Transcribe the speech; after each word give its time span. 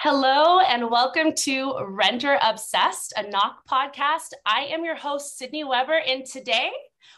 Hello, 0.00 0.58
and 0.58 0.90
welcome 0.90 1.32
to 1.32 1.78
Renter 1.86 2.38
Obsessed, 2.42 3.14
a 3.16 3.22
knock 3.30 3.66
podcast. 3.66 4.32
I 4.44 4.64
am 4.64 4.84
your 4.84 4.96
host, 4.96 5.38
Sydney 5.38 5.64
Weber, 5.64 6.00
and 6.06 6.26
today 6.26 6.70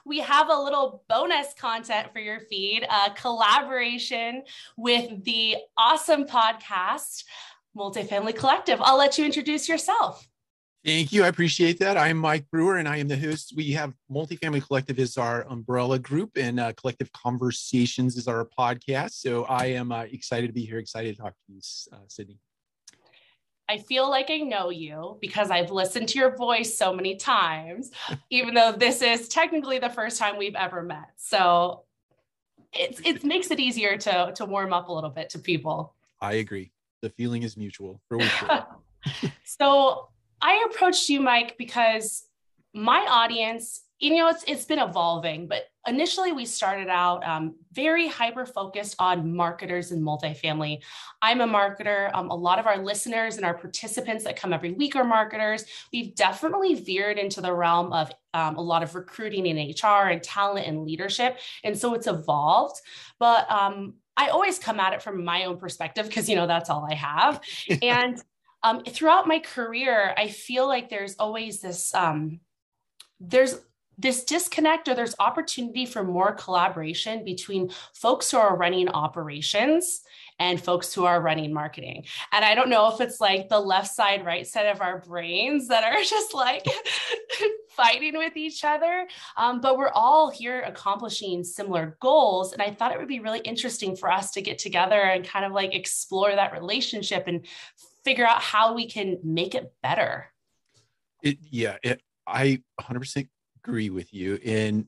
we 0.05 0.21
have 0.21 0.51
a 0.51 0.55
little 0.55 1.03
bonus 1.09 1.49
content 1.59 2.13
for 2.13 2.21
your 2.21 2.41
feed 2.41 2.85
a 2.85 3.11
collaboration 3.13 4.45
with 4.77 5.25
the 5.25 5.57
awesome 5.77 6.27
podcast, 6.27 7.25
Multifamily 7.77 8.37
Collective. 8.37 8.81
I'll 8.81 8.99
let 8.99 9.19
you 9.19 9.25
introduce 9.25 9.69
yourself. 9.69 10.29
Thank 10.85 11.13
you. 11.13 11.25
I 11.25 11.29
appreciate 11.29 11.81
that. 11.81 11.97
I'm 11.97 12.19
Mike 12.19 12.49
Brewer 12.53 12.77
and 12.77 12.87
I 12.87 12.99
am 12.99 13.09
the 13.09 13.19
host. 13.19 13.55
We 13.57 13.73
have 13.73 13.95
Multifamily 14.09 14.65
Collective 14.65 15.01
is 15.01 15.17
our 15.17 15.45
umbrella 15.49 15.99
group 15.99 16.37
and 16.37 16.61
uh, 16.61 16.73
Collective 16.75 17.11
Conversations 17.13 18.17
is 18.17 18.29
our 18.29 18.49
podcast. 18.57 19.13
So 19.13 19.45
I 19.45 19.67
am 19.67 19.91
uh, 19.91 20.03
excited 20.03 20.47
to 20.47 20.53
be 20.53 20.65
here, 20.65 20.79
excited 20.79 21.17
to 21.17 21.23
talk 21.23 21.33
to 21.33 21.53
you, 21.53 21.61
uh, 21.93 21.97
Sydney. 22.07 22.39
I 23.69 23.79
feel 23.79 24.09
like 24.09 24.31
I 24.31 24.39
know 24.39 24.71
you 24.71 25.19
because 25.21 25.51
I've 25.51 25.71
listened 25.71 26.09
to 26.11 26.19
your 26.19 26.37
voice 26.37 26.77
so 26.77 26.93
many 26.93 27.17
times, 27.17 27.91
even 28.31 28.55
though 28.55 28.73
this 28.73 29.03
is 29.03 29.29
technically 29.29 29.79
the 29.79 29.91
first 29.91 30.19
time 30.19 30.37
we've 30.37 30.55
ever 30.55 30.83
met. 30.83 31.11
So 31.17 31.85
it, 32.73 33.01
it 33.05 33.25
makes 33.25 33.51
it 33.51 33.59
easier 33.59 33.97
to, 33.97 34.33
to 34.37 34.45
warm 34.45 34.73
up 34.73 34.89
a 34.89 34.93
little 34.93 35.11
bit 35.11 35.31
to 35.31 35.39
people. 35.39 35.95
I 36.21 36.35
agree. 36.35 36.73
The 37.03 37.11
feeling 37.11 37.43
is 37.43 37.57
mutual. 37.57 38.01
For 38.09 38.21
sure. 38.21 38.67
so 39.45 40.09
I 40.41 40.67
approached 40.71 41.09
you, 41.09 41.21
Mike, 41.21 41.57
because 41.59 42.27
my 42.75 43.07
audience 43.09 43.83
you 43.99 44.15
know 44.15 44.29
it's 44.29 44.45
it's 44.47 44.67
been 44.67 44.79
evolving 44.79 45.47
but 45.47 45.65
initially 45.87 46.33
we 46.33 46.45
started 46.45 46.89
out 46.89 47.27
um, 47.27 47.55
very 47.73 48.09
hyper 48.09 48.45
focused 48.45 48.97
on 48.99 49.35
marketers 49.35 49.93
and 49.93 50.03
multifamily. 50.03 50.83
I'm 51.23 51.41
a 51.41 51.47
marketer. 51.47 52.11
Um, 52.15 52.31
a 52.31 52.35
lot 52.35 52.59
of 52.59 52.67
our 52.67 52.79
listeners 52.79 53.37
and 53.37 53.45
our 53.45 53.55
participants 53.55 54.25
that 54.25 54.37
come 54.37 54.53
every 54.53 54.73
week 54.73 54.97
are 54.97 55.05
marketers. 55.05 55.65
We've 55.93 56.15
definitely 56.15 56.75
veered 56.75 57.19
into 57.19 57.41
the 57.41 57.53
realm 57.53 57.93
of 57.93 58.11
um, 58.35 58.57
a 58.57 58.63
lot 58.63 58.83
of 58.83 58.95
recruiting 58.95 59.47
in 59.47 59.57
hr 59.57 60.09
and 60.09 60.23
talent 60.23 60.67
and 60.67 60.85
leadership 60.85 61.39
and 61.65 61.77
so 61.77 61.95
it's 61.95 62.07
evolved. 62.07 62.81
But 63.19 63.51
um, 63.51 63.95
i 64.19 64.29
always 64.29 64.59
come 64.59 64.81
at 64.81 64.95
it 64.95 65.03
from 65.03 65.25
my 65.25 65.45
own 65.45 65.59
perspective 65.59 66.07
because 66.07 66.29
you 66.29 66.37
know 66.37 66.47
that's 66.47 66.71
all 66.71 66.87
i 66.91 66.95
have. 66.95 67.41
And 67.83 68.21
um, 68.63 68.83
throughout 68.83 69.29
my 69.29 69.39
career 69.39 70.15
i 70.17 70.29
feel 70.29 70.67
like 70.67 70.89
there's 70.89 71.17
always 71.19 71.61
this 71.61 71.95
um, 71.95 72.41
there's 73.21 73.59
this 73.99 74.25
disconnect 74.25 74.89
or 74.89 74.95
there's 74.95 75.15
opportunity 75.19 75.87
for 75.87 76.05
more 76.05 76.33
collaboration 76.33 77.25
between 77.25 77.71
folks 77.95 78.31
who 78.31 78.37
are 78.37 78.57
running 78.57 78.89
operations 78.89 80.03
and 80.39 80.63
folks 80.63 80.93
who 80.93 81.05
are 81.05 81.21
running 81.21 81.53
marketing. 81.53 82.05
And 82.31 82.45
I 82.45 82.55
don't 82.55 82.69
know 82.69 82.93
if 82.93 83.01
it's 83.01 83.21
like 83.21 83.49
the 83.49 83.59
left 83.59 83.95
side, 83.95 84.25
right 84.25 84.47
side 84.47 84.67
of 84.67 84.83
our 84.83 85.01
brains 85.01 85.69
that 85.69 85.85
are 85.85 86.03
just 86.03 86.35
like 86.35 86.67
fighting 87.71 88.19
with 88.19 88.37
each 88.37 88.65
other. 88.65 89.07
Um, 89.37 89.61
but 89.61 89.79
we're 89.79 89.91
all 89.91 90.31
here 90.31 90.61
accomplishing 90.63 91.43
similar 91.43 91.97
goals. 92.01 92.53
And 92.53 92.61
I 92.61 92.71
thought 92.71 92.93
it 92.93 92.99
would 92.99 93.09
be 93.09 93.21
really 93.21 93.41
interesting 93.41 93.97
for 93.97 94.11
us 94.11 94.33
to 94.33 94.43
get 94.43 94.59
together 94.59 95.01
and 95.01 95.25
kind 95.25 95.45
of 95.45 95.53
like 95.53 95.75
explore 95.75 96.35
that 96.35 96.53
relationship 96.53 97.25
and 97.27 97.47
figure 98.05 98.27
out 98.27 98.43
how 98.43 98.75
we 98.75 98.89
can 98.89 99.19
make 99.25 99.55
it 99.55 99.73
better. 99.83 100.27
It, 101.23 101.39
yeah, 101.51 101.77
it, 101.83 102.03
I 102.27 102.63
100% 102.81 103.29
agree 103.67 103.91
with 103.91 104.15
you. 104.15 104.39
And 104.45 104.87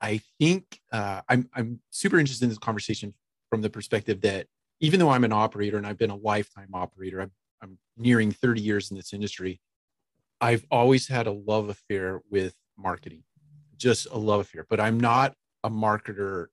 I 0.00 0.20
think 0.38 0.80
uh, 0.92 1.22
I'm 1.28 1.48
I'm 1.54 1.80
super 1.90 2.18
interested 2.18 2.44
in 2.44 2.50
this 2.50 2.58
conversation 2.58 3.14
from 3.50 3.62
the 3.62 3.70
perspective 3.70 4.20
that 4.22 4.46
even 4.80 5.00
though 5.00 5.10
I'm 5.10 5.24
an 5.24 5.32
operator 5.32 5.76
and 5.78 5.86
I've 5.86 5.98
been 5.98 6.10
a 6.10 6.16
lifetime 6.16 6.70
operator, 6.74 7.20
I'm, 7.20 7.30
I'm 7.62 7.78
nearing 7.96 8.30
30 8.30 8.60
years 8.60 8.90
in 8.90 8.96
this 8.96 9.12
industry. 9.12 9.60
I've 10.40 10.66
always 10.70 11.08
had 11.08 11.26
a 11.26 11.32
love 11.32 11.70
affair 11.70 12.20
with 12.30 12.54
marketing, 12.76 13.22
just 13.78 14.06
a 14.10 14.18
love 14.18 14.40
affair. 14.40 14.66
But 14.68 14.80
I'm 14.80 15.00
not 15.00 15.34
a 15.64 15.70
marketer 15.70 16.48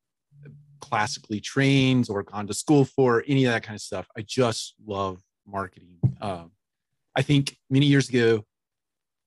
classically 0.80 1.42
trained 1.42 2.08
or 2.10 2.24
gone 2.24 2.48
to 2.48 2.54
school 2.54 2.86
for 2.86 3.24
any 3.28 3.44
of 3.46 3.52
that 3.52 3.64
kind 3.64 3.76
of 3.76 3.82
stuff. 3.82 4.08
I 4.18 4.22
just 4.22 4.76
love 4.86 5.22
marketing. 5.46 5.98
Um, 6.22 6.52
I 7.16 7.24
think 7.24 7.58
many 7.70 7.88
years 7.88 8.08
ago, 8.08 8.46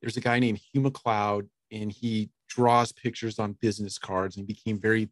there's 0.00 0.16
a 0.16 0.20
guy 0.20 0.38
named 0.38 0.60
Hugh 0.72 0.80
MacLeod, 0.80 1.48
and 1.70 1.90
he 1.92 2.30
draws 2.48 2.92
pictures 2.92 3.38
on 3.38 3.52
business 3.60 3.98
cards 3.98 4.36
and 4.36 4.46
became 4.46 4.78
very 4.78 5.08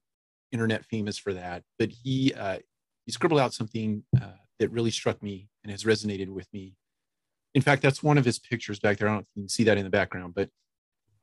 internet 0.53 0.85
famous 0.85 1.19
for 1.19 1.35
that. 1.35 1.63
But 1.79 1.91
he 1.91 2.33
uh, 2.35 2.59
he 3.05 3.13
scribbled 3.13 3.41
out 3.41 3.53
something 3.53 4.05
uh, 4.21 4.39
that 4.59 4.71
really 4.71 4.91
struck 4.91 5.23
me 5.23 5.49
and 5.63 5.71
has 5.71 5.85
resonated 5.85 6.29
with 6.29 6.51
me. 6.53 6.77
In 7.55 7.63
fact, 7.63 7.83
that's 7.83 8.03
one 8.03 8.19
of 8.19 8.25
his 8.25 8.39
pictures 8.39 8.79
back 8.81 8.99
there. 8.99 9.09
I 9.09 9.11
don't 9.11 9.19
know 9.19 9.23
if 9.23 9.29
you 9.35 9.43
can 9.43 9.49
see 9.49 9.65
that 9.65 9.79
in 9.79 9.85
the 9.85 9.91
background, 9.91 10.35
but 10.35 10.49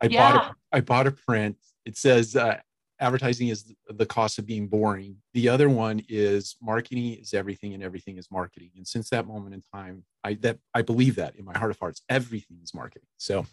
I 0.02 0.08
yeah. 0.08 0.32
bought 0.32 0.46
a, 0.46 0.56
I 0.72 0.82
bought 0.82 1.08
a 1.08 1.12
print. 1.12 1.58
It 1.86 1.98
says 1.98 2.36
uh, 2.36 2.58
advertising 3.00 3.48
is 3.48 3.74
the 3.90 4.06
cost 4.06 4.38
of 4.38 4.46
being 4.46 4.68
boring. 4.68 5.18
The 5.34 5.50
other 5.50 5.70
one 5.70 6.02
is 6.08 6.56
marketing 6.62 7.14
is 7.14 7.34
everything 7.34 7.74
and 7.74 7.84
everything 7.84 8.18
is 8.18 8.30
marketing. 8.32 8.72
And 8.76 8.88
since 8.88 9.10
that 9.10 9.28
moment 9.28 9.56
in 9.56 9.64
time, 9.74 10.04
I 10.24 10.36
that 10.36 10.60
I 10.74 10.84
believe 10.84 11.16
that 11.16 11.36
in 11.36 11.46
my 11.46 11.58
heart 11.58 11.72
of 11.72 11.80
hearts, 11.80 12.02
everything 12.10 12.60
is 12.64 12.74
marketing. 12.74 13.08
So 13.18 13.46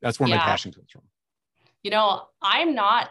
that's 0.00 0.18
where 0.18 0.28
yeah. 0.28 0.36
my 0.36 0.42
passion 0.42 0.72
comes 0.72 0.90
from 0.90 1.02
you 1.82 1.90
know, 1.90 2.22
I'm 2.42 2.74
not 2.74 3.10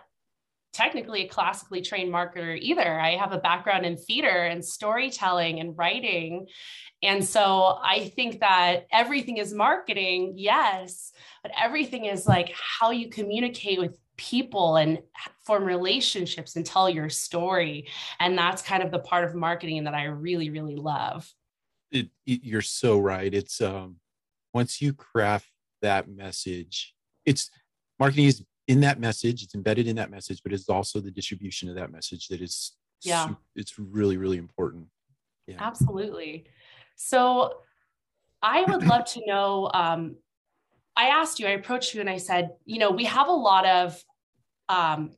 technically 0.73 1.23
a 1.23 1.27
classically 1.27 1.81
trained 1.81 2.13
marketer 2.13 2.57
either. 2.59 2.99
I 2.99 3.15
have 3.15 3.31
a 3.31 3.39
background 3.39 3.85
in 3.85 3.97
theater 3.97 4.45
and 4.45 4.63
storytelling 4.63 5.59
and 5.59 5.75
writing. 5.75 6.47
And 7.01 7.25
so 7.25 7.79
I 7.83 8.11
think 8.15 8.41
that 8.41 8.85
everything 8.91 9.37
is 9.37 9.53
marketing, 9.53 10.33
yes, 10.35 11.13
but 11.41 11.51
everything 11.59 12.05
is 12.05 12.27
like 12.27 12.53
how 12.55 12.91
you 12.91 13.09
communicate 13.09 13.79
with 13.79 13.97
people 14.17 14.75
and 14.75 14.99
form 15.45 15.63
relationships 15.63 16.55
and 16.55 16.65
tell 16.65 16.89
your 16.89 17.09
story. 17.09 17.87
And 18.19 18.37
that's 18.37 18.61
kind 18.61 18.83
of 18.83 18.91
the 18.91 18.99
part 18.99 19.23
of 19.23 19.33
marketing 19.33 19.83
that 19.85 19.93
I 19.95 20.05
really, 20.05 20.49
really 20.49 20.75
love. 20.75 21.31
It, 21.91 22.09
it, 22.25 22.43
you're 22.43 22.61
so 22.61 22.99
right. 22.99 23.33
It's 23.33 23.61
um, 23.61 23.97
once 24.53 24.81
you 24.81 24.93
craft 24.93 25.47
that 25.81 26.09
message, 26.09 26.93
it's 27.25 27.49
marketing 27.99 28.25
is 28.25 28.43
in 28.67 28.81
that 28.81 28.99
message 28.99 29.43
it's 29.43 29.55
embedded 29.55 29.87
in 29.87 29.95
that 29.95 30.11
message 30.11 30.41
but 30.43 30.53
it's 30.53 30.69
also 30.69 30.99
the 30.99 31.11
distribution 31.11 31.69
of 31.69 31.75
that 31.75 31.91
message 31.91 32.27
that 32.27 32.41
is 32.41 32.73
yeah. 33.03 33.29
it's 33.55 33.77
really 33.79 34.17
really 34.17 34.37
important. 34.37 34.87
Yeah. 35.47 35.57
Absolutely. 35.59 36.45
So 36.95 37.59
i 38.41 38.61
would 38.61 38.83
love 38.83 39.03
to 39.05 39.25
know 39.25 39.69
um, 39.73 40.15
i 40.95 41.07
asked 41.07 41.39
you 41.39 41.47
i 41.47 41.51
approached 41.51 41.95
you 41.95 42.01
and 42.01 42.09
i 42.09 42.17
said 42.17 42.51
you 42.65 42.77
know 42.77 42.91
we 42.91 43.05
have 43.05 43.27
a 43.27 43.31
lot 43.31 43.65
of 43.65 44.03
um, 44.69 45.11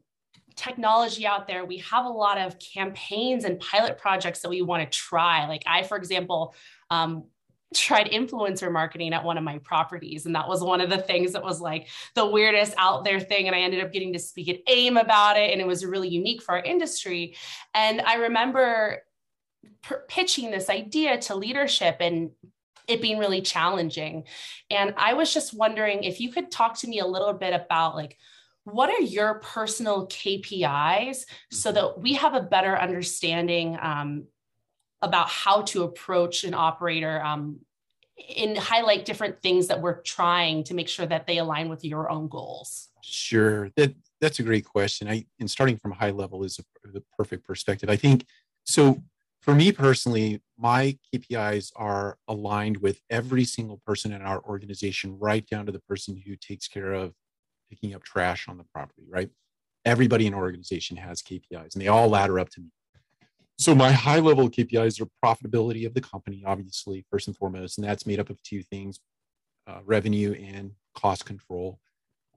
technology 0.56 1.26
out 1.26 1.48
there. 1.48 1.64
We 1.66 1.78
have 1.78 2.06
a 2.06 2.10
lot 2.10 2.38
of 2.38 2.60
campaigns 2.60 3.46
and 3.46 3.60
pilot 3.60 3.98
projects 3.98 4.42
that 4.42 4.50
we 4.50 4.62
want 4.62 4.84
to 4.84 4.98
try. 4.98 5.48
Like 5.48 5.64
i 5.66 5.84
for 5.84 5.98
example 5.98 6.54
um, 6.90 7.26
tried 7.76 8.12
influencer 8.12 8.72
marketing 8.72 9.14
at 9.14 9.24
one 9.24 9.38
of 9.38 9.44
my 9.44 9.60
properties. 9.60 10.26
And 10.26 10.36
that 10.36 10.48
was 10.48 10.64
one 10.64 10.82
of 10.82 10.90
the 10.90 10.98
things 10.98 11.34
that 11.34 11.44
was 11.44 11.62
like 11.62 11.88
the 12.16 12.26
weirdest 12.26 12.74
out 12.78 13.04
there 13.04 13.20
thing. 13.20 13.48
And 13.48 13.56
I 13.56 13.60
ended 13.60 13.84
up 13.84 13.94
getting 13.94 14.14
to 14.14 14.20
speak 14.20 14.50
at 14.50 14.62
AIM 14.68 14.98
about 14.98 15.38
it. 15.38 15.52
And 15.52 15.62
it 15.62 15.68
was 15.68 15.86
really 15.86 16.10
unique 16.10 16.42
for 16.42 16.54
our 16.54 16.64
industry. 16.64 17.36
And 17.74 18.02
I 18.02 18.16
remember 18.16 19.04
p- 19.88 19.96
pitching 20.08 20.50
this 20.50 20.70
idea 20.70 21.20
to 21.22 21.36
leadership 21.36 21.98
and 22.00 22.32
it 22.88 23.02
being 23.02 23.20
really 23.20 23.42
challenging. 23.42 24.24
And 24.72 24.96
I 24.98 25.14
was 25.14 25.32
just 25.32 25.54
wondering 25.54 26.04
if 26.04 26.20
you 26.20 26.32
could 26.32 26.50
talk 26.50 26.80
to 26.80 26.88
me 26.88 27.00
a 27.00 27.06
little 27.06 27.34
bit 27.34 27.54
about 27.54 27.96
like, 27.96 28.18
what 28.64 28.90
are 28.90 29.02
your 29.02 29.36
personal 29.36 30.08
KPIs 30.08 31.26
so 31.52 31.72
that 31.72 32.00
we 32.00 32.14
have 32.14 32.34
a 32.34 32.42
better 32.42 32.78
understanding 32.78 33.78
um, 33.82 34.26
about 35.02 35.30
how 35.30 35.62
to 35.62 35.84
approach 35.84 36.44
an 36.44 36.54
operator 36.54 37.22
um, 37.24 37.60
and 38.38 38.58
highlight 38.58 39.06
different 39.06 39.42
things 39.42 39.68
that 39.68 39.82
we're 39.82 40.02
trying 40.02 40.64
to 40.66 40.74
make 40.74 40.90
sure 40.90 41.06
that 41.06 41.26
they 41.26 41.38
align 41.38 41.70
with 41.70 41.86
your 41.86 42.10
own 42.10 42.28
goals? 42.28 42.90
Sure, 43.02 43.70
that 43.76 43.94
that's 44.20 44.40
a 44.40 44.44
great 44.44 44.66
question. 44.66 45.08
I 45.08 45.26
and 45.40 45.50
starting 45.50 45.78
from 45.78 45.94
a 45.94 45.96
high 45.96 46.12
level 46.12 46.44
is 46.44 46.60
a, 46.60 46.88
the 46.92 47.04
perfect 47.18 47.46
perspective. 47.46 47.90
I 47.90 47.96
think 47.96 48.26
so. 48.66 49.02
For 49.42 49.56
me 49.56 49.72
personally, 49.72 50.42
my 50.58 50.98
KPIs 51.14 51.72
are 51.78 52.18
aligned 52.28 52.78
with 52.78 53.00
every 53.10 53.46
single 53.46 53.82
person 53.86 54.12
in 54.12 54.22
our 54.22 54.44
organization, 54.44 55.18
right 55.18 55.48
down 55.48 55.66
to 55.66 55.72
the 55.72 55.80
person 55.80 56.22
who 56.26 56.36
takes 56.36 56.68
care 56.68 56.92
of 56.92 57.14
picking 57.70 57.96
up 57.96 58.04
trash 58.04 58.50
on 58.50 58.58
the 58.58 58.66
property. 58.66 59.04
Right, 59.10 59.30
everybody 59.86 60.28
in 60.28 60.34
our 60.34 60.42
organization 60.42 60.98
has 60.98 61.22
KPIs, 61.22 61.74
and 61.74 61.82
they 61.82 61.88
all 61.88 62.10
ladder 62.10 62.38
up 62.38 62.50
to 62.50 62.62
me. 62.62 62.68
So 63.60 63.76
my 63.76 63.92
high 63.92 64.20
level 64.20 64.50
KPIs 64.50 65.02
are 65.02 65.08
profitability 65.22 65.86
of 65.86 65.94
the 65.94 66.00
company, 66.00 66.44
obviously, 66.46 67.06
first 67.12 67.28
and 67.28 67.36
foremost, 67.36 67.78
and 67.78 67.86
that's 67.86 68.08
made 68.08 68.18
up 68.18 68.30
of 68.30 68.42
two 68.42 68.64
things, 68.64 69.02
uh, 69.68 69.80
revenue 69.84 70.32
and 70.32 70.72
cost 70.96 71.26
control. 71.26 71.78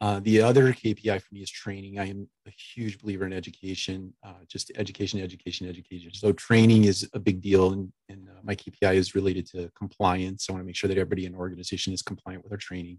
Uh, 0.01 0.19
the 0.19 0.43
other 0.43 0.73
KPI 0.73 1.23
for 1.23 1.33
me 1.33 1.41
is 1.43 1.49
training. 1.49 2.01
I 2.01 2.09
am 2.09 2.27
a 2.49 2.51
huge 2.51 2.99
believer 2.99 3.25
in 3.25 3.33
education, 3.33 4.13
uh, 4.25 4.43
just 4.49 4.73
education, 4.75 5.21
education, 5.21 5.69
education. 5.69 6.13
So 6.13 6.33
training 6.33 6.87
is 6.87 7.09
a 7.15 7.21
big 7.21 7.41
deal, 7.41 7.73
and, 7.73 7.93
and 8.09 8.29
uh, 8.29 8.41
my 8.43 8.57
KPI 8.57 8.97
is 8.97 9.15
related 9.15 9.47
to 9.53 9.71
compliance. 9.79 10.47
I 10.49 10.53
want 10.55 10.63
to 10.65 10.67
make 10.67 10.75
sure 10.75 10.89
that 10.89 10.99
everybody 10.99 11.27
in 11.27 11.37
organization 11.37 11.93
is 11.93 12.03
compliant 12.03 12.43
with 12.43 12.51
our 12.51 12.59
training. 12.59 12.99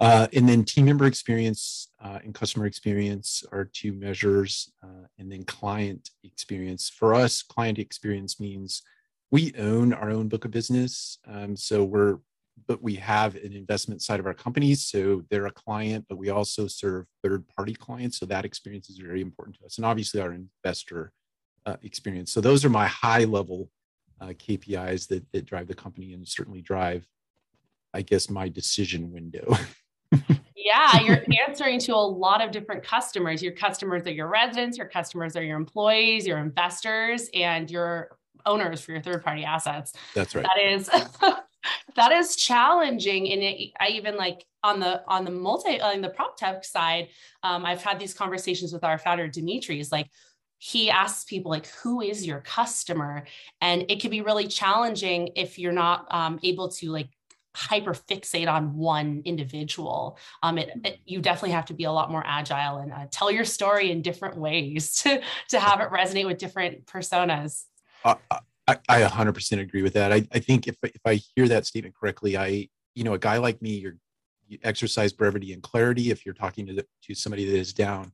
Uh, 0.00 0.26
and 0.32 0.48
then 0.48 0.64
team 0.64 0.86
member 0.86 1.04
experience 1.04 1.88
uh, 2.02 2.18
and 2.24 2.34
customer 2.34 2.66
experience 2.66 3.44
are 3.52 3.64
two 3.64 3.92
measures. 3.92 4.72
Uh, 4.82 5.06
and 5.18 5.30
then 5.30 5.44
client 5.44 6.10
experience. 6.24 6.90
For 6.90 7.14
us, 7.14 7.42
client 7.42 7.78
experience 7.78 8.40
means 8.40 8.82
we 9.30 9.52
own 9.58 9.92
our 9.92 10.10
own 10.10 10.28
book 10.28 10.44
of 10.44 10.50
business. 10.50 11.18
Um, 11.26 11.56
so 11.56 11.84
we're, 11.84 12.18
but 12.66 12.82
we 12.82 12.94
have 12.96 13.34
an 13.36 13.52
investment 13.52 14.02
side 14.02 14.20
of 14.20 14.26
our 14.26 14.34
companies. 14.34 14.84
So 14.84 15.22
they're 15.30 15.46
a 15.46 15.52
client, 15.52 16.06
but 16.08 16.18
we 16.18 16.30
also 16.30 16.66
serve 16.66 17.06
third 17.22 17.46
party 17.48 17.74
clients. 17.74 18.18
So 18.18 18.26
that 18.26 18.44
experience 18.44 18.88
is 18.88 18.98
very 18.98 19.20
important 19.20 19.58
to 19.58 19.66
us. 19.66 19.76
And 19.76 19.84
obviously, 19.84 20.20
our 20.20 20.32
investor 20.32 21.12
uh, 21.66 21.76
experience. 21.82 22.32
So 22.32 22.40
those 22.40 22.64
are 22.64 22.70
my 22.70 22.86
high 22.86 23.24
level 23.24 23.70
uh, 24.20 24.28
KPIs 24.28 25.08
that, 25.08 25.24
that 25.32 25.46
drive 25.46 25.66
the 25.66 25.74
company 25.74 26.12
and 26.12 26.26
certainly 26.26 26.60
drive, 26.60 27.06
I 27.92 28.02
guess, 28.02 28.30
my 28.30 28.48
decision 28.48 29.12
window. 29.12 29.56
yeah, 30.56 31.00
you're 31.00 31.24
answering 31.46 31.78
to 31.80 31.94
a 31.94 31.96
lot 31.96 32.42
of 32.42 32.50
different 32.50 32.82
customers. 32.82 33.42
Your 33.42 33.52
customers 33.52 34.06
are 34.06 34.12
your 34.12 34.28
residents, 34.28 34.78
your 34.78 34.88
customers 34.88 35.36
are 35.36 35.42
your 35.42 35.56
employees, 35.56 36.26
your 36.26 36.38
investors, 36.38 37.28
and 37.34 37.70
your 37.70 38.16
owners 38.46 38.80
for 38.80 38.92
your 38.92 39.02
third 39.02 39.22
party 39.22 39.44
assets. 39.44 39.92
That's 40.14 40.34
right. 40.34 40.44
That 40.44 40.62
is 40.62 40.90
that 41.96 42.12
is 42.12 42.36
challenging 42.36 43.32
and 43.32 43.42
it, 43.42 43.72
i 43.80 43.88
even 43.88 44.16
like 44.16 44.44
on 44.62 44.80
the 44.80 45.02
on 45.08 45.24
the 45.24 45.30
multi 45.30 45.80
on 45.80 46.00
the 46.00 46.10
prop 46.10 46.36
tech 46.36 46.64
side 46.64 47.08
um, 47.42 47.64
i've 47.64 47.82
had 47.82 47.98
these 47.98 48.12
conversations 48.12 48.72
with 48.72 48.84
our 48.84 48.98
founder 48.98 49.28
dimitri 49.28 49.80
is 49.80 49.90
like 49.90 50.08
he 50.58 50.90
asks 50.90 51.24
people 51.24 51.50
like 51.50 51.66
who 51.82 52.00
is 52.00 52.26
your 52.26 52.40
customer 52.40 53.24
and 53.60 53.84
it 53.88 54.00
can 54.00 54.10
be 54.10 54.20
really 54.20 54.46
challenging 54.46 55.30
if 55.36 55.58
you're 55.58 55.72
not 55.72 56.06
um, 56.10 56.38
able 56.42 56.68
to 56.68 56.90
like 56.90 57.08
hyper 57.54 57.94
fixate 57.94 58.48
on 58.48 58.74
one 58.76 59.22
individual. 59.24 60.18
Um, 60.42 60.58
it, 60.58 60.70
it, 60.84 61.00
you 61.04 61.20
definitely 61.20 61.52
have 61.52 61.66
to 61.66 61.74
be 61.74 61.84
a 61.84 61.92
lot 61.92 62.10
more 62.10 62.22
agile 62.26 62.78
and 62.78 62.92
uh, 62.92 63.06
tell 63.10 63.30
your 63.30 63.44
story 63.44 63.90
in 63.90 64.02
different 64.02 64.36
ways 64.36 64.94
to 65.02 65.22
to 65.50 65.60
have 65.60 65.80
it 65.80 65.90
resonate 65.90 66.26
with 66.26 66.38
different 66.38 66.86
personas. 66.86 67.64
I, 68.04 68.78
I 68.88 69.02
100% 69.02 69.60
agree 69.60 69.82
with 69.82 69.92
that. 69.92 70.10
I, 70.10 70.26
I 70.32 70.38
think 70.38 70.66
if, 70.66 70.76
if 70.82 71.00
i 71.04 71.14
hear 71.14 71.48
that 71.48 71.66
statement 71.66 71.94
correctly 71.94 72.36
i 72.36 72.66
you 72.94 73.04
know 73.04 73.12
a 73.12 73.18
guy 73.18 73.36
like 73.36 73.60
me 73.60 73.72
you're 73.72 73.96
you 74.48 74.58
exercise 74.62 75.12
brevity 75.12 75.52
and 75.52 75.62
clarity. 75.62 76.10
If 76.10 76.24
you're 76.24 76.34
talking 76.34 76.66
to, 76.66 76.74
the, 76.74 76.86
to 77.04 77.14
somebody 77.14 77.44
that 77.46 77.56
is 77.56 77.72
down 77.72 78.12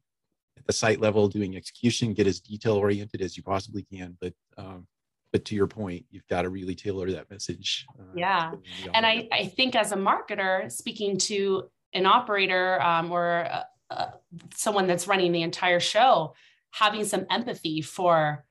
at 0.56 0.66
the 0.66 0.72
site 0.72 1.00
level 1.00 1.28
doing 1.28 1.56
execution 1.56 2.12
get 2.12 2.26
as 2.26 2.40
detail 2.40 2.74
oriented 2.74 3.20
as 3.20 3.36
you 3.36 3.42
possibly 3.42 3.86
can. 3.92 4.16
But 4.20 4.34
um, 4.56 4.86
but 5.32 5.44
to 5.44 5.54
your 5.54 5.66
point 5.66 6.04
you've 6.10 6.26
got 6.28 6.42
to 6.42 6.48
really 6.48 6.74
tailor 6.74 7.10
that 7.10 7.30
message 7.30 7.86
uh, 7.98 8.04
yeah 8.14 8.52
and 8.94 9.06
I, 9.06 9.28
I 9.32 9.46
think 9.46 9.74
as 9.76 9.92
a 9.92 9.96
marketer 9.96 10.70
speaking 10.70 11.18
to 11.18 11.64
an 11.92 12.06
operator 12.06 12.80
um, 12.82 13.10
or 13.10 13.46
uh, 13.50 13.62
uh, 13.90 14.10
someone 14.54 14.86
that's 14.86 15.08
running 15.08 15.32
the 15.32 15.42
entire 15.42 15.80
show 15.80 16.34
having 16.72 17.04
some 17.04 17.26
empathy 17.30 17.80
for 17.80 18.44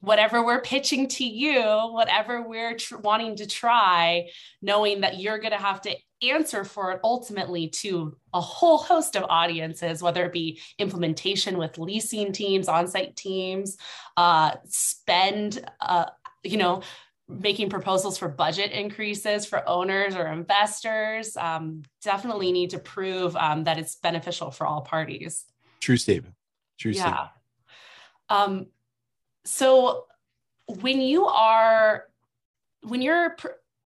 whatever 0.00 0.44
we're 0.44 0.60
pitching 0.60 1.08
to 1.08 1.24
you 1.24 1.62
whatever 1.92 2.46
we're 2.46 2.76
tr- 2.76 2.98
wanting 2.98 3.36
to 3.36 3.46
try 3.46 4.28
knowing 4.62 5.00
that 5.00 5.18
you're 5.18 5.38
going 5.38 5.52
to 5.52 5.56
have 5.56 5.80
to 5.80 5.94
answer 6.22 6.64
for 6.64 6.92
it 6.92 7.00
ultimately 7.04 7.68
to 7.68 8.16
a 8.32 8.40
whole 8.40 8.78
host 8.78 9.16
of 9.16 9.24
audiences, 9.28 10.02
whether 10.02 10.24
it 10.24 10.32
be 10.32 10.60
implementation 10.78 11.58
with 11.58 11.78
leasing 11.78 12.32
teams, 12.32 12.68
on-site 12.68 13.16
teams, 13.16 13.76
uh, 14.16 14.52
spend, 14.66 15.64
uh, 15.80 16.06
you 16.42 16.56
know, 16.56 16.82
making 17.28 17.68
proposals 17.68 18.16
for 18.16 18.28
budget 18.28 18.70
increases 18.70 19.44
for 19.44 19.68
owners 19.68 20.14
or 20.14 20.28
investors. 20.28 21.36
Um, 21.36 21.82
definitely 22.02 22.52
need 22.52 22.70
to 22.70 22.78
prove 22.78 23.34
um, 23.36 23.64
that 23.64 23.78
it's 23.78 23.96
beneficial 23.96 24.50
for 24.50 24.66
all 24.66 24.82
parties. 24.82 25.44
True 25.80 25.96
statement. 25.96 26.34
True 26.78 26.92
yeah. 26.92 27.00
statement. 27.02 27.30
Um, 28.28 28.66
so 29.46 30.04
when 30.80 31.00
you 31.00 31.26
are 31.26 32.04
when 32.82 33.00
you're 33.00 33.36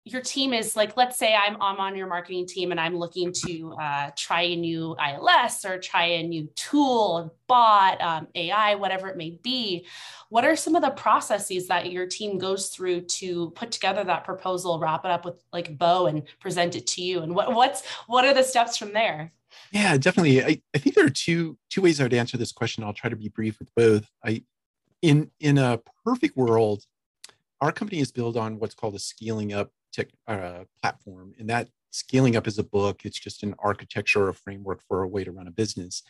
your 0.06 0.22
team 0.22 0.54
is 0.54 0.76
like 0.76 0.96
let's 0.98 1.18
say 1.18 1.36
i'm, 1.36 1.62
I'm 1.62 1.80
on 1.80 1.96
your 1.96 2.08
marketing 2.08 2.48
team 2.48 2.72
and 2.72 2.80
i'm 2.80 2.96
looking 2.96 3.34
to 3.46 3.74
uh, 3.74 4.12
try 4.16 4.42
a 4.42 4.56
new 4.56 4.96
ils 4.98 5.66
or 5.66 5.78
try 5.78 6.06
a 6.06 6.24
new 6.24 6.50
tool 6.56 7.36
bot 7.48 8.02
um, 8.02 8.28
ai 8.36 8.76
whatever 8.76 9.08
it 9.10 9.18
may 9.18 9.32
be 9.44 9.86
what 10.30 10.46
are 10.46 10.56
some 10.56 10.76
of 10.76 10.84
the 10.84 10.92
processes 10.92 11.68
that 11.68 11.92
your 11.92 12.06
team 12.06 12.38
goes 12.38 12.70
through 12.70 13.02
to 13.02 13.50
put 13.52 13.72
together 13.72 14.04
that 14.04 14.24
proposal 14.24 14.80
wrap 14.80 15.04
it 15.04 15.12
up 15.12 15.26
with 15.26 15.44
like 15.52 15.78
bow 15.78 16.06
and 16.06 16.24
present 16.40 16.76
it 16.76 16.88
to 16.88 17.02
you? 17.02 17.22
And 17.22 17.36
what 17.36 17.54
what's 17.54 17.86
what 18.08 18.26
are 18.26 18.34
the 18.34 18.44
steps 18.44 18.78
from 18.78 18.94
there? 18.94 19.34
Yeah 19.72 19.98
definitely. 19.98 20.44
I, 20.44 20.62
I 20.76 20.78
think 20.78 20.96
there 20.96 21.06
are 21.06 21.10
two 21.10 21.58
two 21.70 21.82
ways 21.82 22.00
i 22.00 22.04
would 22.04 22.14
answer 22.14 22.38
this 22.38 22.52
question. 22.52 22.84
I'll 22.84 22.94
try 22.94 23.10
to 23.10 23.16
be 23.16 23.30
brief 23.30 23.58
with 23.60 23.74
both. 23.76 24.08
I 24.24 24.44
in 25.02 25.32
in 25.40 25.58
a 25.58 25.80
perfect 26.06 26.36
world 26.36 26.86
our 27.62 27.72
company 27.72 28.00
is 28.00 28.12
built 28.12 28.38
on 28.38 28.60
what's 28.60 28.76
called 28.76 28.96
a 28.96 29.00
scaling 29.00 29.54
up 29.54 29.72
tech 29.92 30.10
uh, 30.28 30.64
platform, 30.82 31.34
and 31.40 31.50
that 31.50 31.70
scaling 31.92 32.36
up 32.36 32.48
is 32.48 32.58
a 32.58 32.64
book. 32.64 33.02
It's 33.04 33.20
just 33.20 33.44
an 33.44 33.56
architecture 33.60 34.24
or 34.24 34.30
a 34.30 34.34
framework 34.34 34.82
for 34.88 35.04
a 35.04 35.08
way 35.08 35.24
to 35.24 35.32
run 35.32 35.48
a 35.48 35.52
business. 35.52 36.04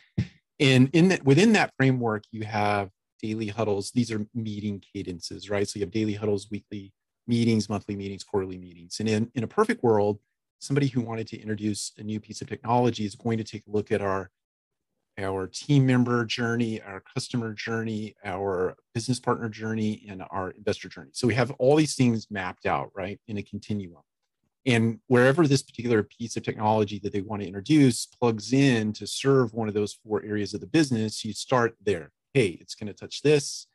And 0.58 0.90
in 0.92 1.08
that, 1.08 1.24
within 1.24 1.52
that 1.54 1.72
framework, 1.76 2.24
you 2.30 2.44
have 2.44 2.90
daily 3.20 3.48
huddles. 3.48 3.90
These 3.90 4.12
are 4.12 4.26
meeting 4.34 4.82
cadences, 4.94 5.48
right? 5.48 5.66
So 5.66 5.78
you 5.78 5.84
have 5.84 5.90
daily 5.90 6.14
huddles, 6.14 6.48
weekly 6.50 6.92
meetings, 7.26 7.68
monthly 7.68 7.96
meetings, 7.96 8.24
quarterly 8.24 8.58
meetings. 8.58 9.00
And 9.00 9.08
in, 9.08 9.30
in 9.34 9.44
a 9.44 9.48
perfect 9.48 9.82
world, 9.82 10.18
somebody 10.60 10.88
who 10.88 11.00
wanted 11.00 11.26
to 11.28 11.40
introduce 11.40 11.92
a 11.96 12.02
new 12.02 12.20
piece 12.20 12.42
of 12.42 12.48
technology 12.48 13.04
is 13.04 13.14
going 13.14 13.38
to 13.38 13.44
take 13.44 13.66
a 13.66 13.70
look 13.70 13.90
at 13.90 14.02
our 14.02 14.30
our 15.20 15.46
team 15.46 15.86
member 15.86 16.24
journey, 16.24 16.80
our 16.82 17.02
customer 17.14 17.52
journey, 17.52 18.14
our 18.24 18.76
business 18.94 19.20
partner 19.20 19.48
journey, 19.48 20.06
and 20.08 20.22
our 20.30 20.50
investor 20.50 20.88
journey. 20.88 21.10
So 21.12 21.26
we 21.26 21.34
have 21.34 21.50
all 21.52 21.76
these 21.76 21.94
things 21.94 22.26
mapped 22.30 22.66
out, 22.66 22.90
right, 22.94 23.20
in 23.28 23.38
a 23.38 23.42
continuum. 23.42 24.02
And 24.66 25.00
wherever 25.06 25.46
this 25.46 25.62
particular 25.62 26.02
piece 26.02 26.36
of 26.36 26.42
technology 26.42 27.00
that 27.02 27.12
they 27.12 27.22
want 27.22 27.42
to 27.42 27.48
introduce 27.48 28.06
plugs 28.06 28.52
in 28.52 28.92
to 28.94 29.06
serve 29.06 29.54
one 29.54 29.68
of 29.68 29.74
those 29.74 29.94
four 29.94 30.22
areas 30.22 30.52
of 30.52 30.60
the 30.60 30.66
business, 30.66 31.24
you 31.24 31.32
start 31.32 31.76
there. 31.82 32.12
Hey, 32.34 32.58
it's 32.60 32.74
going 32.74 32.88
to 32.88 32.92
touch 32.92 33.22
this, 33.22 33.66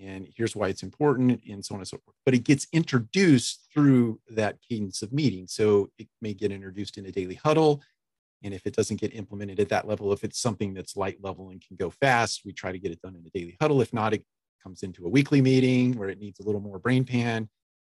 and 0.00 0.28
here's 0.36 0.56
why 0.56 0.68
it's 0.68 0.82
important, 0.82 1.40
and 1.48 1.64
so 1.64 1.74
on 1.74 1.80
and 1.80 1.88
so 1.88 1.98
forth. 2.04 2.16
But 2.24 2.34
it 2.34 2.44
gets 2.44 2.66
introduced 2.72 3.68
through 3.72 4.20
that 4.28 4.58
cadence 4.68 5.02
of 5.02 5.12
meeting. 5.12 5.46
So 5.46 5.90
it 5.98 6.08
may 6.20 6.34
get 6.34 6.50
introduced 6.50 6.98
in 6.98 7.06
a 7.06 7.12
daily 7.12 7.36
huddle 7.36 7.80
and 8.44 8.52
if 8.52 8.66
it 8.66 8.76
doesn't 8.76 9.00
get 9.00 9.14
implemented 9.14 9.58
at 9.58 9.70
that 9.70 9.88
level, 9.88 10.12
if 10.12 10.22
it's 10.22 10.38
something 10.38 10.74
that's 10.74 10.96
light 10.96 11.16
level 11.22 11.48
and 11.48 11.66
can 11.66 11.76
go 11.76 11.88
fast, 11.88 12.42
we 12.44 12.52
try 12.52 12.70
to 12.70 12.78
get 12.78 12.92
it 12.92 13.00
done 13.00 13.16
in 13.16 13.26
a 13.26 13.30
daily 13.30 13.56
huddle. 13.60 13.80
If 13.80 13.92
not, 13.92 14.12
it 14.12 14.22
comes 14.62 14.82
into 14.82 15.06
a 15.06 15.08
weekly 15.08 15.40
meeting 15.40 15.96
where 15.96 16.10
it 16.10 16.18
needs 16.18 16.40
a 16.40 16.42
little 16.42 16.60
more 16.60 16.78
brain 16.78 17.04
pan. 17.04 17.48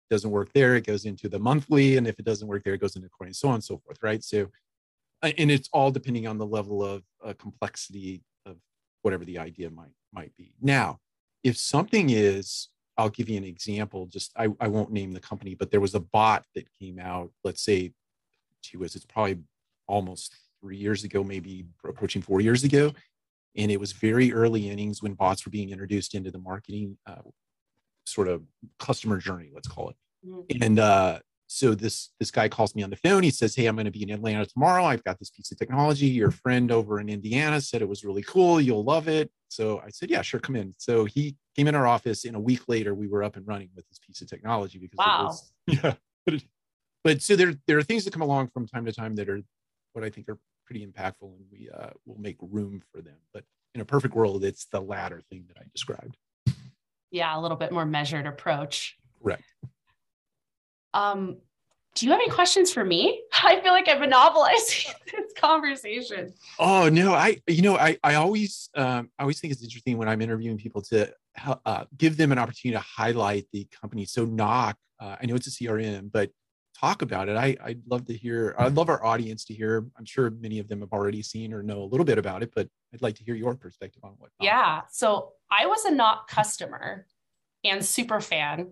Doesn't 0.10 0.30
work 0.30 0.52
there, 0.54 0.76
it 0.76 0.86
goes 0.86 1.06
into 1.06 1.30
the 1.30 1.40
monthly. 1.40 1.96
And 1.96 2.06
if 2.06 2.20
it 2.20 2.26
doesn't 2.26 2.48
work 2.48 2.64
there, 2.66 2.74
it 2.74 2.82
goes 2.82 2.98
into 2.98 3.08
quarterly, 3.08 3.30
and 3.30 3.36
so 3.36 3.48
on 3.48 3.56
and 3.56 3.64
so 3.64 3.78
forth, 3.78 3.98
right? 4.04 4.22
So, 4.22 4.50
and 5.24 5.50
it's 5.50 5.70
all 5.72 5.90
depending 5.90 6.28
on 6.28 6.38
the 6.38 6.46
level 6.46 6.84
of 6.84 7.04
uh, 7.24 7.34
complexity 7.40 8.22
of 8.46 8.58
whatever 9.04 9.24
the 9.24 9.38
idea 9.40 9.70
might 9.70 9.94
might 10.12 10.36
be. 10.36 10.54
Now, 10.62 11.00
if 11.46 11.56
something 11.56 12.10
is, 12.10 12.68
I'll 12.98 13.10
give 13.10 13.30
you 13.30 13.38
an 13.38 13.46
example. 13.46 14.06
Just 14.06 14.34
I, 14.38 14.50
I 14.60 14.68
won't 14.68 14.92
name 14.92 15.14
the 15.14 15.22
company, 15.22 15.56
but 15.56 15.72
there 15.72 15.80
was 15.80 15.96
a 15.96 16.02
bot 16.02 16.46
that 16.56 16.68
came 16.78 17.00
out. 17.00 17.32
Let's 17.46 17.64
say, 17.64 17.94
to 18.64 18.80
was 18.80 18.96
it's 18.96 19.06
probably 19.06 19.40
almost 19.92 20.36
three 20.62 20.78
years 20.78 21.04
ago, 21.04 21.24
maybe 21.24 21.66
approaching 21.86 22.22
four 22.22 22.40
years 22.40 22.64
ago. 22.64 22.94
And 23.58 23.70
it 23.70 23.80
was 23.80 23.92
very 23.92 24.32
early 24.32 24.70
innings 24.70 25.04
when 25.04 25.14
bots 25.14 25.46
were 25.46 25.50
being 25.50 25.72
introduced 25.72 26.16
into 26.16 26.32
the 26.32 26.40
marketing 26.40 26.98
uh, 27.06 27.22
sort 28.06 28.30
of 28.30 28.44
customer 28.80 29.18
journey, 29.18 29.52
let's 29.54 29.68
call 29.68 29.90
it. 29.90 29.96
Mm-hmm. 30.26 30.64
And 30.64 30.80
uh, 30.80 31.20
so 31.48 31.76
this 31.76 32.12
this 32.20 32.32
guy 32.32 32.48
calls 32.48 32.76
me 32.76 32.84
on 32.84 32.90
the 32.90 32.96
phone. 32.96 33.24
He 33.24 33.32
says, 33.32 33.56
"Hey, 33.56 33.66
I'm 33.66 33.76
going 33.76 33.86
to 33.86 33.92
be 33.92 34.04
in 34.04 34.10
Atlanta 34.10 34.46
tomorrow. 34.46 34.86
I've 34.86 35.04
got 35.04 35.20
this 35.20 35.30
piece 35.32 35.52
of 35.52 35.58
technology. 35.58 36.08
Your 36.08 36.32
friend 36.32 36.72
over 36.72 37.00
in 37.02 37.10
Indiana 37.10 37.60
said 37.60 37.82
it 37.82 37.90
was 37.90 38.06
really 38.06 38.22
cool. 38.22 38.62
You'll 38.62 38.86
love 38.86 39.10
it." 39.10 39.30
So 39.50 39.82
I 39.86 39.90
said, 39.90 40.10
"Yeah, 40.10 40.22
sure, 40.22 40.40
come 40.40 40.56
in." 40.56 40.74
So 40.78 41.04
he 41.06 41.36
came 41.58 41.68
in 41.68 41.76
our 41.76 41.88
office, 41.88 42.24
and 42.24 42.38
a 42.38 42.40
week 42.40 42.62
later, 42.70 42.96
we 42.96 43.08
were 43.08 43.24
up 43.24 43.36
and 43.36 43.46
running 43.46 43.70
with 43.76 43.86
this 43.90 44.00
piece 44.00 44.22
of 44.22 44.30
technology 44.30 44.80
because 44.80 44.98
wow. 44.98 45.22
it 45.22 45.26
was 45.26 45.52
yeah. 45.84 45.94
But, 46.26 46.44
but 47.04 47.22
so 47.22 47.36
there 47.36 47.56
there 47.68 47.78
are 47.78 47.84
things 47.84 48.06
that 48.06 48.14
come 48.14 48.22
along 48.22 48.52
from 48.54 48.66
time 48.68 48.86
to 48.86 48.94
time 48.94 49.16
that 49.16 49.28
are 49.28 49.42
what 49.94 50.04
I 50.04 50.10
think 50.10 50.30
are 50.30 50.40
pretty 50.66 50.86
impactful, 50.86 51.24
and 51.24 51.46
we 51.52 51.70
uh, 51.70 51.90
will 52.06 52.20
make 52.20 52.38
room 52.42 52.82
for 52.92 53.02
them. 53.02 53.18
But 53.34 53.44
in 53.76 53.82
a 53.82 53.86
perfect 53.86 54.16
world, 54.16 54.44
it's 54.44 54.66
the 54.66 54.82
latter 54.82 55.22
thing 55.30 55.46
that 55.48 55.58
I 55.58 55.66
described. 55.74 56.18
Yeah, 57.12 57.38
a 57.38 57.40
little 57.40 57.58
bit 57.58 57.72
more 57.72 57.86
measured 57.86 58.26
approach. 58.26 58.98
Right. 59.20 59.42
Um, 60.94 61.38
do 61.96 62.06
you 62.06 62.12
have 62.12 62.22
any 62.22 62.30
questions 62.30 62.72
for 62.72 62.86
me? 62.86 63.22
I 63.44 63.60
feel 63.62 63.74
like 63.74 63.88
I'm 63.90 64.00
monopolizing 64.00 64.94
this 65.12 65.34
conversation. 65.36 66.34
Oh 66.58 66.90
no, 66.90 67.14
I 67.14 67.42
you 67.48 67.62
know 67.62 67.78
I 67.78 67.98
I 68.04 68.16
always 68.16 68.70
um, 68.76 69.10
I 69.20 69.24
always 69.24 69.40
think 69.40 69.54
it's 69.54 69.64
interesting 69.64 69.98
when 69.98 70.08
I'm 70.08 70.22
interviewing 70.22 70.58
people 70.58 70.82
to 70.84 71.14
uh, 71.66 71.86
give 71.98 72.18
them 72.18 72.32
an 72.32 72.38
opportunity 72.38 72.78
to 72.78 72.86
highlight 72.86 73.48
the 73.52 73.68
company. 73.82 74.06
So 74.06 74.26
Knock 74.26 74.78
Uh, 75.00 75.16
I 75.22 75.26
know 75.26 75.36
it's 75.36 75.48
a 75.48 75.52
CRM, 75.52 76.12
but 76.12 76.30
talk 76.82 77.02
about 77.04 77.30
it. 77.30 77.38
I, 77.38 77.56
I'd 77.64 77.82
love 77.88 78.06
to 78.08 78.14
hear, 78.14 78.56
I'd 78.58 78.74
love 78.74 78.90
our 78.90 79.04
audience 79.06 79.46
to 79.46 79.54
hear. 79.54 79.86
I'm 79.98 80.06
sure 80.06 80.32
many 80.32 80.58
of 80.60 80.68
them 80.68 80.80
have 80.80 80.92
already 80.92 81.22
seen 81.22 81.54
or 81.54 81.62
know 81.62 81.84
a 81.84 81.86
little 81.86 82.06
bit 82.06 82.18
about 82.18 82.42
it, 82.42 82.52
but 82.56 82.68
I'd 82.94 83.02
like 83.02 83.16
to 83.16 83.24
hear 83.24 83.36
your 83.36 83.54
perspective 83.56 84.04
on 84.04 84.14
what. 84.18 84.32
Yeah. 84.40 84.82
So 84.92 85.34
I 85.52 85.68
was 85.68 85.86
a 85.86 85.92
Knock 85.92 86.28
customer 86.28 87.06
and 87.64 87.86
super 87.86 88.20
fan. 88.20 88.72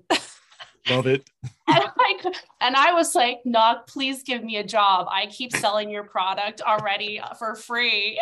Love 0.89 1.05
it. 1.05 1.29
and, 1.67 1.83
like, 1.97 2.35
and 2.61 2.75
I 2.75 2.93
was 2.93 3.13
like, 3.13 3.41
Knock, 3.45 3.87
please 3.87 4.23
give 4.23 4.43
me 4.43 4.57
a 4.57 4.63
job. 4.63 5.07
I 5.11 5.27
keep 5.27 5.55
selling 5.55 5.91
your 5.91 6.03
product 6.03 6.61
already 6.61 7.21
for 7.37 7.53
free. 7.53 8.19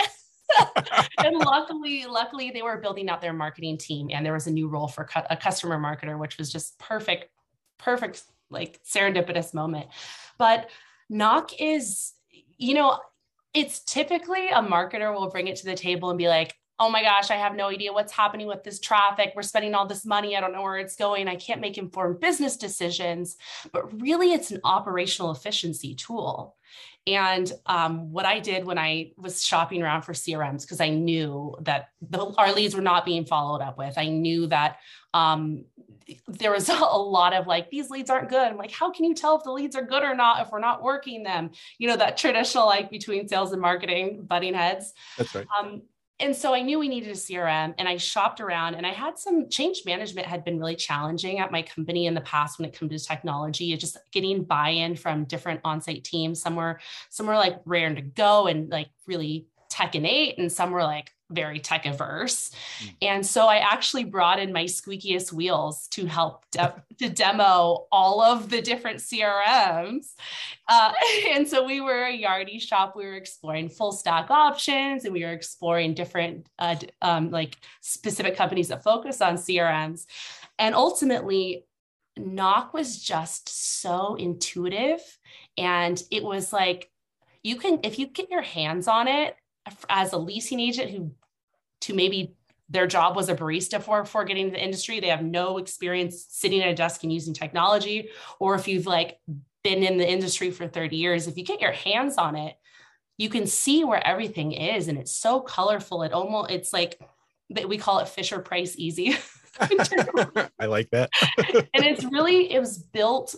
and 1.20 1.38
luckily, 1.38 2.06
luckily 2.06 2.51
they 2.51 2.62
were 2.62 2.77
building 2.77 3.10
out 3.10 3.22
their 3.22 3.34
marketing 3.34 3.77
team 3.77 4.10
and 4.12 4.25
there 4.25 4.34
was 4.34 4.48
a 4.48 4.51
new 4.51 4.67
role 4.67 4.88
for 4.89 5.06
cu- 5.06 5.22
a 5.29 5.38
customer 5.38 5.79
marketer, 5.79 6.20
which 6.20 6.38
was 6.38 6.51
just 6.51 6.77
perfect, 6.77 7.29
perfect, 7.77 8.24
like 8.50 8.80
serendipitous 8.84 9.54
moment. 9.54 9.88
But 10.38 10.70
Knock 11.10 11.51
is, 11.60 12.13
you 12.58 12.74
know, 12.74 13.00
it's 13.54 13.80
typically 13.80 14.50
a 14.50 14.62
marketer 14.62 15.13
will 15.13 15.30
bring 15.30 15.48
it 15.48 15.56
to 15.58 15.66
the 15.66 15.75
table 15.75 16.10
and 16.10 16.18
be 16.18 16.27
like, 16.27 16.54
oh 16.80 16.89
my 16.89 17.01
gosh, 17.01 17.32
I 17.32 17.38
have 17.38 17.56
no 17.56 17.70
idea 17.70 17.92
what's 17.92 18.13
happening 18.13 18.46
with 18.46 18.63
this 18.63 18.80
traffic. 18.80 19.34
We're 19.36 19.42
spending 19.42 19.74
all 19.74 19.88
this 19.88 20.06
money. 20.06 20.36
I 20.36 20.42
don't 20.42 20.54
know 20.54 20.62
where 20.62 20.77
it's 20.77 20.96
going. 20.96 21.27
I 21.27 21.36
can't 21.36 21.62
make 21.62 21.77
informed 21.77 22.20
business 22.20 22.56
decisions. 22.56 23.38
But 23.72 24.00
really, 24.01 24.34
it's 24.34 24.51
an 24.51 24.62
operational 24.63 25.32
efficiency 25.32 25.96
tool. 25.96 26.56
And 27.08 27.51
um, 27.66 28.12
what 28.12 28.25
I 28.25 28.39
did 28.39 28.66
when 28.66 28.77
I 28.77 29.13
was 29.18 29.44
shopping 29.44 29.82
around 29.82 30.01
for 30.04 30.13
CRMs, 30.13 30.63
because 30.63 30.82
I 30.82 30.89
knew 30.89 31.56
that 31.62 31.89
the, 32.01 32.25
our 32.38 32.51
leads 32.54 32.75
were 32.75 32.82
not 32.82 33.06
being 33.06 33.25
followed 33.25 33.62
up 33.62 33.77
with, 33.77 33.98
I 33.98 34.10
knew 34.10 34.48
that 34.48 34.77
um, 35.13 35.63
there 36.27 36.51
was 36.51 36.69
a 36.69 36.75
lot 36.75 37.33
of 37.33 37.47
like, 37.47 37.69
these 37.69 37.89
leads 37.89 38.09
aren't 38.09 38.29
good. 38.29 38.47
I'm 38.47 38.57
like, 38.57 38.71
how 38.71 38.91
can 38.91 39.05
you 39.05 39.13
tell 39.13 39.37
if 39.37 39.43
the 39.43 39.51
leads 39.51 39.75
are 39.75 39.83
good 39.83 40.03
or 40.03 40.15
not 40.15 40.41
if 40.41 40.51
we're 40.51 40.59
not 40.59 40.83
working 40.83 41.23
them? 41.23 41.51
You 41.77 41.87
know, 41.87 41.97
that 41.97 42.17
traditional 42.17 42.65
like 42.65 42.89
between 42.89 43.27
sales 43.27 43.51
and 43.51 43.61
marketing 43.61 44.23
butting 44.23 44.53
heads. 44.53 44.93
That's 45.17 45.33
right. 45.35 45.47
Um, 45.59 45.81
and 46.19 46.35
so 46.35 46.53
I 46.53 46.61
knew 46.61 46.79
we 46.79 46.87
needed 46.87 47.09
a 47.09 47.13
CRM 47.13 47.75
and 47.77 47.87
I 47.87 47.97
shopped 47.97 48.41
around 48.41 48.73
and 48.73 48.87
I 48.87 48.91
had 48.91 49.19
some 49.19 49.49
change 49.49 49.83
management 49.85 50.25
had 50.25 50.43
been 50.43 50.57
really 50.57 50.75
challenging 50.75 51.39
at 51.39 51.51
my 51.51 51.61
company 51.61 52.07
in 52.07 52.15
the 52.15 52.21
past 52.21 52.57
when 52.57 52.67
it 52.67 52.77
comes 52.77 52.91
to 52.91 53.07
technology, 53.07 53.71
it's 53.71 53.81
just 53.81 53.97
getting 54.11 54.43
buy-in 54.43 54.95
from 54.95 55.25
different 55.25 55.61
on-site 55.63 56.03
teams. 56.03 56.41
Some 56.41 56.55
were 56.55 56.79
some 57.09 57.27
were 57.27 57.35
like 57.35 57.59
rare 57.65 57.93
to 57.93 58.01
go 58.01 58.47
and 58.47 58.69
like 58.69 58.89
really 59.05 59.45
tech 59.69 59.93
innate 59.93 60.39
and 60.39 60.51
some 60.51 60.71
were 60.71 60.83
like 60.83 61.11
very 61.29 61.60
tech 61.60 61.86
averse. 61.86 62.51
Mm. 62.81 62.96
And 63.01 63.25
so 63.25 63.48
I 63.48 63.57
actually 63.57 64.05
brought 64.05 64.39
in 64.39 64.53
my 64.53 64.63
squeakiest 64.63 65.34
wheels 65.34 65.88
to 65.89 66.05
help 66.05 66.50
de- 66.51 66.84
to 67.00 67.10
demo 67.10 67.88
all 67.91 68.22
of 68.22 68.50
the 68.50 68.62
different 68.62 69.00
CRMs. 69.00 70.13
Uh, 70.67 70.93
and 71.29 71.48
so 71.48 71.65
we 71.65 71.81
were 71.81 72.05
a 72.05 72.17
Yardi 72.17 72.62
shop. 72.62 72.96
We 72.96 73.05
were 73.05 73.15
exploring 73.15 73.69
full 73.69 73.91
stack 73.91 74.31
options 74.31 75.05
and 75.05 75.13
we 75.13 75.24
were 75.24 75.34
exploring 75.34 75.93
different 75.93 76.48
uh, 76.60 76.75
um, 77.01 77.31
like 77.31 77.57
specific 77.81 78.36
companies 78.36 78.69
that 78.69 78.84
focus 78.84 79.22
on 79.22 79.36
CRMs. 79.36 80.05
And 80.60 80.74
ultimately, 80.74 81.65
Knock 82.17 82.74
was 82.74 83.01
just 83.01 83.81
so 83.81 84.15
intuitive. 84.15 85.01
And 85.57 86.01
it 86.12 86.24
was 86.24 86.51
like, 86.51 86.89
you 87.43 87.57
can, 87.57 87.79
if 87.84 88.00
you 88.00 88.07
get 88.07 88.29
your 88.29 88.41
hands 88.41 88.88
on 88.88 89.07
it, 89.07 89.36
as 89.89 90.13
a 90.13 90.17
leasing 90.17 90.59
agent 90.59 90.91
who 90.91 91.12
to 91.81 91.93
maybe 91.93 92.36
their 92.69 92.88
job 92.88 93.15
was 93.15 93.29
a 93.29 93.36
barista 93.36 93.81
for 93.81 94.03
for 94.05 94.25
getting 94.25 94.47
into 94.47 94.57
the 94.57 94.63
industry 94.63 95.00
they 95.00 95.07
have 95.07 95.24
no 95.24 95.57
experience 95.57 96.25
sitting 96.29 96.62
at 96.62 96.69
a 96.69 96.75
desk 96.75 97.03
and 97.03 97.13
using 97.13 97.33
technology. 97.33 98.09
Or 98.39 98.55
if 98.55 98.67
you've 98.67 98.86
like 98.86 99.19
been 99.63 99.83
in 99.83 99.97
the 99.97 100.09
industry 100.09 100.51
for 100.51 100.67
30 100.67 100.95
years 100.95 101.27
if 101.27 101.38
you 101.38 101.43
get 101.43 101.62
your 101.62 101.71
hands 101.71 102.17
on 102.17 102.36
it 102.36 102.55
you 103.17 103.29
can 103.29 103.47
see 103.47 103.83
where 103.83 104.05
everything 104.05 104.51
is 104.51 104.88
and 104.88 104.97
it's 104.97 105.12
so 105.12 105.41
colorful. 105.41 106.03
It 106.03 106.13
almost 106.13 106.51
it's 106.51 106.71
like 106.71 107.00
we 107.50 107.77
call 107.77 108.00
it 108.00 108.07
fisher 108.07 108.39
price 108.39 108.75
easy. 108.77 109.17
I 110.59 110.67
like 110.67 110.91
that. 110.91 111.09
And 111.74 111.83
it's 111.86 112.03
really 112.05 112.51
it 112.51 112.59
was 112.59 112.77
built 112.77 113.36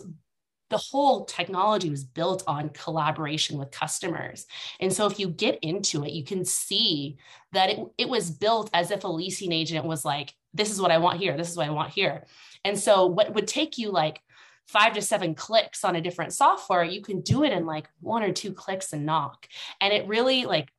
the 0.70 0.78
whole 0.78 1.24
technology 1.24 1.90
was 1.90 2.04
built 2.04 2.42
on 2.46 2.70
collaboration 2.70 3.58
with 3.58 3.70
customers. 3.70 4.46
And 4.78 4.92
so 4.92 5.06
if 5.06 5.18
you 5.18 5.28
get 5.28 5.58
into 5.62 6.04
it, 6.04 6.12
you 6.12 6.24
can 6.24 6.44
see 6.44 7.18
that 7.52 7.70
it, 7.70 7.80
it 7.98 8.08
was 8.08 8.30
built 8.30 8.70
as 8.72 8.90
if 8.90 9.04
a 9.04 9.08
leasing 9.08 9.52
agent 9.52 9.84
was 9.84 10.04
like, 10.04 10.34
this 10.54 10.70
is 10.70 10.80
what 10.80 10.90
I 10.90 10.98
want 10.98 11.18
here, 11.18 11.36
this 11.36 11.50
is 11.50 11.56
what 11.56 11.66
I 11.66 11.70
want 11.70 11.92
here. 11.92 12.24
And 12.64 12.78
so 12.78 13.06
what 13.06 13.34
would 13.34 13.46
take 13.46 13.78
you 13.78 13.90
like 13.90 14.20
five 14.66 14.94
to 14.94 15.02
seven 15.02 15.34
clicks 15.34 15.84
on 15.84 15.96
a 15.96 16.00
different 16.00 16.32
software, 16.32 16.84
you 16.84 17.02
can 17.02 17.20
do 17.22 17.42
it 17.42 17.52
in 17.52 17.66
like 17.66 17.88
one 18.00 18.22
or 18.22 18.32
two 18.32 18.52
clicks 18.52 18.92
and 18.92 19.04
knock. 19.04 19.48
And 19.80 19.92
it 19.92 20.06
really 20.06 20.44
like 20.44 20.70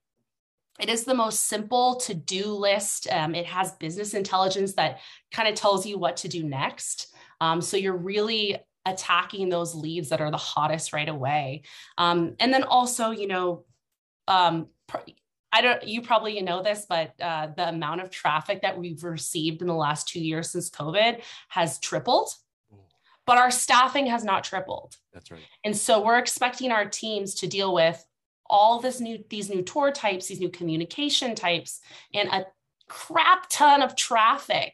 it 0.79 0.89
is 0.89 1.03
the 1.03 1.13
most 1.13 1.47
simple 1.47 1.97
to 1.97 2.13
do 2.13 2.45
list. 2.45 3.07
Um, 3.11 3.35
it 3.35 3.45
has 3.45 3.73
business 3.73 4.13
intelligence 4.13 4.73
that 4.73 4.99
kind 5.31 5.47
of 5.47 5.55
tells 5.55 5.85
you 5.85 5.99
what 5.99 6.17
to 6.17 6.27
do 6.27 6.43
next. 6.43 7.13
Um, 7.39 7.61
so 7.61 7.77
you're 7.77 7.95
really 7.95 8.57
attacking 8.85 9.49
those 9.49 9.75
leads 9.75 10.09
that 10.09 10.21
are 10.21 10.31
the 10.31 10.37
hottest 10.37 10.93
right 10.93 11.09
away. 11.09 11.63
Um, 11.97 12.35
and 12.39 12.53
then 12.53 12.63
also, 12.63 13.11
you 13.11 13.27
know, 13.27 13.65
um, 14.27 14.67
I 15.51 15.61
don't, 15.61 15.85
you 15.85 16.01
probably 16.01 16.41
know 16.41 16.63
this, 16.63 16.85
but 16.87 17.13
uh, 17.21 17.47
the 17.55 17.69
amount 17.69 18.01
of 18.01 18.09
traffic 18.09 18.61
that 18.61 18.77
we've 18.77 19.03
received 19.03 19.61
in 19.61 19.67
the 19.67 19.73
last 19.73 20.07
two 20.07 20.21
years 20.21 20.49
since 20.51 20.69
COVID 20.69 21.21
has 21.49 21.77
tripled, 21.79 22.29
but 23.25 23.37
our 23.37 23.51
staffing 23.51 24.07
has 24.07 24.23
not 24.23 24.43
tripled. 24.43 24.95
That's 25.13 25.29
right. 25.29 25.41
And 25.65 25.75
so 25.75 26.03
we're 26.03 26.19
expecting 26.19 26.71
our 26.71 26.85
teams 26.85 27.35
to 27.35 27.47
deal 27.47 27.73
with 27.73 28.03
all 28.45 28.79
this 28.79 28.99
new, 28.99 29.23
these 29.29 29.49
new 29.49 29.61
tour 29.61 29.91
types, 29.91 30.27
these 30.27 30.39
new 30.39 30.49
communication 30.49 31.35
types, 31.35 31.81
and 32.13 32.29
a 32.29 32.45
crap 32.87 33.47
ton 33.49 33.81
of 33.81 33.95
traffic. 33.95 34.73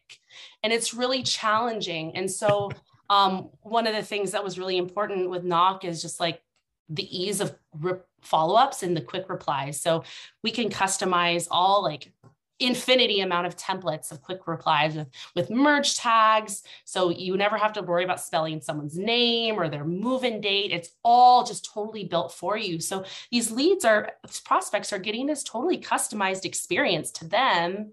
And 0.63 0.71
it's 0.71 0.93
really 0.93 1.23
challenging. 1.23 2.15
And 2.15 2.29
so 2.29 2.71
um, 3.09 3.49
one 3.61 3.87
of 3.87 3.95
the 3.95 4.03
things 4.03 4.31
that 4.31 4.43
was 4.43 4.59
really 4.59 4.77
important 4.77 5.29
with 5.29 5.43
knock 5.43 5.85
is 5.85 6.01
just 6.01 6.19
like 6.19 6.41
the 6.89 7.17
ease 7.17 7.41
of 7.41 7.55
re- 7.79 7.99
follow-ups 8.21 8.83
and 8.83 8.95
the 8.95 9.01
quick 9.01 9.29
replies. 9.29 9.79
So 9.79 10.03
we 10.43 10.51
can 10.51 10.69
customize 10.69 11.47
all 11.51 11.83
like 11.83 12.11
infinity 12.59 13.19
amount 13.19 13.45
of 13.45 13.55
templates 13.55 14.11
of 14.11 14.21
quick 14.21 14.47
replies 14.47 14.95
with, 14.95 15.07
with 15.35 15.49
merge 15.49 15.95
tags. 15.95 16.63
So 16.85 17.09
you 17.09 17.37
never 17.37 17.57
have 17.57 17.73
to 17.73 17.83
worry 17.83 18.03
about 18.03 18.19
spelling 18.19 18.61
someone's 18.61 18.97
name 18.97 19.59
or 19.59 19.69
their 19.69 19.85
move-in 19.85 20.41
date. 20.41 20.71
It's 20.71 20.89
all 21.03 21.43
just 21.43 21.69
totally 21.71 22.05
built 22.05 22.31
for 22.31 22.57
you. 22.57 22.79
So 22.79 23.05
these 23.31 23.51
leads 23.51 23.85
are 23.85 24.13
prospects 24.43 24.91
are 24.91 24.99
getting 24.99 25.27
this 25.27 25.43
totally 25.43 25.77
customized 25.77 26.45
experience 26.45 27.11
to 27.11 27.27
them. 27.27 27.91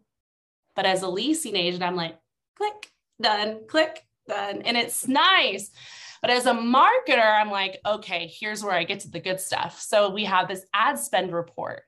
But 0.75 0.87
as 0.87 1.03
a 1.03 1.09
leasing 1.09 1.55
agent 1.55 1.85
i'm 1.85 1.95
like 1.95 2.19
click 2.57 2.91
done 3.21 3.61
click 3.69 4.05
done 4.27 4.63
and 4.63 4.77
it's 4.77 5.07
nice. 5.09 5.71
But 6.21 6.31
as 6.31 6.47
a 6.47 6.53
marketer, 6.53 7.39
I'm 7.39 7.51
like, 7.51 7.81
okay, 7.85 8.33
here's 8.33 8.65
where 8.65 8.73
I 8.75 8.85
get 8.85 9.01
to 9.01 9.11
the 9.11 9.21
good 9.21 9.41
stuff. 9.41 9.79
So 9.79 10.09
we 10.11 10.25
have 10.25 10.49
this 10.49 10.65
ad 10.73 10.99
spend 10.99 11.35
report. 11.35 11.83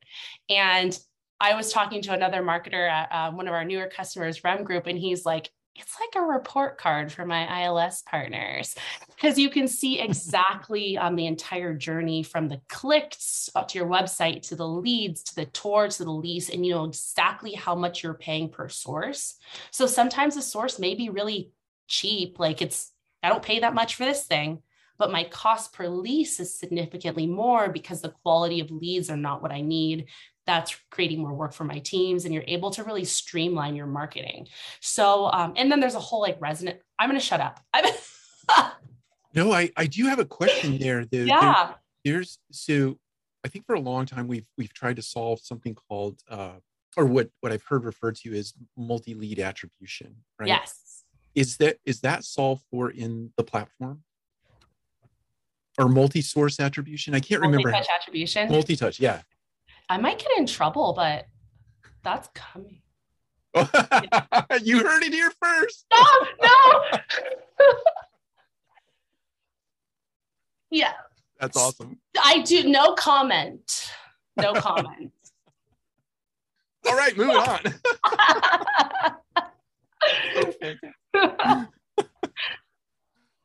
And 0.51 0.99
I 1.41 1.55
was 1.55 1.73
talking 1.73 2.03
to 2.03 2.13
another 2.13 2.43
marketer 2.43 2.89
at 2.91 3.09
uh, 3.11 3.33
one 3.33 3.49
of 3.49 3.55
our 3.55 3.65
newer 3.65 3.87
customers, 3.87 4.45
Rem 4.45 4.65
Group, 4.65 4.87
and 4.87 4.99
he's 4.99 5.25
like, 5.25 5.51
it's 5.79 5.97
like 6.01 6.23
a 6.23 6.27
report 6.27 6.79
card 6.79 7.13
for 7.13 7.27
my 7.27 7.65
ILS 7.65 8.03
partners 8.03 8.75
because 9.09 9.39
you 9.39 9.51
can 9.51 9.69
see 9.69 10.01
exactly 10.01 10.97
um, 10.97 11.17
the 11.17 11.27
entire 11.27 11.75
journey 11.75 12.23
from 12.23 12.49
the 12.49 12.61
clicks 12.69 13.51
to 13.69 13.79
your 13.79 13.87
website 13.87 14.43
to 14.49 14.57
the 14.57 14.67
leads 14.67 15.23
to 15.25 15.35
the 15.35 15.47
tour 15.47 15.89
to 15.89 16.05
the 16.05 16.11
lease, 16.11 16.51
and 16.51 16.65
you 16.65 16.73
know 16.73 16.85
exactly 16.85 17.53
how 17.53 17.75
much 17.75 18.03
you're 18.03 18.15
paying 18.15 18.49
per 18.49 18.69
source. 18.69 19.37
So 19.71 19.87
sometimes 19.87 20.35
the 20.35 20.43
source 20.43 20.79
may 20.79 20.95
be 20.95 21.11
really 21.11 21.51
cheap. 21.87 22.39
Like 22.39 22.63
it's, 22.63 22.93
I 23.23 23.29
don't 23.29 23.43
pay 23.43 23.61
that 23.61 23.75
much 23.75 23.95
for 23.95 24.05
this 24.05 24.25
thing, 24.25 24.63
but 24.99 25.13
my 25.13 25.25
cost 25.25 25.73
per 25.73 25.89
lease 25.89 26.41
is 26.41 26.59
significantly 26.59 27.27
more 27.27 27.69
because 27.69 28.01
the 28.01 28.15
quality 28.23 28.61
of 28.61 28.71
leads 28.71 29.11
are 29.11 29.17
not 29.17 29.43
what 29.43 29.53
I 29.53 29.61
need. 29.61 30.07
That's 30.47 30.77
creating 30.91 31.21
more 31.21 31.35
work 31.35 31.53
for 31.53 31.65
my 31.65 31.81
teams, 31.81 32.25
and 32.25 32.33
you're 32.33 32.45
able 32.47 32.71
to 32.71 32.85
really 32.85 33.05
streamline 33.05 33.75
your 33.75 33.87
marketing. 33.87 34.47
So, 34.81 35.27
um, 35.27 35.55
and 35.57 35.71
then 35.73 35.81
there's 35.81 35.97
a 35.97 36.01
whole 36.01 36.21
like 36.21 36.41
resonant. 36.41 36.79
I'm 36.99 37.09
going 37.09 37.21
to 37.21 37.27
shut 37.27 37.41
up. 37.41 37.61
I've 37.75 37.85
no, 39.35 39.53
I 39.53 39.71
I 39.77 39.87
do 39.87 40.07
have 40.07 40.21
a 40.21 40.25
question 40.25 40.79
there. 40.79 41.05
There, 41.05 41.25
yeah. 41.25 41.73
There, 42.05 42.15
there's 42.15 42.39
so 42.53 42.97
I 43.45 43.49
think 43.49 43.67
for 43.67 43.75
a 43.75 43.81
long 43.81 44.07
time 44.07 44.29
we've 44.29 44.47
we've 44.57 44.73
tried 44.73 44.97
to 44.97 45.03
solve 45.03 45.41
something 45.41 45.75
called 45.75 46.21
uh, 46.31 46.55
or 46.97 47.07
what 47.07 47.29
what 47.41 47.51
I've 47.51 47.65
heard 47.65 47.85
referred 47.85 48.15
to 48.19 48.33
as 48.39 48.55
multi 48.77 49.15
lead 49.15 49.41
attribution. 49.41 50.15
Right. 50.39 50.49
Yes 50.49 50.96
is 51.37 51.59
that 51.59 51.77
is 51.85 52.01
that 52.01 52.25
solved 52.25 52.65
for 52.71 52.91
in 52.91 53.33
the 53.37 53.45
platform 53.45 54.03
or 55.79 55.89
multi-source 55.89 56.59
attribution 56.59 57.15
i 57.15 57.21
can't 57.21 57.41
remember 57.41 57.71
multi-touch 57.71 57.95
attribution 57.95 58.51
multi-touch 58.51 58.99
yeah 58.99 59.21
i 59.89 59.97
might 59.97 60.19
get 60.19 60.31
in 60.37 60.47
trouble 60.47 60.93
but 60.97 61.27
that's 62.03 62.29
coming 62.35 62.81
you 64.63 64.79
heard 64.81 65.03
it 65.05 65.13
here 65.13 65.31
first 65.41 65.87
no 65.93 66.05
no 66.43 66.99
Yeah. 70.71 70.93
That's 71.41 71.57
awesome. 71.57 71.99
I 72.23 72.41
do 72.43 72.69
no 72.69 72.95
comment. 72.95 73.91
No 74.37 74.53
comment. 74.61 75.13
All 76.89 76.97
right, 76.97 77.17
moving 77.17 77.37
on. 77.37 77.61
okay. 80.37 80.77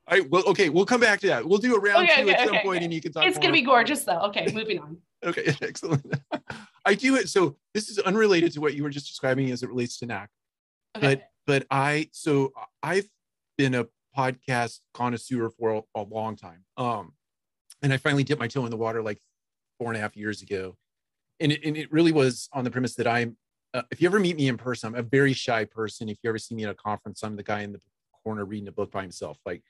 All 0.08 0.18
right. 0.18 0.30
Well, 0.30 0.44
okay. 0.48 0.70
We'll 0.70 0.86
come 0.86 1.02
back 1.02 1.20
to 1.22 1.28
that. 1.28 1.48
We'll 1.48 1.60
do 1.60 1.76
a 1.76 1.80
round 1.80 2.10
Okay, 2.10 2.24
two 2.24 2.30
okay, 2.30 2.34
at 2.34 2.48
some 2.48 2.56
okay, 2.58 2.64
point, 2.66 2.84
and 2.84 2.94
you 2.94 3.02
can 3.02 3.12
talk. 3.12 3.26
it's 3.26 3.38
gonna 3.38 3.54
be 3.54 3.62
gorgeous 3.62 4.04
though. 4.04 4.20
Okay, 4.24 4.48
moving 4.54 4.80
on. 4.80 4.98
Okay, 5.24 5.56
excellent. 5.62 6.04
I 6.86 6.96
do 6.96 7.16
it. 7.16 7.30
So 7.30 7.56
this 7.76 7.90
is 7.90 8.00
unrelated 8.00 8.54
to 8.54 8.60
what 8.60 8.74
you 8.74 8.82
were 8.82 8.90
just 8.90 9.06
describing 9.06 9.52
as 9.52 9.62
it 9.62 9.70
relates 9.70 10.00
to 10.00 10.08
Knock. 10.08 10.30
Okay. 10.98 11.16
But 11.16 11.28
but 11.46 11.68
I 11.70 12.10
so 12.12 12.54
I've 12.82 13.08
been 13.56 13.76
a 13.76 13.86
podcast 14.18 14.80
connoisseur 14.96 15.52
for 15.52 15.76
a, 15.76 16.02
a 16.02 16.02
long 16.02 16.36
time. 16.36 16.66
Um, 16.76 17.14
and 17.84 17.94
I 17.94 17.98
finally 17.98 18.24
dipped 18.24 18.40
my 18.40 18.48
toe 18.48 18.66
in 18.66 18.72
the 18.72 18.78
water 18.78 19.04
like 19.04 19.20
four 19.78 19.90
and 19.90 19.98
a 19.98 20.00
half 20.00 20.18
years 20.18 20.42
ago, 20.42 20.76
and 21.40 21.52
it, 21.52 21.64
and 21.64 21.78
it 21.78 21.92
really 21.92 22.12
was 22.12 22.50
on 22.52 22.64
the 22.64 22.72
premise 22.72 22.96
that 22.96 23.08
I'm. 23.08 23.38
Uh, 23.74 23.84
if 23.92 24.02
you 24.02 24.08
ever 24.08 24.20
meet 24.20 24.36
me 24.36 24.48
in 24.48 24.58
person, 24.58 24.88
I'm 24.88 25.00
a 25.00 25.04
very 25.04 25.34
shy 25.34 25.66
person. 25.66 26.10
If 26.10 26.18
you 26.24 26.30
ever 26.30 26.38
see 26.38 26.56
me 26.56 26.66
at 26.66 26.72
a 26.72 26.76
conference, 26.76 27.24
I'm 27.24 27.36
the 27.36 27.44
guy 27.44 27.62
in 27.62 27.72
the 27.72 27.80
corner 28.24 28.46
reading 28.46 28.68
a 28.68 28.72
book 28.72 28.92
by 28.92 29.02
himself. 29.02 29.38
Like, 29.46 29.64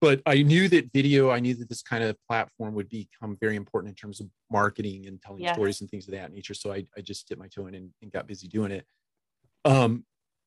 but 0.00 0.22
I 0.26 0.42
knew 0.42 0.68
that 0.68 0.92
video, 0.92 1.30
I 1.30 1.40
knew 1.40 1.54
that 1.54 1.68
this 1.68 1.82
kind 1.82 2.02
of 2.04 2.16
platform 2.26 2.74
would 2.74 2.88
become 2.88 3.36
very 3.40 3.56
important 3.56 3.90
in 3.90 3.94
terms 3.94 4.20
of 4.20 4.28
marketing 4.50 5.06
and 5.06 5.20
telling 5.20 5.42
Yes. 5.42 5.54
stories 5.54 5.80
and 5.80 5.90
things 5.90 6.06
of 6.08 6.12
that 6.12 6.32
nature. 6.32 6.54
So 6.54 6.72
I, 6.72 6.86
I 6.96 7.00
just 7.00 7.28
dipped 7.28 7.40
my 7.40 7.48
toe 7.48 7.66
in 7.66 7.74
and, 7.74 7.90
and 8.02 8.12
got 8.12 8.26
busy 8.26 8.48
doing 8.48 8.72
it. 8.72 8.86
Um, 9.64 10.04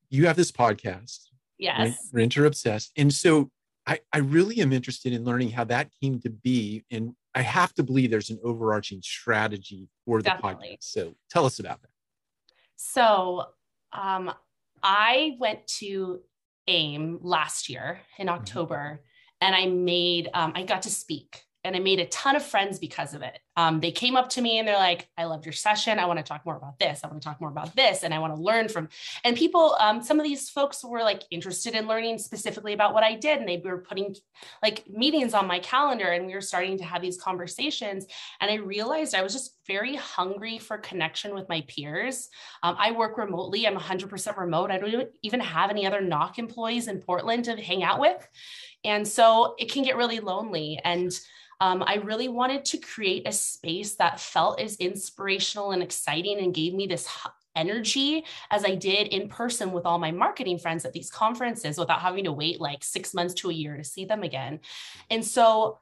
you 0.10 0.26
have 0.28 0.36
this 0.36 0.52
podcast, 0.52 1.30
yes. 1.58 2.10
Renter 2.12 2.46
Obsessed. 2.46 2.92
And 2.98 3.14
so 3.14 3.52
I, 3.86 4.00
I 4.14 4.20
really 4.20 4.62
am 4.62 4.72
interested 4.72 5.14
in 5.14 5.24
learning 5.24 5.52
how 5.52 5.64
that 5.66 5.90
came 6.02 6.20
to 6.22 6.30
be. 6.30 6.86
And 6.92 7.14
I 7.36 7.42
have 7.42 7.74
to 7.76 7.84
believe 7.84 8.10
there's 8.10 8.30
an 8.32 8.40
overarching 8.44 9.02
strategy 9.04 9.90
for 10.06 10.22
the 10.22 10.32
Definitely. 10.32 10.78
podcast. 10.80 10.92
So 10.92 11.14
tell 11.30 11.46
us 11.46 11.60
about 11.60 11.82
that. 11.82 11.90
So 12.82 13.44
um, 13.92 14.32
I 14.82 15.36
went 15.38 15.68
to 15.80 16.22
AIM 16.66 17.20
last 17.22 17.70
year 17.70 18.00
in 18.18 18.28
Mm-hmm. 18.28 18.36
October 18.40 19.04
and 19.42 19.54
I 19.54 19.66
made, 19.66 20.30
um, 20.34 20.54
I 20.56 20.64
got 20.64 20.84
to 20.84 20.90
speak 20.90 21.44
and 21.66 21.76
I 21.76 21.80
made 21.80 22.00
a 22.00 22.06
ton 22.06 22.38
of 22.38 22.44
friends 22.44 22.80
because 22.80 23.14
of 23.14 23.22
it. 23.22 23.38
Um, 23.60 23.82
they 23.82 23.92
came 23.92 24.16
up 24.16 24.30
to 24.30 24.42
me 24.42 24.58
and 24.58 24.66
they're 24.66 24.78
like, 24.78 25.10
I 25.18 25.26
loved 25.26 25.46
your 25.46 25.52
session. 25.52 26.00
I 26.00 26.06
want 26.06 26.18
to 26.18 26.24
talk 26.24 26.46
more 26.46 26.56
about 26.56 26.80
this. 26.80 27.02
I 27.04 27.08
want 27.08 27.22
to 27.22 27.28
talk 27.28 27.42
more 27.42 27.50
about 27.50 27.76
this. 27.76 28.04
And 28.04 28.14
I 28.14 28.20
want 28.20 28.34
to 28.34 28.42
learn 28.42 28.70
from, 28.70 28.88
and 29.26 29.36
people, 29.36 29.76
um, 29.82 30.02
some 30.02 30.18
of 30.18 30.24
these 30.24 30.50
folks 30.50 30.82
were 30.82 31.02
like 31.02 31.24
interested 31.30 31.76
in 31.76 31.86
learning 31.86 32.20
specifically 32.20 32.72
about 32.72 32.94
what 32.94 33.04
I 33.04 33.16
did. 33.16 33.40
And 33.40 33.50
they 33.50 33.58
were 33.58 33.80
putting 33.80 34.16
like 34.64 34.86
meetings 34.90 35.34
on 35.34 35.46
my 35.46 35.60
calendar 35.60 36.08
and 36.08 36.26
we 36.26 36.36
were 36.36 36.40
starting 36.40 36.78
to 36.78 36.86
have 36.86 37.02
these 37.02 37.22
conversations. 37.22 38.06
And 38.40 38.50
I 38.50 38.56
realized 38.56 39.14
I 39.14 39.24
was 39.24 39.34
just 39.34 39.58
very 39.68 39.98
hungry 39.98 40.58
for 40.58 40.78
connection 40.78 41.36
with 41.36 41.50
my 41.50 41.66
peers. 41.68 42.30
Um, 42.64 42.78
I 42.80 42.92
work 42.92 43.18
remotely. 43.18 43.68
I'm 43.68 43.76
100% 43.76 44.38
remote. 44.38 44.72
I 44.72 44.78
don't 44.78 45.10
even 45.22 45.42
have 45.42 45.70
any 45.70 45.86
other 45.86 46.00
knock 46.00 46.40
employees 46.40 46.88
in 46.88 47.02
Portland 47.02 47.44
to 47.46 47.62
hang 47.62 47.84
out 47.84 48.00
with. 48.00 48.26
And 48.86 49.06
so 49.06 49.56
it 49.60 49.70
can 49.70 49.84
get 49.84 49.98
really 49.98 50.22
lonely. 50.22 50.80
And 50.86 51.12
um, 51.62 51.84
I 51.86 51.96
really 51.96 52.30
wanted 52.30 52.64
to 52.66 52.78
create 52.78 53.28
a 53.28 53.32
space 53.54 53.96
that 53.96 54.20
felt 54.20 54.60
as 54.60 54.76
inspirational 54.78 55.72
and 55.72 55.84
exciting 55.84 56.40
and 56.40 56.54
gave 56.54 56.74
me 56.74 56.88
this 56.88 57.08
energy 57.56 58.24
as 58.52 58.64
I 58.64 58.76
did 58.76 59.08
in 59.08 59.28
person 59.28 59.72
with 59.72 59.86
all 59.86 60.00
my 60.00 60.12
marketing 60.12 60.60
friends 60.60 60.86
at 60.86 60.94
these 60.94 61.12
conferences 61.12 61.78
without 61.78 62.00
having 62.00 62.24
to 62.26 62.32
wait 62.32 62.62
like 62.62 62.84
six 62.84 63.14
months 63.14 63.34
to 63.36 63.50
a 63.50 63.54
year 63.54 63.76
to 63.78 63.84
see 63.84 64.06
them 64.06 64.24
again. 64.24 64.60
And 65.10 65.26
so 65.26 65.80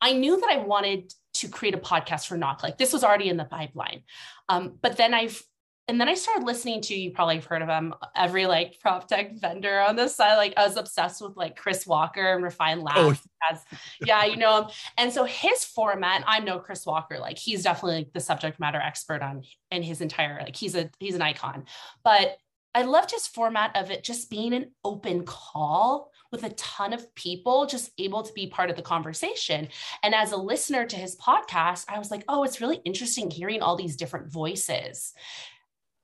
I 0.00 0.12
knew 0.12 0.40
that 0.40 0.50
I 0.50 0.58
wanted 0.58 1.12
to 1.34 1.48
create 1.48 1.74
a 1.74 1.78
podcast 1.78 2.26
for 2.26 2.36
Knock. 2.36 2.62
Like 2.62 2.78
this 2.78 2.92
was 2.92 3.04
already 3.04 3.28
in 3.28 3.36
the 3.36 3.44
pipeline. 3.44 4.02
Um, 4.48 4.78
but 4.80 4.96
then 4.96 5.14
I've 5.14 5.42
and 5.86 6.00
then 6.00 6.08
I 6.08 6.14
started 6.14 6.46
listening 6.46 6.80
to 6.82 6.94
you 6.94 7.10
probably 7.10 7.36
have 7.36 7.44
heard 7.44 7.60
of 7.60 7.68
them 7.68 7.94
every 8.16 8.46
like 8.46 8.80
prop 8.80 9.06
tech 9.06 9.38
vendor 9.38 9.80
on 9.80 9.96
this 9.96 10.16
side. 10.16 10.36
Like 10.36 10.54
I 10.56 10.66
was 10.66 10.76
obsessed 10.76 11.20
with 11.20 11.36
like 11.36 11.56
Chris 11.56 11.86
Walker 11.86 12.34
and 12.34 12.42
Refine 12.42 12.80
Labs. 12.80 12.98
Oh. 12.98 13.50
As, 13.50 13.62
yeah, 14.00 14.24
you 14.24 14.36
know 14.36 14.62
him. 14.62 14.70
And 14.96 15.12
so 15.12 15.24
his 15.24 15.64
format, 15.64 16.24
I 16.26 16.40
know 16.40 16.58
Chris 16.58 16.86
Walker, 16.86 17.18
like 17.18 17.38
he's 17.38 17.64
definitely 17.64 17.98
like 17.98 18.12
the 18.14 18.20
subject 18.20 18.58
matter 18.58 18.80
expert 18.80 19.20
on 19.20 19.42
in 19.70 19.82
his 19.82 20.00
entire 20.00 20.40
like 20.40 20.56
he's 20.56 20.74
a 20.74 20.90
he's 20.98 21.14
an 21.14 21.22
icon. 21.22 21.66
But 22.02 22.38
I 22.74 22.82
loved 22.82 23.10
his 23.10 23.26
format 23.26 23.76
of 23.76 23.90
it 23.90 24.02
just 24.02 24.30
being 24.30 24.54
an 24.54 24.70
open 24.84 25.24
call 25.24 26.10
with 26.32 26.42
a 26.42 26.50
ton 26.50 26.92
of 26.92 27.14
people 27.14 27.66
just 27.66 27.92
able 27.98 28.22
to 28.24 28.32
be 28.32 28.48
part 28.48 28.70
of 28.70 28.74
the 28.74 28.82
conversation. 28.82 29.68
And 30.02 30.14
as 30.14 30.32
a 30.32 30.36
listener 30.36 30.84
to 30.84 30.96
his 30.96 31.14
podcast, 31.16 31.84
I 31.88 31.98
was 31.98 32.10
like, 32.10 32.24
oh, 32.28 32.42
it's 32.42 32.60
really 32.60 32.80
interesting 32.84 33.30
hearing 33.30 33.62
all 33.62 33.76
these 33.76 33.96
different 33.96 34.32
voices. 34.32 35.14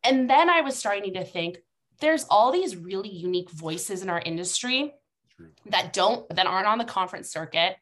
And 0.02 0.28
then 0.28 0.48
I 0.48 0.60
was 0.62 0.76
starting 0.76 1.14
to 1.14 1.24
think 1.24 1.58
there's 2.00 2.26
all 2.30 2.52
these 2.52 2.76
really 2.76 3.10
unique 3.10 3.50
voices 3.50 4.02
in 4.02 4.10
our 4.10 4.20
industry 4.20 4.94
True. 5.36 5.50
that 5.66 5.92
don't 5.92 6.28
that 6.34 6.46
aren't 6.46 6.66
on 6.66 6.78
the 6.78 6.84
conference 6.84 7.30
circuit 7.30 7.76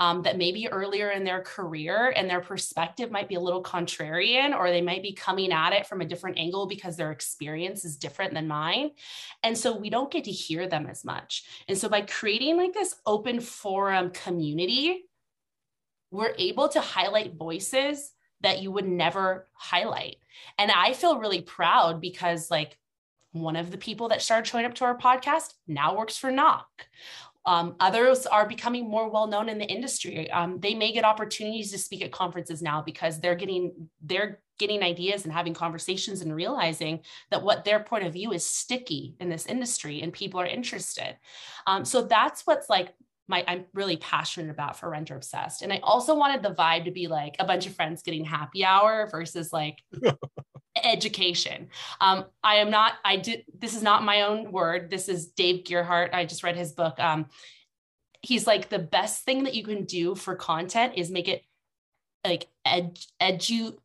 um, 0.00 0.22
that 0.22 0.38
maybe 0.38 0.68
earlier 0.68 1.10
in 1.10 1.24
their 1.24 1.42
career 1.42 2.12
and 2.14 2.30
their 2.30 2.40
perspective 2.40 3.10
might 3.10 3.28
be 3.28 3.34
a 3.34 3.40
little 3.40 3.62
contrarian 3.62 4.56
or 4.56 4.70
they 4.70 4.80
might 4.80 5.02
be 5.02 5.12
coming 5.12 5.52
at 5.52 5.72
it 5.72 5.86
from 5.86 6.00
a 6.00 6.04
different 6.04 6.38
angle 6.38 6.66
because 6.66 6.96
their 6.96 7.10
experience 7.10 7.84
is 7.84 7.96
different 7.96 8.32
than 8.32 8.48
mine 8.48 8.90
and 9.42 9.56
so 9.58 9.76
we 9.76 9.90
don't 9.90 10.10
get 10.10 10.24
to 10.24 10.30
hear 10.30 10.66
them 10.66 10.86
as 10.86 11.04
much 11.04 11.44
and 11.68 11.76
so 11.76 11.88
by 11.88 12.00
creating 12.00 12.56
like 12.56 12.72
this 12.72 12.94
open 13.06 13.40
forum 13.40 14.10
community 14.10 15.04
we're 16.10 16.34
able 16.38 16.68
to 16.68 16.80
highlight 16.80 17.34
voices 17.34 18.12
that 18.40 18.62
you 18.62 18.70
would 18.70 18.86
never 18.86 19.46
highlight 19.54 20.16
and 20.58 20.70
i 20.70 20.92
feel 20.92 21.18
really 21.18 21.42
proud 21.42 22.00
because 22.00 22.50
like 22.50 22.78
one 23.32 23.56
of 23.56 23.70
the 23.70 23.78
people 23.78 24.08
that 24.08 24.22
started 24.22 24.48
showing 24.48 24.64
up 24.64 24.74
to 24.74 24.84
our 24.84 24.96
podcast 24.96 25.52
now 25.66 25.96
works 25.96 26.16
for 26.16 26.30
knock 26.30 26.66
um, 27.48 27.76
others 27.80 28.26
are 28.26 28.46
becoming 28.46 28.90
more 28.90 29.08
well 29.08 29.26
known 29.26 29.48
in 29.48 29.56
the 29.56 29.64
industry. 29.64 30.30
Um, 30.30 30.60
they 30.60 30.74
may 30.74 30.92
get 30.92 31.06
opportunities 31.06 31.72
to 31.72 31.78
speak 31.78 32.02
at 32.02 32.12
conferences 32.12 32.60
now 32.60 32.82
because 32.82 33.20
they're 33.20 33.34
getting 33.34 33.88
they're 34.02 34.40
getting 34.58 34.82
ideas 34.82 35.24
and 35.24 35.32
having 35.32 35.54
conversations 35.54 36.20
and 36.20 36.34
realizing 36.34 37.00
that 37.30 37.42
what 37.42 37.64
their 37.64 37.80
point 37.80 38.04
of 38.04 38.12
view 38.12 38.32
is 38.32 38.44
sticky 38.44 39.14
in 39.18 39.30
this 39.30 39.46
industry 39.46 40.02
and 40.02 40.12
people 40.12 40.38
are 40.40 40.46
interested. 40.46 41.16
Um, 41.66 41.86
so 41.86 42.02
that's 42.02 42.42
what's 42.46 42.68
like 42.68 42.92
my 43.28 43.44
I'm 43.46 43.66
really 43.74 43.98
passionate 43.98 44.50
about 44.50 44.78
for 44.78 44.90
Renter 44.90 45.14
Obsessed. 45.14 45.62
And 45.62 45.72
I 45.72 45.80
also 45.82 46.16
wanted 46.16 46.42
the 46.42 46.54
vibe 46.54 46.86
to 46.86 46.90
be 46.90 47.06
like 47.06 47.36
a 47.38 47.44
bunch 47.44 47.66
of 47.66 47.74
friends 47.74 48.02
getting 48.02 48.24
happy 48.24 48.64
hour 48.64 49.08
versus 49.10 49.52
like 49.52 49.78
education. 50.82 51.68
Um, 52.00 52.24
I 52.42 52.56
am 52.56 52.70
not, 52.70 52.94
I 53.04 53.16
did, 53.16 53.44
this 53.56 53.74
is 53.74 53.82
not 53.82 54.02
my 54.02 54.22
own 54.22 54.50
word. 54.50 54.90
This 54.90 55.08
is 55.08 55.28
Dave 55.28 55.64
Gerhardt. 55.64 56.14
I 56.14 56.24
just 56.24 56.42
read 56.42 56.56
his 56.56 56.72
book. 56.72 56.98
Um, 56.98 57.26
he's 58.22 58.46
like, 58.46 58.68
the 58.68 58.78
best 58.78 59.24
thing 59.24 59.44
that 59.44 59.54
you 59.54 59.62
can 59.62 59.84
do 59.84 60.14
for 60.14 60.34
content 60.34 60.94
is 60.96 61.10
make 61.10 61.28
it 61.28 61.42
like 62.24 62.48
ed, 62.64 62.98
edu, 63.20 63.76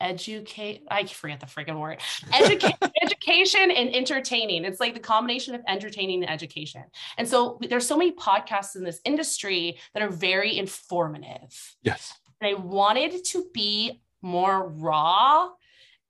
educate, 0.00 0.82
I 0.90 1.04
forget 1.06 1.40
the 1.40 1.46
freaking 1.46 1.78
word, 1.80 2.00
educate, 2.32 2.74
education 3.02 3.70
and 3.70 3.94
entertaining. 3.94 4.64
It's 4.64 4.80
like 4.80 4.94
the 4.94 5.00
combination 5.00 5.54
of 5.54 5.62
entertaining 5.68 6.22
and 6.22 6.30
education. 6.30 6.84
And 7.18 7.28
so 7.28 7.58
there's 7.68 7.86
so 7.86 7.96
many 7.96 8.12
podcasts 8.12 8.76
in 8.76 8.84
this 8.84 9.00
industry 9.04 9.78
that 9.94 10.02
are 10.02 10.08
very 10.10 10.56
informative 10.58 11.76
Yes. 11.82 12.14
and 12.40 12.50
I 12.56 12.60
wanted 12.60 13.24
to 13.26 13.44
be 13.52 14.00
more 14.22 14.68
raw. 14.68 15.48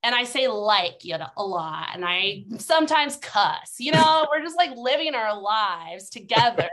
And 0.03 0.15
I 0.15 0.23
say 0.23 0.47
like, 0.47 1.05
you 1.05 1.15
know, 1.17 1.27
a 1.37 1.43
lot. 1.45 1.89
And 1.93 2.03
I 2.03 2.45
sometimes 2.57 3.17
cuss, 3.17 3.75
you 3.77 3.91
know, 3.91 4.27
we're 4.31 4.41
just 4.41 4.57
like 4.57 4.71
living 4.75 5.13
our 5.13 5.39
lives 5.39 6.09
together. 6.09 6.69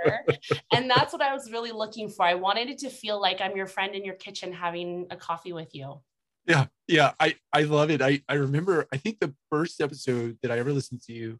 and 0.72 0.88
that's 0.88 1.12
what 1.12 1.20
I 1.20 1.34
was 1.34 1.52
really 1.52 1.70
looking 1.72 2.08
for. 2.08 2.24
I 2.24 2.34
wanted 2.34 2.70
it 2.70 2.78
to 2.78 2.88
feel 2.88 3.20
like 3.20 3.42
I'm 3.42 3.54
your 3.54 3.66
friend 3.66 3.94
in 3.94 4.02
your 4.02 4.14
kitchen 4.14 4.50
having 4.52 5.08
a 5.10 5.16
coffee 5.16 5.52
with 5.52 5.74
you. 5.74 6.00
Yeah. 6.48 6.66
Yeah. 6.86 7.12
I, 7.20 7.36
I 7.52 7.62
love 7.62 7.90
it. 7.90 8.00
I, 8.00 8.22
I 8.28 8.34
remember, 8.34 8.86
I 8.92 8.96
think 8.96 9.20
the 9.20 9.34
first 9.50 9.80
episode 9.80 10.38
that 10.42 10.50
I 10.50 10.58
ever 10.58 10.72
listened 10.72 11.02
to 11.02 11.12
you, 11.12 11.38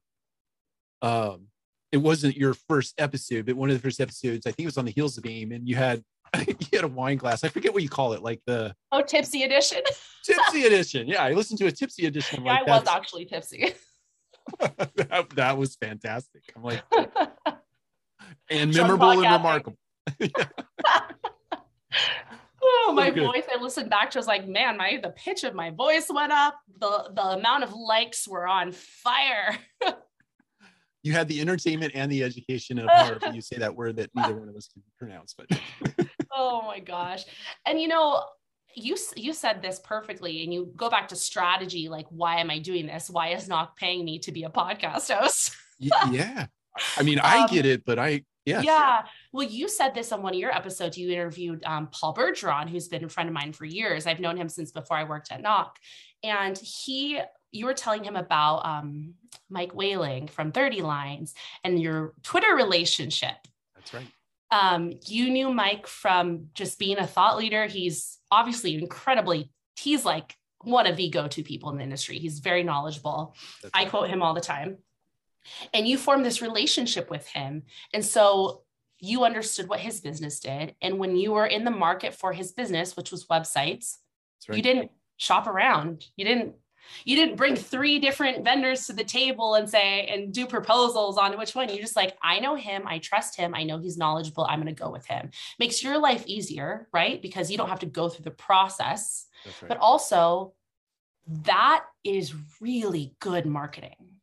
um, 1.00 1.46
it 1.90 1.96
wasn't 1.96 2.36
your 2.36 2.54
first 2.68 2.94
episode, 2.98 3.46
but 3.46 3.56
one 3.56 3.70
of 3.70 3.76
the 3.76 3.82
first 3.82 4.00
episodes, 4.00 4.46
I 4.46 4.50
think 4.50 4.64
it 4.64 4.66
was 4.66 4.78
on 4.78 4.84
the 4.84 4.90
heels 4.90 5.16
of 5.16 5.24
AIM 5.24 5.52
and 5.52 5.66
you 5.66 5.76
had, 5.76 6.04
you 6.46 6.54
had 6.72 6.84
a 6.84 6.88
wine 6.88 7.16
glass. 7.16 7.42
I 7.42 7.48
forget 7.48 7.72
what 7.72 7.82
you 7.82 7.88
call 7.88 8.12
it, 8.12 8.22
like 8.22 8.42
the 8.46 8.74
Oh, 8.92 9.00
tipsy 9.00 9.44
edition. 9.44 9.80
tipsy 10.24 10.66
edition. 10.66 11.08
Yeah. 11.08 11.24
I 11.24 11.32
listened 11.32 11.58
to 11.60 11.66
a 11.66 11.72
tipsy 11.72 12.04
edition. 12.06 12.40
I'm 12.40 12.46
yeah, 12.46 12.52
like, 12.52 12.68
I 12.68 12.78
was 12.78 12.88
actually 12.88 13.24
tipsy. 13.24 13.72
that, 14.60 15.30
that 15.34 15.56
was 15.56 15.76
fantastic. 15.76 16.42
I'm 16.54 16.62
like, 16.62 16.82
and 18.50 18.74
memorable 18.74 19.10
and 19.10 19.20
remarkable. 19.22 19.78
Oh, 22.86 22.92
my 22.92 23.10
good. 23.10 23.24
voice. 23.24 23.44
I 23.54 23.60
listened 23.60 23.90
back 23.90 24.10
to 24.10 24.18
it 24.18 24.20
was 24.20 24.26
like, 24.26 24.48
man, 24.48 24.76
my 24.76 24.98
the 25.02 25.10
pitch 25.10 25.44
of 25.44 25.54
my 25.54 25.70
voice 25.70 26.06
went 26.10 26.32
up. 26.32 26.58
The 26.80 27.10
the 27.14 27.22
amount 27.22 27.64
of 27.64 27.72
likes 27.72 28.26
were 28.26 28.46
on 28.46 28.72
fire. 28.72 29.58
you 31.02 31.12
had 31.12 31.28
the 31.28 31.40
entertainment 31.40 31.92
and 31.94 32.10
the 32.10 32.22
education 32.22 32.78
of 32.78 32.88
heart, 32.88 33.20
but 33.20 33.34
you 33.34 33.40
say 33.40 33.58
that 33.58 33.74
word 33.74 33.96
that 33.96 34.10
neither 34.14 34.34
one 34.34 34.48
of 34.48 34.56
us 34.56 34.68
can 34.72 34.82
pronounce. 34.98 35.34
But 35.34 35.60
oh 36.32 36.62
my 36.62 36.80
gosh. 36.80 37.24
And 37.66 37.80
you 37.80 37.88
know, 37.88 38.22
you 38.74 38.96
you 39.16 39.32
said 39.32 39.62
this 39.62 39.80
perfectly 39.80 40.44
and 40.44 40.52
you 40.52 40.72
go 40.76 40.88
back 40.88 41.08
to 41.08 41.16
strategy 41.16 41.88
like 41.88 42.06
why 42.10 42.36
am 42.38 42.50
i 42.50 42.58
doing 42.58 42.86
this 42.86 43.10
why 43.10 43.28
is 43.28 43.48
Knock 43.48 43.76
paying 43.76 44.04
me 44.04 44.18
to 44.20 44.30
be 44.30 44.44
a 44.44 44.50
podcast 44.50 45.12
host 45.12 45.56
yeah 45.78 46.46
i 46.96 47.02
mean 47.02 47.18
i 47.18 47.40
um, 47.40 47.48
get 47.48 47.66
it 47.66 47.84
but 47.84 47.98
i 47.98 48.22
yeah 48.48 48.62
yeah 48.62 49.02
well 49.32 49.46
you 49.46 49.68
said 49.68 49.94
this 49.94 50.12
on 50.12 50.22
one 50.22 50.34
of 50.34 50.40
your 50.40 50.54
episodes 50.54 50.96
you 50.96 51.10
interviewed 51.10 51.62
um, 51.64 51.88
paul 51.92 52.14
bergeron 52.14 52.68
who's 52.68 52.88
been 52.88 53.04
a 53.04 53.08
friend 53.08 53.28
of 53.28 53.34
mine 53.34 53.52
for 53.52 53.64
years 53.64 54.06
i've 54.06 54.20
known 54.20 54.36
him 54.36 54.48
since 54.48 54.72
before 54.72 54.96
i 54.96 55.04
worked 55.04 55.30
at 55.30 55.40
Knock 55.40 55.78
and 56.22 56.56
he 56.58 57.20
you 57.50 57.66
were 57.66 57.74
telling 57.74 58.04
him 58.04 58.16
about 58.16 58.66
um, 58.66 59.14
mike 59.48 59.74
whaling 59.74 60.28
from 60.28 60.52
30 60.52 60.82
lines 60.82 61.34
and 61.64 61.80
your 61.80 62.14
twitter 62.22 62.54
relationship 62.54 63.36
that's 63.74 63.94
right 63.94 64.08
um, 64.50 64.94
you 65.06 65.30
knew 65.30 65.52
Mike 65.52 65.86
from 65.86 66.48
just 66.54 66.78
being 66.78 66.98
a 66.98 67.06
thought 67.06 67.36
leader. 67.36 67.66
He's 67.66 68.18
obviously 68.30 68.74
incredibly, 68.76 69.50
he's 69.76 70.04
like 70.04 70.34
one 70.62 70.86
of 70.86 70.96
the 70.96 71.10
go 71.10 71.28
to 71.28 71.42
people 71.42 71.70
in 71.70 71.78
the 71.78 71.84
industry. 71.84 72.18
He's 72.18 72.38
very 72.38 72.62
knowledgeable. 72.62 73.34
That's 73.62 73.72
I 73.74 73.84
quote 73.84 74.08
him 74.08 74.22
all 74.22 74.34
the 74.34 74.40
time. 74.40 74.78
And 75.72 75.86
you 75.86 75.98
formed 75.98 76.24
this 76.24 76.42
relationship 76.42 77.10
with 77.10 77.26
him. 77.26 77.64
And 77.92 78.04
so 78.04 78.62
you 79.00 79.24
understood 79.24 79.68
what 79.68 79.80
his 79.80 80.00
business 80.00 80.40
did. 80.40 80.74
And 80.82 80.98
when 80.98 81.16
you 81.16 81.32
were 81.32 81.46
in 81.46 81.64
the 81.64 81.70
market 81.70 82.14
for 82.14 82.32
his 82.32 82.52
business, 82.52 82.96
which 82.96 83.10
was 83.10 83.26
websites, 83.26 83.96
right. 84.48 84.56
you 84.56 84.62
didn't 84.62 84.90
shop 85.16 85.46
around. 85.46 86.06
You 86.16 86.24
didn't 86.24 86.54
you 87.04 87.16
didn't 87.16 87.36
bring 87.36 87.54
three 87.54 87.98
different 87.98 88.44
vendors 88.44 88.86
to 88.86 88.92
the 88.92 89.04
table 89.04 89.54
and 89.54 89.68
say 89.68 90.06
and 90.06 90.32
do 90.32 90.46
proposals 90.46 91.18
on 91.18 91.36
which 91.36 91.54
one. 91.54 91.68
You're 91.68 91.78
just 91.78 91.96
like, 91.96 92.16
I 92.22 92.40
know 92.40 92.54
him, 92.54 92.84
I 92.86 92.98
trust 92.98 93.36
him, 93.36 93.54
I 93.54 93.64
know 93.64 93.78
he's 93.78 93.98
knowledgeable, 93.98 94.46
I'm 94.48 94.60
going 94.62 94.74
to 94.74 94.82
go 94.82 94.90
with 94.90 95.06
him. 95.06 95.30
Makes 95.58 95.82
your 95.82 95.98
life 95.98 96.24
easier, 96.26 96.88
right? 96.92 97.20
Because 97.20 97.50
you 97.50 97.58
don't 97.58 97.68
have 97.68 97.80
to 97.80 97.86
go 97.86 98.08
through 98.08 98.24
the 98.24 98.30
process. 98.30 99.26
Right. 99.44 99.68
But 99.68 99.78
also, 99.78 100.54
that 101.26 101.84
is 102.04 102.34
really 102.60 103.14
good 103.20 103.44
marketing 103.44 104.17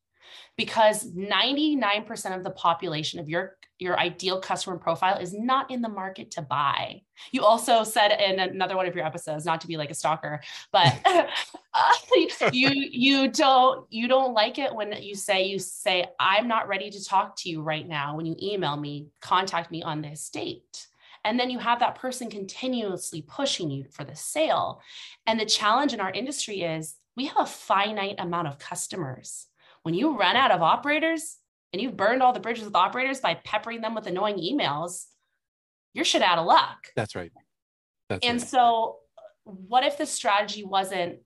because 0.58 1.12
99% 1.12 2.36
of 2.36 2.43
the 2.43 2.52
population 2.52 3.19
of 3.19 3.30
your 3.30 3.58
your 3.78 4.00
ideal 4.00 4.39
customer 4.39 4.78
profile 4.78 5.17
is 5.17 5.34
not 5.34 5.69
in 5.69 5.82
the 5.82 5.89
market 5.89 6.32
to 6.32 6.41
buy. 6.41 7.02
You 7.34 7.43
also 7.43 7.84
said 7.84 8.10
in 8.21 8.39
another 8.39 8.78
one 8.78 8.86
of 8.86 8.95
your 8.95 9.06
episodes, 9.06 9.43
not 9.43 9.60
to 9.62 9.67
be 9.67 9.76
like 9.76 9.91
a 9.91 9.93
stalker, 9.93 10.41
but 10.71 10.95
you 12.54 12.69
you 12.69 13.28
don't 13.28 13.86
you 13.89 14.08
don't 14.08 14.34
like 14.34 14.60
it 14.60 14.74
when 14.74 14.93
you 15.02 15.13
say 15.13 15.45
you 15.45 15.60
say 15.60 16.06
I'm 16.19 16.48
not 16.48 16.69
ready 16.69 16.89
to 16.89 17.04
talk 17.04 17.36
to 17.38 17.50
you 17.50 17.62
right 17.62 17.88
now. 17.88 18.15
When 18.15 18.26
you 18.26 18.36
email 18.41 18.78
me, 18.78 19.08
contact 19.19 19.71
me 19.71 19.84
on 19.84 20.02
this 20.02 20.30
date. 20.30 20.88
And 21.26 21.39
then 21.39 21.50
you 21.50 21.58
have 21.58 21.80
that 21.80 21.95
person 21.95 22.30
continuously 22.30 23.24
pushing 23.24 23.71
you 23.71 23.86
for 23.91 24.04
the 24.04 24.15
sale. 24.15 24.80
And 25.26 25.39
the 25.39 25.45
challenge 25.45 25.91
in 25.91 26.00
our 26.00 26.12
industry 26.12 26.62
is 26.62 26.95
we 27.17 27.26
have 27.26 27.38
a 27.39 27.45
finite 27.48 28.19
amount 28.19 28.48
of 28.48 28.60
customers. 28.60 29.48
When 29.86 29.93
you 29.93 30.17
run 30.17 30.36
out 30.36 30.50
of 30.50 30.63
operators, 30.63 31.38
and 31.71 31.80
you've 31.80 31.95
burned 31.95 32.24
all 32.24 32.34
the 32.34 32.39
bridges 32.39 32.65
with 32.65 32.74
operators 32.74 33.19
by 33.19 33.36
peppering 33.36 33.82
them 33.82 33.93
with 33.93 34.08
annoying 34.08 34.38
emails, 34.38 35.06
you're 35.93 36.04
shit 36.04 36.24
out 36.24 36.39
of 36.39 36.48
luck. 36.48 36.88
That's 36.95 37.15
right. 37.15 37.32
That's 38.10 38.26
and 38.26 38.39
right. 38.39 38.50
so, 38.50 38.95
what 39.43 39.84
if 39.84 40.00
the 40.00 40.08
strategy 40.08 40.63
wasn't, 40.63 41.19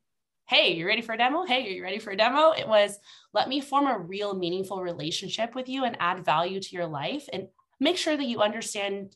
hey, 0.49 0.73
you 0.73 0.85
ready 0.85 1.01
for 1.01 1.13
a 1.13 1.17
demo? 1.17 1.45
Hey, 1.45 1.65
are 1.67 1.69
you 1.69 1.81
ready 1.81 1.99
for 1.99 2.11
a 2.11 2.17
demo? 2.17 2.51
It 2.51 2.67
was, 2.67 2.99
let 3.33 3.47
me 3.47 3.61
form 3.61 3.87
a 3.87 3.97
real, 3.97 4.35
meaningful 4.35 4.81
relationship 4.81 5.55
with 5.55 5.69
you 5.69 5.85
and 5.85 5.95
add 6.01 6.25
value 6.25 6.59
to 6.59 6.75
your 6.75 6.87
life 6.87 7.29
and 7.31 7.47
make 7.79 7.95
sure 7.95 8.17
that 8.17 8.25
you 8.25 8.41
understand 8.41 9.15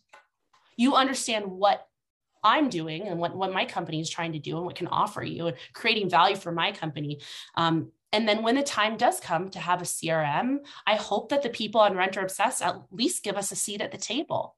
you 0.78 0.96
understand 0.96 1.46
what 1.46 1.86
I'm 2.44 2.70
doing 2.70 3.08
and 3.08 3.20
what, 3.20 3.36
what 3.36 3.52
my 3.52 3.66
company 3.66 4.00
is 4.00 4.10
trying 4.10 4.34
to 4.34 4.40
do 4.40 4.58
and 4.58 4.66
what 4.66 4.76
can 4.76 4.88
offer 4.88 5.24
you 5.24 5.48
and 5.48 5.58
creating 5.74 6.10
value 6.10 6.36
for 6.36 6.52
my 6.52 6.72
company. 6.72 7.22
Um, 7.56 7.92
and 8.14 8.28
then 8.28 8.44
when 8.44 8.56
the 8.56 8.64
time 8.64 8.96
does 8.96 9.20
come 9.20 9.50
to 9.50 9.60
have 9.60 9.82
a 9.82 9.86
CRM, 9.86 10.60
I 10.86 10.96
hope 10.96 11.30
that 11.30 11.42
the 11.42 11.50
people 11.50 11.82
on 11.82 11.98
Renter 11.98 12.22
Obsessed 12.22 12.62
at 12.62 12.78
least 12.92 13.24
give 13.24 13.36
us 13.36 13.52
a 13.52 13.56
seat 13.56 13.82
at 13.82 13.92
the 13.92 13.98
table. 13.98 14.56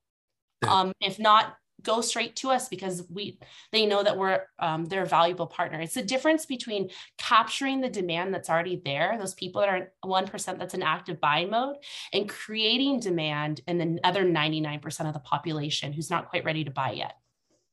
Um, 0.67 0.91
if 0.99 1.19
not, 1.19 1.55
go 1.81 2.01
straight 2.01 2.35
to 2.37 2.49
us 2.49 2.67
because 2.67 3.03
we 3.09 3.39
they 3.71 3.85
know 3.85 4.03
that 4.03 4.17
we're 4.17 4.41
um, 4.59 4.85
they're 4.85 5.03
a 5.03 5.07
valuable 5.07 5.47
partner. 5.47 5.79
It's 5.79 5.93
the 5.93 6.03
difference 6.03 6.45
between 6.45 6.89
capturing 7.17 7.81
the 7.81 7.89
demand 7.89 8.33
that's 8.33 8.49
already 8.49 8.81
there, 8.83 9.15
those 9.17 9.33
people 9.33 9.61
that 9.61 9.69
are 9.69 9.93
one 10.01 10.27
percent 10.27 10.59
that's 10.59 10.73
in 10.73 10.83
active 10.83 11.21
buying 11.21 11.49
mode, 11.49 11.77
and 12.13 12.27
creating 12.27 12.99
demand 12.99 13.61
in 13.67 13.77
the 13.77 13.99
other 14.03 14.23
ninety 14.23 14.59
nine 14.59 14.79
percent 14.79 15.07
of 15.07 15.13
the 15.13 15.19
population 15.19 15.93
who's 15.93 16.09
not 16.09 16.29
quite 16.29 16.45
ready 16.45 16.63
to 16.63 16.71
buy 16.71 16.91
yet. 16.91 17.13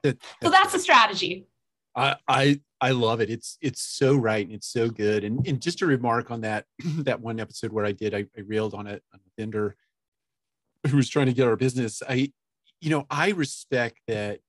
That, 0.02 0.18
so 0.42 0.50
that's 0.50 0.72
the 0.72 0.78
strategy. 0.78 1.46
I, 1.94 2.16
I 2.26 2.60
I 2.80 2.90
love 2.90 3.20
it. 3.20 3.30
It's 3.30 3.58
it's 3.60 3.82
so 3.82 4.16
right 4.16 4.44
and 4.44 4.54
it's 4.54 4.66
so 4.66 4.88
good. 4.88 5.24
And 5.24 5.46
and 5.46 5.60
just 5.60 5.78
to 5.78 5.86
remark 5.86 6.30
on 6.30 6.40
that 6.42 6.66
that 6.84 7.20
one 7.20 7.40
episode 7.40 7.72
where 7.72 7.84
I 7.84 7.92
did 7.92 8.14
I, 8.14 8.26
I 8.36 8.40
railed 8.46 8.74
on, 8.74 8.86
it, 8.86 9.02
on 9.12 9.20
a 9.20 9.40
vendor 9.40 9.76
who 10.88 10.96
was 10.96 11.08
trying 11.08 11.26
to 11.26 11.32
get 11.32 11.46
our 11.46 11.56
business. 11.56 12.02
I 12.08 12.32
you 12.80 12.90
know 12.90 13.06
I 13.10 13.30
respect 13.30 14.00
that 14.08 14.40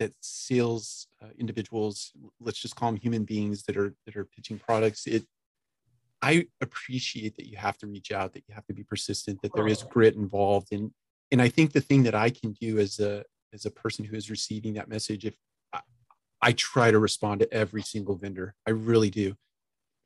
that 0.00 0.12
sales 0.20 1.06
uh, 1.22 1.28
individuals 1.38 2.12
let's 2.40 2.58
just 2.58 2.74
call 2.74 2.90
them 2.90 3.00
human 3.00 3.24
beings 3.24 3.62
that 3.64 3.76
are 3.76 3.94
that 4.06 4.16
are 4.16 4.24
pitching 4.24 4.58
products 4.58 5.06
it 5.06 5.24
i 6.22 6.46
appreciate 6.60 7.36
that 7.36 7.46
you 7.46 7.56
have 7.56 7.76
to 7.76 7.86
reach 7.86 8.10
out 8.10 8.32
that 8.32 8.42
you 8.48 8.54
have 8.54 8.66
to 8.66 8.72
be 8.72 8.82
persistent 8.82 9.40
that 9.42 9.52
there 9.54 9.68
is 9.68 9.82
grit 9.84 10.16
involved 10.16 10.68
and 10.72 10.90
and 11.30 11.40
i 11.40 11.48
think 11.48 11.72
the 11.72 11.80
thing 11.80 12.02
that 12.02 12.14
i 12.14 12.30
can 12.30 12.52
do 12.52 12.78
as 12.78 12.98
a 12.98 13.22
as 13.52 13.66
a 13.66 13.70
person 13.70 14.04
who 14.04 14.16
is 14.16 14.30
receiving 14.30 14.72
that 14.74 14.88
message 14.88 15.24
if 15.26 15.34
I 16.42 16.52
try 16.52 16.90
to 16.90 16.98
respond 16.98 17.40
to 17.40 17.52
every 17.52 17.82
single 17.82 18.16
vendor. 18.16 18.54
I 18.66 18.70
really 18.70 19.10
do 19.10 19.34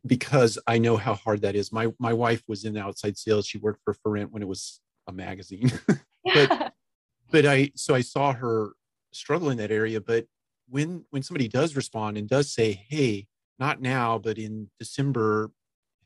because 0.06 0.58
I 0.66 0.78
know 0.78 0.96
how 0.96 1.14
hard 1.14 1.42
that 1.42 1.54
is. 1.54 1.72
My 1.72 1.92
my 1.98 2.12
wife 2.12 2.42
was 2.48 2.64
in 2.64 2.76
outside 2.76 3.16
sales. 3.16 3.46
She 3.46 3.58
worked 3.58 3.80
for 3.84 3.94
ForRent 3.94 4.30
when 4.30 4.42
it 4.42 4.48
was 4.48 4.80
a 5.06 5.12
magazine. 5.12 5.72
but 6.24 6.72
but 7.30 7.46
I 7.46 7.70
so 7.74 7.94
I 7.94 8.00
saw 8.00 8.32
her 8.32 8.72
struggle 9.12 9.50
in 9.50 9.58
that 9.58 9.70
area. 9.70 10.00
But 10.00 10.26
when 10.68 11.04
when 11.10 11.22
somebody 11.22 11.48
does 11.48 11.76
respond 11.76 12.16
and 12.16 12.28
does 12.28 12.52
say, 12.52 12.84
hey, 12.88 13.26
not 13.58 13.80
now, 13.80 14.18
but 14.18 14.38
in 14.38 14.70
December, 14.78 15.50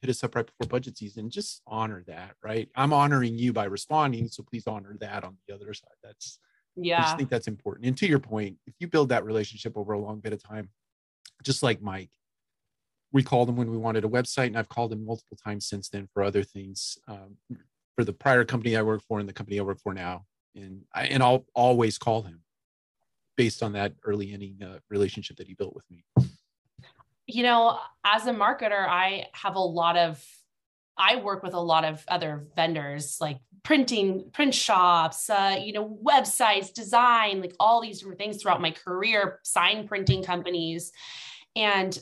hit 0.00 0.10
us 0.10 0.22
up 0.22 0.34
right 0.34 0.46
before 0.46 0.68
budget 0.68 0.98
season, 0.98 1.30
just 1.30 1.62
honor 1.66 2.04
that, 2.06 2.34
right? 2.42 2.68
I'm 2.76 2.92
honoring 2.92 3.38
you 3.38 3.52
by 3.52 3.64
responding. 3.64 4.28
So 4.28 4.42
please 4.42 4.66
honor 4.66 4.96
that 5.00 5.24
on 5.24 5.36
the 5.46 5.54
other 5.54 5.72
side. 5.74 5.90
That's 6.02 6.38
yeah. 6.80 6.98
I 6.98 7.02
just 7.02 7.16
think 7.16 7.30
that's 7.30 7.48
important. 7.48 7.86
And 7.86 7.96
to 7.98 8.06
your 8.06 8.18
point, 8.18 8.56
if 8.66 8.74
you 8.78 8.88
build 8.88 9.08
that 9.10 9.24
relationship 9.24 9.76
over 9.76 9.92
a 9.92 9.98
long 9.98 10.20
bit 10.20 10.32
of 10.32 10.42
time, 10.42 10.68
just 11.42 11.62
like 11.62 11.80
Mike, 11.82 12.10
we 13.12 13.22
called 13.22 13.48
him 13.48 13.56
when 13.56 13.70
we 13.70 13.78
wanted 13.78 14.04
a 14.04 14.08
website, 14.08 14.48
and 14.48 14.58
I've 14.58 14.68
called 14.68 14.92
him 14.92 15.04
multiple 15.04 15.36
times 15.42 15.66
since 15.66 15.88
then 15.88 16.08
for 16.12 16.22
other 16.22 16.42
things, 16.42 16.98
um, 17.08 17.36
for 17.96 18.04
the 18.04 18.12
prior 18.12 18.44
company 18.44 18.76
I 18.76 18.82
worked 18.82 19.04
for 19.06 19.18
and 19.18 19.28
the 19.28 19.32
company 19.32 19.58
I 19.58 19.62
work 19.62 19.80
for 19.80 19.94
now. 19.94 20.24
And 20.54 20.82
I 20.94 21.04
and 21.04 21.22
I'll 21.22 21.46
always 21.54 21.98
call 21.98 22.22
him 22.22 22.42
based 23.36 23.62
on 23.62 23.72
that 23.72 23.94
early 24.04 24.32
inning 24.32 24.58
uh, 24.62 24.78
relationship 24.90 25.36
that 25.36 25.46
he 25.46 25.54
built 25.54 25.74
with 25.74 25.84
me. 25.90 26.04
You 27.26 27.44
know, 27.44 27.78
as 28.04 28.26
a 28.26 28.32
marketer, 28.32 28.86
I 28.86 29.26
have 29.32 29.54
a 29.54 29.60
lot 29.60 29.96
of 29.96 30.22
I 30.98 31.16
work 31.16 31.42
with 31.42 31.54
a 31.54 31.60
lot 31.60 31.84
of 31.84 32.04
other 32.08 32.46
vendors 32.56 33.18
like 33.20 33.38
printing, 33.62 34.30
print 34.32 34.54
shops, 34.54 35.28
uh, 35.30 35.58
you 35.60 35.72
know, 35.72 35.98
websites, 36.04 36.72
design, 36.72 37.40
like 37.40 37.54
all 37.58 37.80
these 37.80 37.98
different 37.98 38.18
things 38.18 38.40
throughout 38.40 38.60
my 38.60 38.70
career, 38.70 39.40
sign 39.42 39.86
printing 39.86 40.22
companies. 40.22 40.92
And 41.56 41.98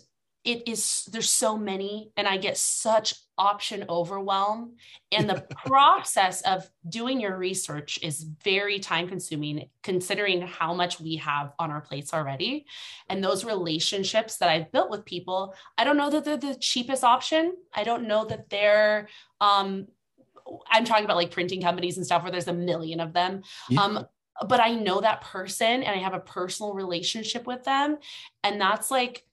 it 0.46 0.68
is 0.68 1.08
there's 1.10 1.28
so 1.28 1.58
many 1.58 2.12
and 2.16 2.28
i 2.28 2.36
get 2.36 2.56
such 2.56 3.14
option 3.38 3.84
overwhelm. 3.90 4.76
And 5.12 5.28
the 5.28 5.44
process 5.66 6.40
of 6.42 6.70
doing 6.88 7.20
your 7.20 7.36
research 7.36 7.98
is 8.02 8.22
very 8.22 8.78
time 8.78 9.08
consuming 9.08 9.68
considering 9.82 10.40
how 10.40 10.72
much 10.72 11.00
we 11.00 11.16
have 11.16 11.52
on 11.58 11.70
our 11.70 11.82
plates 11.82 12.14
already. 12.14 12.64
And 13.10 13.22
those 13.22 13.44
relationships 13.44 14.38
that 14.38 14.48
i've 14.48 14.72
built 14.72 14.88
with 14.88 15.04
people 15.04 15.54
i 15.76 15.84
don't 15.84 15.98
know 15.98 16.10
that 16.10 16.24
they're 16.24 16.36
the 16.36 16.54
cheapest 16.54 17.04
option. 17.04 17.54
I 17.74 17.84
don't 17.84 18.08
know 18.08 18.24
that 18.24 18.48
they're 18.48 19.08
um 19.40 19.88
i'm 20.70 20.84
talking 20.84 21.04
about 21.04 21.16
like 21.16 21.30
printing 21.30 21.62
companies 21.62 21.96
and 21.96 22.06
stuff 22.06 22.22
where 22.22 22.32
there's 22.32 22.48
a 22.48 22.52
million 22.52 23.00
of 23.00 23.12
them 23.12 23.42
yeah. 23.68 23.80
um 23.80 24.06
but 24.48 24.60
i 24.60 24.74
know 24.74 25.00
that 25.00 25.20
person 25.22 25.82
and 25.82 25.88
i 25.88 26.02
have 26.02 26.14
a 26.14 26.20
personal 26.20 26.74
relationship 26.74 27.46
with 27.46 27.64
them 27.64 27.98
and 28.44 28.60
that's 28.60 28.90
like 28.90 29.24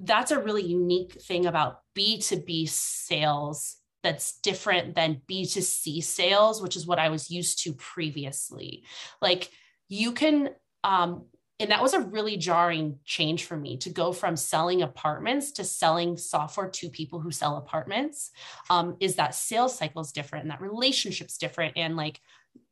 that's 0.00 0.30
a 0.30 0.42
really 0.42 0.64
unique 0.64 1.12
thing 1.22 1.46
about 1.46 1.80
B2B 1.96 2.68
sales 2.68 3.76
that's 4.02 4.38
different 4.40 4.94
than 4.94 5.22
B2C 5.28 6.02
sales, 6.02 6.62
which 6.62 6.76
is 6.76 6.86
what 6.86 6.98
I 6.98 7.08
was 7.08 7.30
used 7.30 7.62
to 7.64 7.72
previously. 7.72 8.84
Like 9.20 9.50
you 9.88 10.12
can, 10.12 10.50
um, 10.84 11.24
and 11.58 11.70
that 11.70 11.82
was 11.82 11.94
a 11.94 12.00
really 12.00 12.36
jarring 12.36 12.98
change 13.04 13.44
for 13.44 13.56
me 13.56 13.78
to 13.78 13.90
go 13.90 14.12
from 14.12 14.36
selling 14.36 14.82
apartments 14.82 15.52
to 15.52 15.64
selling 15.64 16.16
software 16.16 16.68
to 16.68 16.90
people 16.90 17.20
who 17.20 17.30
sell 17.30 17.56
apartments 17.56 18.30
um, 18.68 18.96
is 19.00 19.16
that 19.16 19.34
sales 19.34 19.76
cycle 19.76 20.02
is 20.02 20.12
different 20.12 20.44
and 20.44 20.50
that 20.50 20.60
relationship's 20.60 21.38
different. 21.38 21.76
And 21.76 21.96
like 21.96 22.20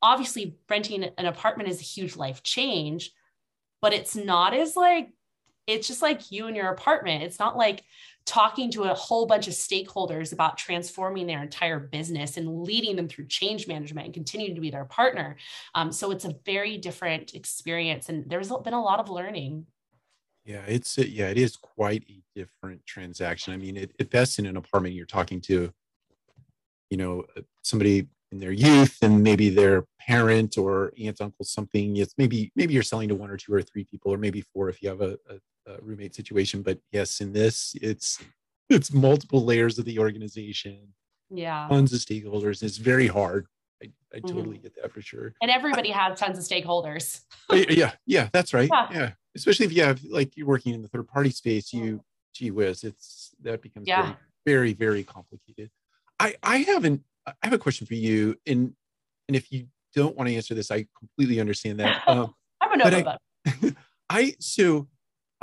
obviously 0.03 0.57
renting 0.69 1.05
an 1.05 1.27
apartment 1.27 1.71
is 1.71 1.81
a 1.81 1.85
huge 1.85 2.17
life 2.17 2.43
change 2.43 3.11
but 3.85 3.93
it's 3.93 4.17
not 4.17 4.55
as 4.55 4.77
like 4.77 5.11
it's 5.67 5.87
just 5.87 6.01
like 6.01 6.31
you 6.31 6.47
and 6.47 6.57
your 6.57 6.69
apartment. 6.71 7.23
It's 7.23 7.39
not 7.39 7.57
like 7.57 7.85
talking 8.27 8.71
to 8.71 8.85
a 8.85 8.95
whole 8.95 9.27
bunch 9.27 9.47
of 9.49 9.55
stakeholders 9.55 10.33
about 10.33 10.57
transforming 10.57 11.27
their 11.27 11.43
entire 11.43 11.79
business 11.79 12.37
and 12.37 12.63
leading 12.63 12.97
them 12.97 13.09
through 13.09 13.27
change 13.27 13.69
management 13.69 14.07
and 14.07 14.15
continuing 14.15 14.55
to 14.55 14.61
be 14.61 14.71
their 14.71 14.87
partner. 14.87 15.37
Um, 15.75 15.93
so 15.93 16.11
it's 16.11 16.25
a 16.25 16.35
very 16.47 16.79
different 16.79 17.35
experience, 17.35 18.09
and 18.09 18.29
there's 18.29 18.51
been 18.65 18.73
a 18.73 18.83
lot 18.83 19.01
of 19.01 19.11
learning. 19.11 19.67
Yeah, 20.45 20.63
it's 20.67 20.99
a, 20.99 21.09
yeah, 21.09 21.29
it 21.29 21.39
is 21.39 21.57
quite 21.57 22.05
a 22.09 22.23
different 22.35 22.85
transaction. 22.87 23.53
I 23.53 23.57
mean, 23.57 23.77
it, 23.77 23.93
at 23.99 24.11
best 24.11 24.39
in 24.39 24.47
an 24.47 24.57
apartment, 24.57 24.95
you're 24.95 25.07
talking 25.07 25.41
to, 25.43 25.73
you 26.91 26.97
know, 26.97 27.25
uh, 27.37 27.41
somebody 27.63 28.09
in 28.31 28.41
their 28.41 28.53
youth 28.53 28.99
and 29.01 29.23
maybe 29.23 29.49
their 29.49 29.85
parent 29.99 30.59
or 30.59 30.93
aunt, 30.99 31.21
uncle, 31.21 31.45
something. 31.45 31.97
It's 31.97 32.15
maybe 32.19 32.53
maybe 32.57 32.75
you're 32.75 32.83
selling 32.83 33.09
to 33.09 33.15
one 33.15 33.31
or 33.31 33.37
two 33.37 33.55
or 33.55 33.63
three 33.63 33.85
people, 33.85 34.13
or 34.13 34.19
maybe 34.19 34.43
four 34.43 34.69
if 34.69 34.83
you 34.83 34.89
have 34.91 35.01
a, 35.01 35.13
a 35.31 35.39
uh, 35.69 35.77
roommate 35.81 36.15
situation 36.15 36.63
but 36.63 36.79
yes 36.93 37.21
in 37.21 37.33
this 37.33 37.75
it's 37.81 38.23
it's 38.69 38.93
multiple 38.93 39.45
layers 39.45 39.79
of 39.79 39.85
the 39.85 39.99
organization 39.99 40.79
yeah 41.31 41.67
tons 41.69 41.93
of 41.93 42.01
stakeholders 42.01 42.63
it's 42.63 42.77
very 42.77 43.07
hard 43.07 43.47
i, 43.83 43.87
I 44.13 44.19
mm-hmm. 44.19 44.37
totally 44.37 44.59
get 44.59 44.75
that 44.81 44.93
for 44.93 45.01
sure 45.01 45.35
and 45.41 45.51
everybody 45.51 45.91
has 45.91 46.19
tons 46.19 46.39
of 46.39 46.45
stakeholders 46.45 47.21
yeah 47.53 47.93
yeah 48.07 48.29
that's 48.33 48.53
right 48.53 48.69
yeah. 48.73 48.89
yeah. 48.93 49.11
especially 49.35 49.67
if 49.67 49.73
you 49.73 49.83
have 49.83 50.03
like 50.05 50.37
you're 50.37 50.47
working 50.47 50.75
in 50.75 50.83
the 50.83 50.89
third 50.89 51.09
party 51.09 51.31
space 51.31 51.73
you 51.73 52.03
gee 52.35 52.51
whiz 52.51 52.85
it's 52.85 53.31
that 53.43 53.63
becomes 53.63 53.87
yeah. 53.87 54.03
very, 54.03 54.17
very 54.47 54.73
very 54.75 55.05
complicated 55.05 55.71
i 56.21 56.35
i 56.43 56.59
haven't 56.59 57.03
i 57.27 57.33
have 57.43 57.53
a 57.53 57.59
question 57.59 57.87
for 57.87 57.95
you 57.95 58.37
and 58.47 58.75
and 59.29 59.37
if 59.37 59.51
you 59.51 59.67
don't 59.95 60.17
want 60.17 60.29
to 60.29 60.35
answer 60.35 60.55
this 60.55 60.71
i 60.71 60.87
completely 60.99 61.41
understand 61.41 61.81
that 61.81 62.03
um, 62.09 62.35
i'm 62.61 62.73
an 62.73 62.83
open 62.83 63.19
I, 63.47 63.75
I 64.11 64.35
so 64.39 64.89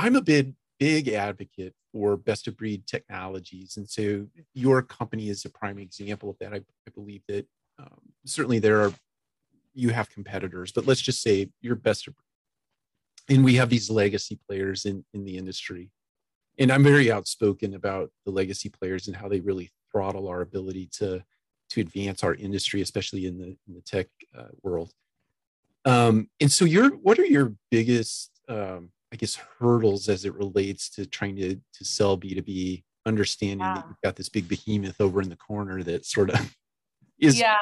I'm 0.01 0.15
a 0.15 0.21
big, 0.21 0.55
big 0.79 1.09
advocate 1.09 1.75
for 1.91 2.17
best 2.17 2.47
of 2.47 2.57
breed 2.57 2.87
technologies. 2.87 3.77
And 3.77 3.87
so 3.87 4.25
your 4.55 4.81
company 4.81 5.29
is 5.29 5.45
a 5.45 5.49
prime 5.51 5.77
example 5.77 6.27
of 6.31 6.39
that. 6.39 6.53
I, 6.53 6.57
I 6.57 6.91
believe 6.95 7.21
that 7.27 7.45
um, 7.77 8.01
certainly 8.25 8.57
there 8.57 8.81
are, 8.81 8.91
you 9.75 9.89
have 9.89 10.09
competitors, 10.09 10.71
but 10.71 10.87
let's 10.87 11.01
just 11.01 11.21
say 11.21 11.51
you're 11.61 11.75
best 11.75 12.07
of 12.07 12.15
breed. 12.15 13.35
And 13.35 13.45
we 13.45 13.53
have 13.57 13.69
these 13.69 13.91
legacy 13.91 14.39
players 14.47 14.85
in, 14.85 15.05
in 15.13 15.23
the 15.23 15.37
industry. 15.37 15.91
And 16.57 16.71
I'm 16.71 16.83
very 16.83 17.11
outspoken 17.11 17.75
about 17.75 18.09
the 18.25 18.31
legacy 18.31 18.69
players 18.69 19.07
and 19.07 19.15
how 19.15 19.27
they 19.27 19.39
really 19.39 19.69
throttle 19.91 20.27
our 20.27 20.41
ability 20.41 20.89
to, 20.93 21.23
to 21.69 21.81
advance 21.81 22.23
our 22.23 22.33
industry, 22.33 22.81
especially 22.81 23.27
in 23.27 23.37
the, 23.37 23.55
in 23.67 23.75
the 23.75 23.81
tech 23.81 24.07
uh, 24.35 24.49
world. 24.63 24.93
Um, 25.85 26.31
and 26.39 26.51
so 26.51 26.65
your, 26.65 26.89
what 26.89 27.19
are 27.19 27.25
your 27.25 27.53
biggest 27.69 28.31
um, 28.49 28.89
I 29.13 29.17
guess 29.17 29.35
hurdles 29.59 30.07
as 30.09 30.25
it 30.25 30.33
relates 30.35 30.89
to 30.91 31.05
trying 31.05 31.35
to 31.37 31.55
to 31.55 31.85
sell 31.85 32.17
B2B, 32.17 32.83
understanding 33.05 33.59
yeah. 33.59 33.75
that 33.75 33.85
you've 33.87 34.01
got 34.03 34.15
this 34.15 34.29
big 34.29 34.47
behemoth 34.47 35.01
over 35.01 35.21
in 35.21 35.29
the 35.29 35.35
corner 35.35 35.83
that 35.83 36.05
sort 36.05 36.29
of 36.29 36.55
is 37.19 37.39
yeah 37.39 37.55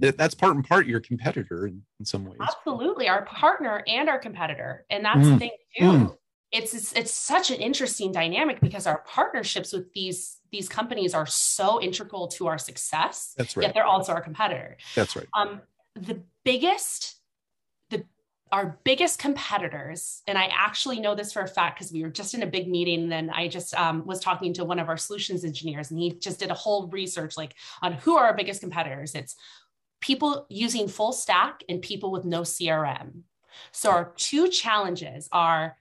that, 0.00 0.16
that's 0.16 0.34
part 0.34 0.54
and 0.54 0.66
part 0.66 0.86
your 0.86 1.00
competitor 1.00 1.66
in, 1.66 1.82
in 1.98 2.06
some 2.06 2.24
ways. 2.24 2.38
Absolutely, 2.40 3.08
our 3.08 3.24
partner 3.24 3.82
and 3.86 4.08
our 4.08 4.18
competitor, 4.18 4.84
and 4.90 5.04
that's 5.04 5.20
mm. 5.20 5.32
the 5.32 5.38
thing 5.38 5.50
too. 5.78 5.84
Mm. 5.84 6.16
It's, 6.52 6.74
it's 6.74 6.92
it's 6.92 7.10
such 7.12 7.50
an 7.50 7.56
interesting 7.56 8.12
dynamic 8.12 8.60
because 8.60 8.86
our 8.86 9.02
partnerships 9.06 9.72
with 9.72 9.92
these 9.92 10.38
these 10.52 10.68
companies 10.68 11.12
are 11.12 11.26
so 11.26 11.82
integral 11.82 12.28
to 12.28 12.46
our 12.46 12.58
success. 12.58 13.34
That's 13.36 13.56
right. 13.56 13.64
Yet 13.64 13.74
they're 13.74 13.84
also 13.84 14.12
our 14.12 14.20
competitor. 14.20 14.76
That's 14.94 15.16
right. 15.16 15.26
Um, 15.36 15.60
the 15.94 16.22
biggest 16.44 17.16
our 18.52 18.78
biggest 18.84 19.18
competitors, 19.18 20.22
and 20.28 20.38
I 20.38 20.48
actually 20.52 21.00
know 21.00 21.14
this 21.14 21.32
for 21.32 21.42
a 21.42 21.48
fact 21.48 21.78
because 21.78 21.92
we 21.92 22.02
were 22.02 22.10
just 22.10 22.32
in 22.32 22.44
a 22.44 22.46
big 22.46 22.68
meeting. 22.68 23.02
And 23.02 23.12
then 23.12 23.30
I 23.30 23.48
just 23.48 23.74
um, 23.74 24.06
was 24.06 24.20
talking 24.20 24.52
to 24.54 24.64
one 24.64 24.78
of 24.78 24.88
our 24.88 24.96
solutions 24.96 25.44
engineers, 25.44 25.90
and 25.90 25.98
he 25.98 26.12
just 26.12 26.38
did 26.38 26.50
a 26.50 26.54
whole 26.54 26.86
research 26.88 27.36
like 27.36 27.54
on 27.82 27.94
who 27.94 28.16
are 28.16 28.26
our 28.26 28.36
biggest 28.36 28.60
competitors. 28.60 29.14
It's 29.14 29.34
people 30.00 30.46
using 30.48 30.86
full 30.86 31.12
stack 31.12 31.64
and 31.68 31.82
people 31.82 32.12
with 32.12 32.24
no 32.24 32.42
CRM. 32.42 33.22
So 33.72 33.90
our 33.90 34.12
two 34.16 34.48
challenges 34.48 35.28
are 35.32 35.76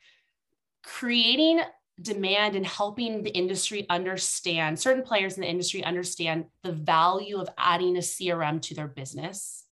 creating 0.83 1.61
demand 2.01 2.55
and 2.55 2.65
helping 2.65 3.23
the 3.23 3.29
industry 3.29 3.85
understand 3.89 4.79
certain 4.79 5.03
players 5.03 5.35
in 5.35 5.41
the 5.41 5.49
industry 5.49 5.83
understand 5.83 6.45
the 6.63 6.71
value 6.71 7.37
of 7.37 7.49
adding 7.57 7.95
a 7.95 8.01
CRM 8.01 8.61
to 8.61 8.75
their 8.75 8.87
business 8.87 9.64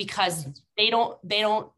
because 0.00 0.46
they 0.78 0.88
don't 0.88 1.18
they 1.22 1.42
don't 1.42 1.70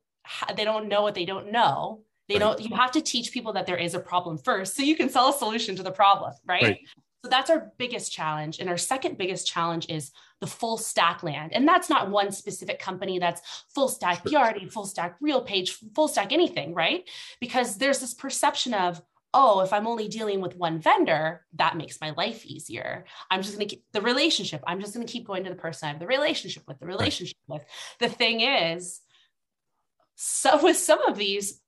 they 0.56 0.62
don't 0.64 0.86
know 0.86 1.02
what 1.02 1.12
they 1.12 1.24
don't 1.24 1.50
know 1.50 2.00
they 2.28 2.34
right. 2.34 2.40
don't 2.40 2.60
you 2.60 2.76
have 2.76 2.92
to 2.92 3.00
teach 3.00 3.32
people 3.32 3.52
that 3.52 3.66
there 3.66 3.76
is 3.76 3.94
a 3.94 3.98
problem 3.98 4.38
first 4.38 4.76
so 4.76 4.82
you 4.84 4.94
can 4.94 5.08
sell 5.08 5.30
a 5.30 5.32
solution 5.32 5.74
to 5.74 5.82
the 5.82 5.90
problem 5.90 6.32
right? 6.46 6.62
right 6.62 6.78
so 7.24 7.28
that's 7.28 7.50
our 7.50 7.72
biggest 7.78 8.12
challenge 8.12 8.60
and 8.60 8.68
our 8.68 8.78
second 8.78 9.18
biggest 9.18 9.44
challenge 9.44 9.86
is 9.88 10.12
the 10.40 10.46
full 10.46 10.78
stack 10.78 11.24
land 11.24 11.52
and 11.52 11.66
that's 11.66 11.90
not 11.90 12.10
one 12.10 12.30
specific 12.30 12.78
company 12.78 13.18
that's 13.18 13.64
full 13.74 13.88
stack 13.88 14.22
sure. 14.28 14.38
Yardi, 14.38 14.70
full 14.70 14.86
stack 14.86 15.18
RealPage 15.20 15.70
full 15.96 16.06
stack 16.06 16.30
anything 16.30 16.74
right 16.74 17.10
because 17.40 17.76
there's 17.76 17.98
this 17.98 18.14
perception 18.14 18.72
of 18.72 19.02
oh, 19.34 19.60
if 19.60 19.72
I'm 19.72 19.86
only 19.86 20.08
dealing 20.08 20.40
with 20.40 20.56
one 20.56 20.78
vendor, 20.78 21.44
that 21.54 21.76
makes 21.76 22.00
my 22.00 22.10
life 22.10 22.44
easier. 22.44 23.04
I'm 23.30 23.42
just 23.42 23.56
going 23.56 23.66
to 23.66 23.76
keep 23.76 23.84
the 23.92 24.02
relationship. 24.02 24.62
I'm 24.66 24.80
just 24.80 24.94
going 24.94 25.06
to 25.06 25.12
keep 25.12 25.26
going 25.26 25.44
to 25.44 25.50
the 25.50 25.56
person 25.56 25.86
I 25.86 25.92
have 25.92 26.00
the 26.00 26.06
relationship 26.06 26.64
with, 26.66 26.78
the 26.78 26.86
relationship 26.86 27.36
right. 27.48 27.60
with. 27.60 27.68
The 27.98 28.14
thing 28.14 28.42
is, 28.42 29.00
so 30.16 30.62
with 30.62 30.76
some 30.76 31.02
of 31.02 31.16
these, 31.16 31.60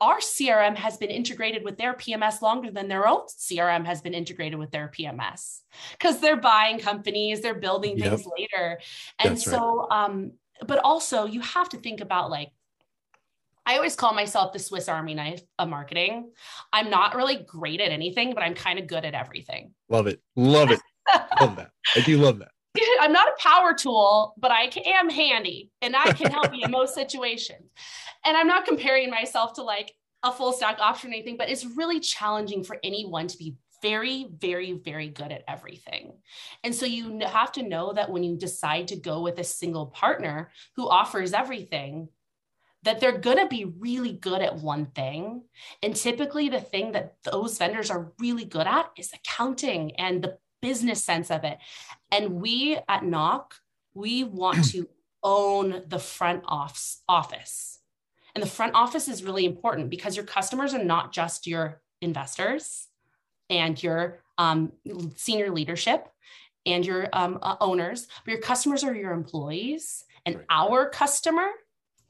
our 0.00 0.18
CRM 0.18 0.74
has 0.76 0.96
been 0.96 1.10
integrated 1.10 1.64
with 1.64 1.78
their 1.78 1.94
PMS 1.94 2.42
longer 2.42 2.70
than 2.70 2.88
their 2.88 3.06
own 3.06 3.22
CRM 3.28 3.86
has 3.86 4.02
been 4.02 4.12
integrated 4.12 4.58
with 4.58 4.70
their 4.72 4.88
PMS 4.88 5.60
because 5.92 6.20
they're 6.20 6.36
buying 6.36 6.78
companies, 6.78 7.40
they're 7.40 7.54
building 7.54 7.96
yep. 7.96 8.10
things 8.10 8.26
later. 8.38 8.80
And 9.20 9.36
That's 9.36 9.44
so, 9.44 9.86
right. 9.88 10.04
um, 10.04 10.32
but 10.66 10.80
also 10.84 11.26
you 11.26 11.40
have 11.40 11.68
to 11.70 11.76
think 11.76 12.00
about 12.00 12.28
like 12.28 12.50
I 13.66 13.76
always 13.76 13.96
call 13.96 14.14
myself 14.14 14.52
the 14.52 14.58
Swiss 14.58 14.88
Army 14.88 15.14
knife 15.14 15.42
of 15.58 15.68
marketing. 15.68 16.30
I'm 16.72 16.90
not 16.90 17.14
really 17.14 17.44
great 17.46 17.80
at 17.80 17.90
anything, 17.90 18.34
but 18.34 18.42
I'm 18.42 18.54
kind 18.54 18.78
of 18.78 18.86
good 18.86 19.04
at 19.04 19.14
everything. 19.14 19.72
Love 19.88 20.06
it. 20.06 20.20
Love 20.36 20.70
it. 20.70 20.80
love 21.40 21.56
that. 21.56 21.70
I 21.96 22.00
do 22.00 22.18
love 22.18 22.38
that. 22.40 22.50
I'm 23.00 23.12
not 23.12 23.28
a 23.28 23.42
power 23.42 23.74
tool, 23.74 24.34
but 24.38 24.50
I 24.50 24.70
am 24.86 25.08
handy 25.08 25.70
and 25.80 25.96
I 25.96 26.12
can 26.12 26.30
help 26.30 26.54
you 26.54 26.64
in 26.64 26.70
most 26.70 26.94
situations. 26.94 27.70
And 28.24 28.36
I'm 28.36 28.46
not 28.46 28.66
comparing 28.66 29.10
myself 29.10 29.54
to 29.54 29.62
like 29.62 29.92
a 30.22 30.32
full 30.32 30.52
stack 30.52 30.78
option 30.80 31.10
or 31.10 31.14
anything, 31.14 31.36
but 31.36 31.50
it's 31.50 31.64
really 31.64 32.00
challenging 32.00 32.64
for 32.64 32.78
anyone 32.82 33.28
to 33.28 33.38
be 33.38 33.56
very, 33.82 34.28
very, 34.38 34.72
very 34.72 35.08
good 35.08 35.30
at 35.30 35.44
everything. 35.46 36.14
And 36.64 36.74
so 36.74 36.86
you 36.86 37.20
have 37.20 37.52
to 37.52 37.62
know 37.62 37.92
that 37.92 38.10
when 38.10 38.22
you 38.22 38.34
decide 38.34 38.88
to 38.88 38.96
go 38.96 39.20
with 39.20 39.38
a 39.38 39.44
single 39.44 39.88
partner 39.88 40.50
who 40.74 40.88
offers 40.88 41.34
everything, 41.34 42.08
that 42.84 43.00
they're 43.00 43.18
going 43.18 43.38
to 43.38 43.48
be 43.48 43.64
really 43.64 44.12
good 44.12 44.42
at 44.42 44.56
one 44.56 44.86
thing. 44.86 45.42
And 45.82 45.96
typically, 45.96 46.48
the 46.48 46.60
thing 46.60 46.92
that 46.92 47.16
those 47.24 47.58
vendors 47.58 47.90
are 47.90 48.12
really 48.18 48.44
good 48.44 48.66
at 48.66 48.90
is 48.96 49.12
accounting 49.12 49.92
and 49.96 50.22
the 50.22 50.38
business 50.62 51.04
sense 51.04 51.30
of 51.30 51.44
it. 51.44 51.58
And 52.10 52.40
we 52.40 52.78
at 52.88 53.04
Knock, 53.04 53.56
we 53.94 54.24
want 54.24 54.70
to 54.70 54.88
own 55.22 55.82
the 55.88 55.98
front 55.98 56.42
office. 56.46 57.80
And 58.34 58.42
the 58.42 58.48
front 58.48 58.74
office 58.74 59.08
is 59.08 59.24
really 59.24 59.44
important 59.44 59.90
because 59.90 60.16
your 60.16 60.24
customers 60.24 60.74
are 60.74 60.82
not 60.82 61.12
just 61.12 61.46
your 61.46 61.80
investors 62.00 62.88
and 63.48 63.80
your 63.82 64.20
um, 64.38 64.72
senior 65.16 65.50
leadership 65.50 66.08
and 66.66 66.84
your 66.84 67.08
um, 67.12 67.38
uh, 67.42 67.56
owners, 67.60 68.08
but 68.24 68.32
your 68.32 68.40
customers 68.40 68.82
are 68.84 68.94
your 68.94 69.12
employees. 69.12 70.04
And 70.26 70.36
right. 70.36 70.46
our 70.50 70.88
customer 70.88 71.48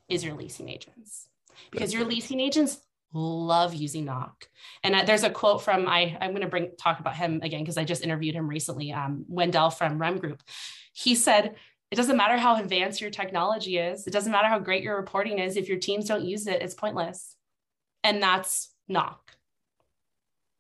is 0.09 0.25
your 0.25 0.35
leasing 0.35 0.69
agents. 0.69 1.29
Because 1.71 1.93
your 1.93 2.05
leasing 2.05 2.41
agents 2.41 2.79
love 3.13 3.75
using 3.75 4.05
knock. 4.05 4.49
And 4.83 5.07
there's 5.07 5.23
a 5.23 5.31
quote 5.31 5.63
from 5.63 5.87
i 5.87 6.17
i'm 6.21 6.31
going 6.31 6.43
to 6.43 6.49
bring 6.49 6.73
talk 6.77 6.99
about 6.99 7.15
him 7.15 7.41
again 7.43 7.61
because 7.61 7.79
i 7.79 7.85
just 7.85 8.03
interviewed 8.03 8.35
him 8.35 8.49
recently 8.49 8.93
um, 8.93 9.25
wendell 9.29 9.71
from 9.71 10.01
rem 10.01 10.19
group. 10.19 10.43
He 10.93 11.15
said 11.15 11.55
it 11.91 11.97
doesn't 11.97 12.17
matter 12.17 12.37
how 12.37 12.57
advanced 12.57 13.01
your 13.01 13.11
technology 13.11 13.79
is 13.79 14.07
it 14.07 14.13
doesn't 14.13 14.33
matter 14.33 14.49
how 14.49 14.59
great 14.59 14.83
your 14.83 14.97
reporting 14.97 15.39
is 15.39 15.57
if 15.57 15.69
your 15.69 15.79
teams 15.79 16.07
don't 16.07 16.25
use 16.25 16.47
it 16.47 16.61
it's 16.61 16.75
pointless. 16.75 17.37
And 18.03 18.23
that's 18.23 18.75
knock 18.89 19.37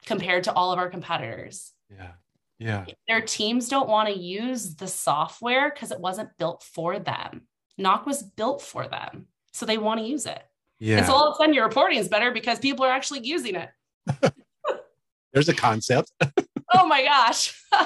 compared 0.07 0.44
to 0.44 0.52
all 0.52 0.72
of 0.72 0.78
our 0.78 0.88
competitors. 0.88 1.72
Yeah. 1.90 2.12
Yeah. 2.59 2.87
Their 3.09 3.20
teams 3.20 3.68
don't 3.68 3.88
want 3.88 4.09
to 4.09 4.18
use 4.18 4.76
the 4.76 4.87
software 4.87 5.70
because 5.70 5.90
it 5.90 6.00
wasn't 6.00 6.30
built 6.38 6.62
for 6.62 6.98
them 7.00 7.42
knock 7.76 8.07
was 8.07 8.22
built 8.22 8.62
for 8.62 8.87
them 8.87 9.26
so 9.55 9.64
they 9.64 9.79
want 9.79 10.01
to 10.01 10.07
use 10.07 10.27
it. 10.27 10.43
Yeah. 10.81 10.99
And 10.99 11.07
so 11.07 11.12
all 11.12 11.29
of 11.29 11.35
a 11.35 11.37
sudden 11.37 11.55
your 11.55 11.64
reporting 11.64 11.99
is 11.99 12.09
better 12.09 12.33
because 12.33 12.59
people 12.59 12.85
are 12.85 12.90
actually 12.90 13.21
using 13.21 13.55
it. 13.55 13.71
There's 15.33 15.49
a 15.49 15.55
concept. 15.55 16.11
oh 16.75 16.87
my 16.87 17.05
gosh. 17.05 17.59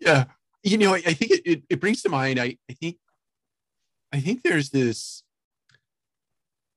yeah. 0.00 0.24
You 0.62 0.78
know, 0.78 0.94
I, 0.94 1.02
I 1.06 1.14
think 1.14 1.32
it, 1.32 1.42
it, 1.44 1.62
it, 1.68 1.80
brings 1.80 2.02
to 2.02 2.08
mind, 2.08 2.38
I, 2.38 2.56
I 2.68 2.74
think, 2.74 2.96
I 4.12 4.20
think 4.20 4.42
there's 4.42 4.70
this 4.70 5.22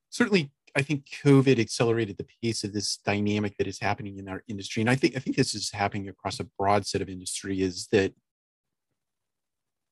certainly 0.10 0.52
I 0.76 0.82
think 0.82 1.08
COVID 1.24 1.60
accelerated 1.60 2.18
the 2.18 2.26
pace 2.42 2.64
of 2.64 2.74
this 2.74 2.98
dynamic 2.98 3.58
that 3.58 3.68
is 3.68 3.80
happening 3.80 4.18
in 4.18 4.28
our 4.28 4.44
industry. 4.48 4.82
And 4.82 4.90
I 4.90 4.96
think 4.96 5.16
I 5.16 5.20
think 5.20 5.36
this 5.36 5.54
is 5.54 5.72
happening 5.72 6.10
across 6.10 6.40
a 6.40 6.48
broad 6.58 6.86
set 6.86 7.02
of 7.02 7.10
industry 7.10 7.62
is 7.62 7.88
that 7.92 8.14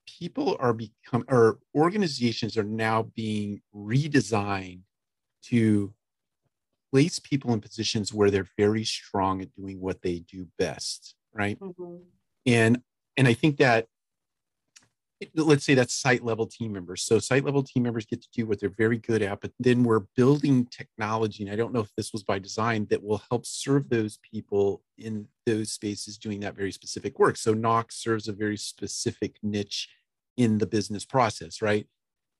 people 0.07 0.57
are 0.59 0.73
become 0.73 1.23
or 1.27 1.59
organizations 1.75 2.57
are 2.57 2.63
now 2.63 3.03
being 3.15 3.61
redesigned 3.75 4.81
to 5.43 5.93
place 6.91 7.19
people 7.19 7.53
in 7.53 7.61
positions 7.61 8.13
where 8.13 8.29
they're 8.29 8.47
very 8.57 8.83
strong 8.83 9.41
at 9.41 9.55
doing 9.55 9.79
what 9.79 10.01
they 10.01 10.19
do 10.19 10.47
best 10.57 11.15
right 11.33 11.59
mm-hmm. 11.59 11.97
and 12.45 12.81
and 13.17 13.27
i 13.27 13.33
think 13.33 13.57
that 13.57 13.87
let's 15.35 15.63
say 15.63 15.75
that's 15.75 15.93
site 15.93 16.23
level 16.23 16.47
team 16.47 16.73
members 16.73 17.03
so 17.03 17.19
site 17.19 17.45
level 17.45 17.61
team 17.61 17.83
members 17.83 18.05
get 18.05 18.21
to 18.21 18.27
do 18.33 18.45
what 18.45 18.59
they're 18.59 18.69
very 18.69 18.97
good 18.97 19.21
at 19.21 19.39
but 19.39 19.51
then 19.59 19.83
we're 19.83 20.03
building 20.15 20.65
technology 20.65 21.43
and 21.43 21.51
i 21.51 21.55
don't 21.55 21.73
know 21.73 21.79
if 21.79 21.93
this 21.95 22.11
was 22.11 22.23
by 22.23 22.39
design 22.39 22.87
that 22.89 23.03
will 23.03 23.21
help 23.29 23.45
serve 23.45 23.89
those 23.89 24.17
people 24.33 24.81
in 24.97 25.27
those 25.45 25.71
spaces 25.71 26.17
doing 26.17 26.39
that 26.39 26.55
very 26.55 26.71
specific 26.71 27.19
work 27.19 27.37
so 27.37 27.53
Knock 27.53 27.91
serves 27.91 28.27
a 28.27 28.33
very 28.33 28.57
specific 28.57 29.37
niche 29.43 29.87
in 30.37 30.57
the 30.57 30.65
business 30.65 31.05
process, 31.05 31.61
right? 31.61 31.85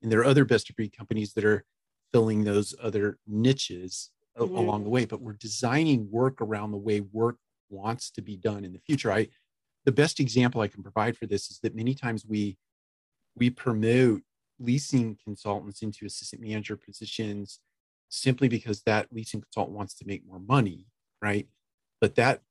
And 0.02 0.12
there 0.12 0.20
are 0.20 0.26
other 0.26 0.46
best 0.46 0.70
of 0.70 0.76
breed 0.76 0.96
companies 0.96 1.34
that 1.34 1.46
are 1.46 1.64
filling 2.12 2.44
those 2.44 2.74
other 2.82 3.20
niches 3.28 4.10
mm-hmm. 4.38 4.56
along 4.56 4.84
the 4.84 4.90
way, 4.90 5.06
but 5.06 5.22
we're 5.22 5.34
designing 5.34 6.10
work 6.10 6.42
around 6.42 6.72
the 6.72 6.78
way 6.78 7.02
work 7.02 7.38
wants 7.70 8.10
to 8.12 8.22
be 8.22 8.36
done 8.36 8.66
in 8.66 8.74
the 8.74 8.80
future. 8.80 9.12
I 9.12 9.28
the 9.84 9.92
best 9.92 10.20
example 10.20 10.62
I 10.62 10.68
can 10.68 10.84
provide 10.84 11.18
for 11.18 11.26
this 11.26 11.50
is 11.50 11.60
that 11.64 11.76
many 11.76 11.96
times 11.96 12.24
we 12.24 12.58
we 13.36 13.50
promote 13.50 14.22
leasing 14.60 15.18
consultants 15.24 15.82
into 15.82 16.06
assistant 16.06 16.42
manager 16.42 16.78
positions 16.78 17.60
simply 18.10 18.48
because 18.48 18.82
that 18.84 19.08
leasing 19.12 19.42
consultant 19.42 19.76
wants 19.76 19.94
to 19.96 20.06
make 20.06 20.26
more 20.28 20.40
money, 20.40 20.86
right? 21.22 21.48
But 22.00 22.16
that 22.16 22.42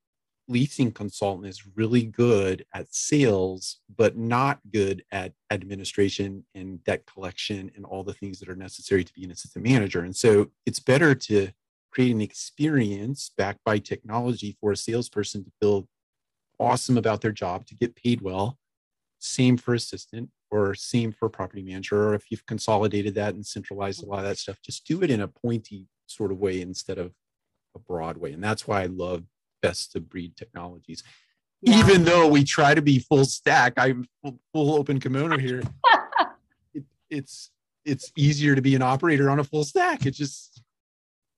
leasing 0.49 0.91
consultant 0.91 1.47
is 1.47 1.67
really 1.77 2.03
good 2.03 2.65
at 2.75 2.93
sales, 2.93 3.79
but 3.97 4.17
not 4.17 4.59
good 4.73 5.05
at 5.13 5.33
administration 5.51 6.45
and 6.55 6.83
debt 6.85 7.05
collection 7.07 7.71
and 7.77 7.85
all 7.85 8.03
the 8.03 8.15
things 8.15 8.41
that 8.41 8.49
are 8.49 8.57
necessary 8.57 9.05
to 9.05 9.13
be 9.13 9.25
an 9.25 9.31
assistant 9.31 9.65
manager. 9.65 10.01
And 10.01 10.17
so 10.17 10.51
it's 10.67 10.81
better 10.81 11.15
to 11.15 11.51
create 11.93 12.13
an 12.13 12.21
experience 12.21 13.31
backed 13.37 13.61
by 13.65 13.79
technology 13.79 14.57
for 14.61 14.73
a 14.73 14.77
salesperson 14.77 15.45
to 15.45 15.51
feel 15.61 15.89
awesome 16.59 16.97
about 16.97 17.21
their 17.21 17.33
job, 17.33 17.67
to 17.67 17.75
get 17.75 17.95
paid 17.95 18.21
well. 18.21 18.59
Same 19.19 19.57
for 19.57 19.75
assistant 19.75 20.31
or 20.51 20.75
same 20.75 21.13
for 21.13 21.29
property 21.29 21.63
manager. 21.63 22.09
Or 22.11 22.15
if 22.15 22.31
you've 22.31 22.47
consolidated 22.47 23.15
that 23.15 23.35
and 23.35 23.45
centralized 23.45 24.03
a 24.03 24.07
lot 24.07 24.21
of 24.21 24.25
that 24.25 24.39
stuff, 24.39 24.59
just 24.65 24.87
do 24.87 25.03
it 25.03 25.11
in 25.11 25.21
a 25.21 25.29
pointy 25.29 25.87
sort 26.07 26.33
of 26.33 26.39
way 26.39 26.61
instead 26.61 26.99
of 26.99 27.13
a 27.75 27.79
broad 27.79 28.17
way. 28.17 28.33
And 28.33 28.43
that's 28.43 28.67
why 28.67 28.83
I 28.83 28.87
love 28.87 29.25
best 29.63 29.95
of 29.97 30.09
breed 30.09 30.37
technologies. 30.37 31.03
Yeah. 31.63 31.79
Even 31.79 32.05
though 32.05 32.27
we 32.27 32.45
try 32.45 32.75
to 32.75 32.83
be 32.83 32.99
full 32.99 33.25
stack, 33.25 33.75
I'm 33.77 34.07
full, 34.23 34.41
full 34.53 34.75
open 34.75 34.99
kimono 34.99 35.37
here. 35.37 35.63
it, 36.75 36.85
it's 37.11 37.51
it's 37.85 38.13
easier 38.17 38.55
to 38.55 38.63
be 38.63 38.75
an 38.75 38.83
operator 38.83 39.31
on 39.31 39.39
a 39.39 39.45
full 39.45 39.65
stack. 39.65 40.07
It's 40.07 40.19
just 40.19 40.63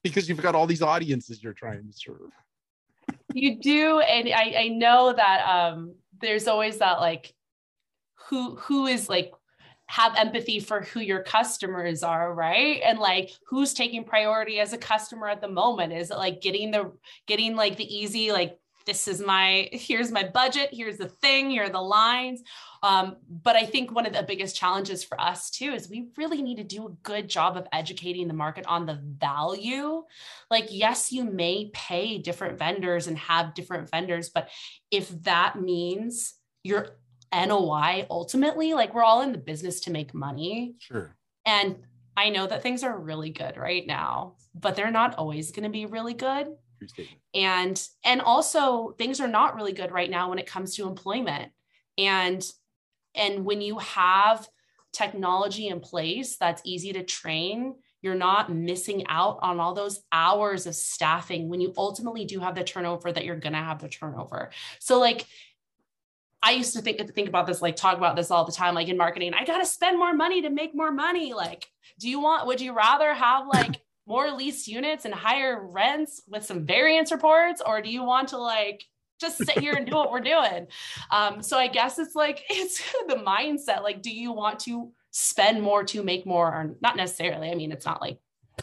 because 0.03 0.29
you've 0.29 0.43
got 0.43 0.55
all 0.55 0.67
these 0.67 0.83
audiences 0.83 1.43
you're 1.43 1.53
trying 1.53 1.87
to 1.87 1.93
serve. 1.93 2.31
You 3.35 3.61
do, 3.61 4.01
and 4.01 4.29
I, 4.29 4.55
I 4.59 4.69
know 4.69 5.13
that 5.13 5.49
um, 5.49 5.95
there's 6.21 6.49
always 6.49 6.79
that 6.79 7.01
like 7.01 7.35
who 8.33 8.57
who 8.57 8.87
is 8.87 9.11
like 9.11 9.31
have 9.89 10.17
empathy 10.17 10.59
for 10.59 10.81
who 10.81 11.01
your 11.01 11.23
customers 11.23 12.03
are 12.03 12.33
right? 12.33 12.81
And 12.83 12.99
like 12.99 13.31
who's 13.47 13.75
taking 13.75 14.05
priority 14.05 14.59
as 14.59 14.73
a 14.73 14.79
customer 14.79 15.29
at 15.29 15.43
the 15.43 15.49
moment? 15.49 15.93
Is 15.93 16.11
it 16.11 16.17
like 16.17 16.41
getting 16.41 16.71
the 16.71 16.93
getting 17.27 17.57
like 17.57 17.77
the 17.77 17.95
easy 17.95 18.33
like 18.33 18.59
this 18.87 19.07
is 19.07 19.21
my 19.21 19.69
here's 19.71 20.11
my 20.11 20.25
budget 20.25 20.71
here's 20.73 20.97
the 20.97 21.11
thing 21.11 21.51
here 21.51 21.65
are 21.65 21.69
the 21.69 21.79
lines? 21.79 22.43
Um, 22.83 23.17
but 23.29 23.55
i 23.55 23.67
think 23.67 23.93
one 23.93 24.07
of 24.07 24.15
the 24.15 24.23
biggest 24.23 24.57
challenges 24.57 25.05
for 25.05 25.21
us 25.21 25.51
too 25.51 25.75
is 25.75 25.91
we 25.91 26.09
really 26.17 26.41
need 26.41 26.57
to 26.57 26.65
do 26.65 26.87
a 26.87 26.97
good 27.03 27.29
job 27.29 27.59
of 27.59 27.69
educating 27.71 28.29
the 28.29 28.35
market 28.35 28.65
on 28.67 28.87
the 28.87 28.99
value. 29.05 30.05
Like 30.51 30.69
yes 30.71 31.13
you 31.13 31.25
may 31.25 31.71
pay 31.75 32.17
different 32.17 32.59
vendors 32.59 33.09
and 33.09 33.19
have 33.19 33.53
different 33.53 33.91
vendors 33.91 34.31
but 34.31 34.49
if 34.91 35.11
that 35.25 35.61
means 35.61 36.33
you're 36.65 36.97
NOI 37.33 38.07
ultimately. 38.11 38.75
Like 38.75 38.95
we're 38.95 39.03
all 39.03 39.23
in 39.23 39.33
the 39.33 39.39
business 39.39 39.81
to 39.81 39.91
make 39.91 40.15
money. 40.15 40.77
Sure. 40.79 41.17
And 41.45 41.77
I 42.17 42.29
know 42.29 42.47
that 42.47 42.63
things 42.63 42.83
are 42.83 42.99
really 42.99 43.31
good 43.31 43.57
right 43.57 43.87
now, 43.87 44.35
but 44.55 44.77
they're 44.77 44.91
not 44.91 45.15
always 45.17 45.51
going 45.51 45.65
to 45.65 45.71
be 45.71 45.87
really 45.87 46.15
good. 46.15 46.49
And 47.33 47.81
and 48.05 48.21
also 48.21 48.95
things 48.99 49.21
are 49.21 49.29
not 49.29 49.55
really 49.55 49.73
good 49.73 49.93
right 49.93 50.11
now 50.11 50.31
when 50.31 50.39
it 50.39 50.47
comes 50.47 50.75
to 50.77 50.89
employment. 50.89 51.53
And 51.97 52.45
and 53.15 53.45
when 53.45 53.61
you 53.61 53.79
have 53.79 54.49
technology 54.93 55.69
in 55.69 55.81
place 55.81 56.37
that's 56.37 56.63
easy 56.65 56.93
to 56.93 57.03
train, 57.03 57.75
you're 58.03 58.15
not 58.15 58.53
missing 58.53 59.07
out 59.07 59.39
on 59.43 59.61
all 59.61 59.75
those 59.75 60.01
hours 60.11 60.67
of 60.67 60.75
staffing 60.75 61.49
when 61.49 61.61
you 61.61 61.73
ultimately 61.77 62.25
do 62.25 62.41
have 62.41 62.55
the 62.55 62.65
turnover 62.65 63.13
that 63.13 63.25
you're 63.25 63.37
going 63.37 63.53
to 63.53 63.59
have 63.59 63.81
the 63.81 63.89
turnover. 63.89 64.51
So 64.81 64.99
like 64.99 65.27
I 66.43 66.53
used 66.53 66.75
to 66.75 66.83
think 66.83 67.15
think 67.15 67.29
about 67.29 67.47
this, 67.47 67.63
like 67.63 67.77
talk 67.77 67.97
about 67.97 68.17
this 68.17 68.31
all 68.31 68.45
the 68.45 68.53
time, 68.53 68.75
like 68.75 68.89
in 68.89 68.97
marketing. 68.97 69.33
I 69.35 69.45
gotta 69.45 69.65
spend 69.65 69.99
more 69.99 70.13
money 70.13 70.43
to 70.43 70.51
make 70.51 70.75
more 70.75 70.91
money. 70.91 71.33
Like, 71.33 71.69
do 72.01 72.09
you 72.09 72.21
want? 72.21 72.47
Would 72.47 72.61
you 72.61 72.75
rather 72.75 73.15
have 73.15 73.47
like 73.47 73.81
more 74.07 74.31
lease 74.33 74.67
units 74.67 75.05
and 75.05 75.15
higher 75.15 75.65
rents 75.65 76.23
with 76.27 76.45
some 76.45 76.67
variance 76.67 77.13
reports, 77.13 77.63
or 77.65 77.81
do 77.81 77.91
you 77.91 78.03
want 78.03 78.29
to 78.29 78.39
like 78.39 78.83
just 79.21 79.39
sit 79.39 79.61
here 79.61 79.75
and 79.75 79.87
do 79.87 79.95
what 79.95 80.11
we're 80.11 80.21
doing? 80.21 80.67
Um, 81.11 81.43
so 81.43 81.59
I 81.59 81.69
guess 81.69 81.99
it's 81.99 82.15
like 82.15 82.43
it's 82.51 82.83
the 83.07 83.17
mindset. 83.17 83.83
Like, 83.83 84.03
do 84.03 84.11
you 84.11 84.33
want 84.33 84.61
to 84.61 84.93
spend 85.11 85.63
more 85.63 85.85
to 85.85 86.03
make 86.03 86.27
more, 86.27 86.47
or 86.47 86.77
not 86.81 86.97
necessarily? 86.97 87.51
I 87.51 87.55
mean, 87.55 87.71
it's 87.71 87.87
not 87.87 88.01
like 88.01 88.19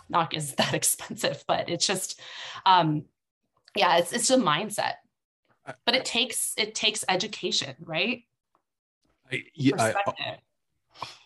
Knock 0.10 0.36
is 0.36 0.54
that 0.56 0.74
expensive, 0.74 1.44
but 1.48 1.70
it's 1.70 1.86
just, 1.86 2.20
um, 2.66 3.06
yeah, 3.76 3.98
it's 3.98 4.12
it's 4.12 4.30
a 4.32 4.38
mindset 4.38 4.96
but 5.86 5.96
it 5.96 6.06
takes 6.06 6.54
it 6.58 6.76
takes 6.76 7.04
education 7.10 7.76
right? 7.80 8.24
I, 9.32 9.44
yeah, 9.54 9.76
I, 9.78 10.38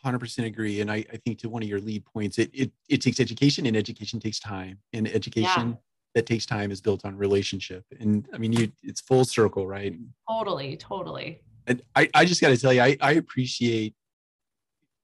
100% 0.06 0.46
agree. 0.46 0.82
And 0.82 0.92
I, 0.92 1.06
I 1.12 1.18
think 1.18 1.40
to 1.40 1.50
one 1.50 1.64
of 1.64 1.70
your 1.70 1.80
lead 1.80 2.06
points 2.06 2.38
it, 2.38 2.50
it 2.54 2.72
it 2.90 3.02
takes 3.02 3.20
education 3.20 3.66
and 3.66 3.76
education 3.76 4.20
takes 4.20 4.40
time. 4.40 4.80
And 4.94 5.08
education 5.08 5.70
yeah. 5.70 5.76
that 6.16 6.26
takes 6.26 6.46
time 6.46 6.72
is 6.72 6.82
built 6.82 7.06
on 7.06 7.18
relationship. 7.18 7.86
And 8.00 8.28
i 8.34 8.38
mean 8.38 8.54
you 8.54 8.72
it's 8.82 9.02
full 9.02 9.26
circle 9.26 9.68
right? 9.68 9.96
Totally 10.30 10.78
totally. 10.78 11.42
And 11.68 11.82
i, 11.96 12.10
I 12.14 12.26
just 12.26 12.42
got 12.42 12.50
to 12.50 12.58
tell 12.58 12.74
you 12.74 12.82
I, 12.82 12.98
I 13.02 13.14
appreciate 13.14 13.96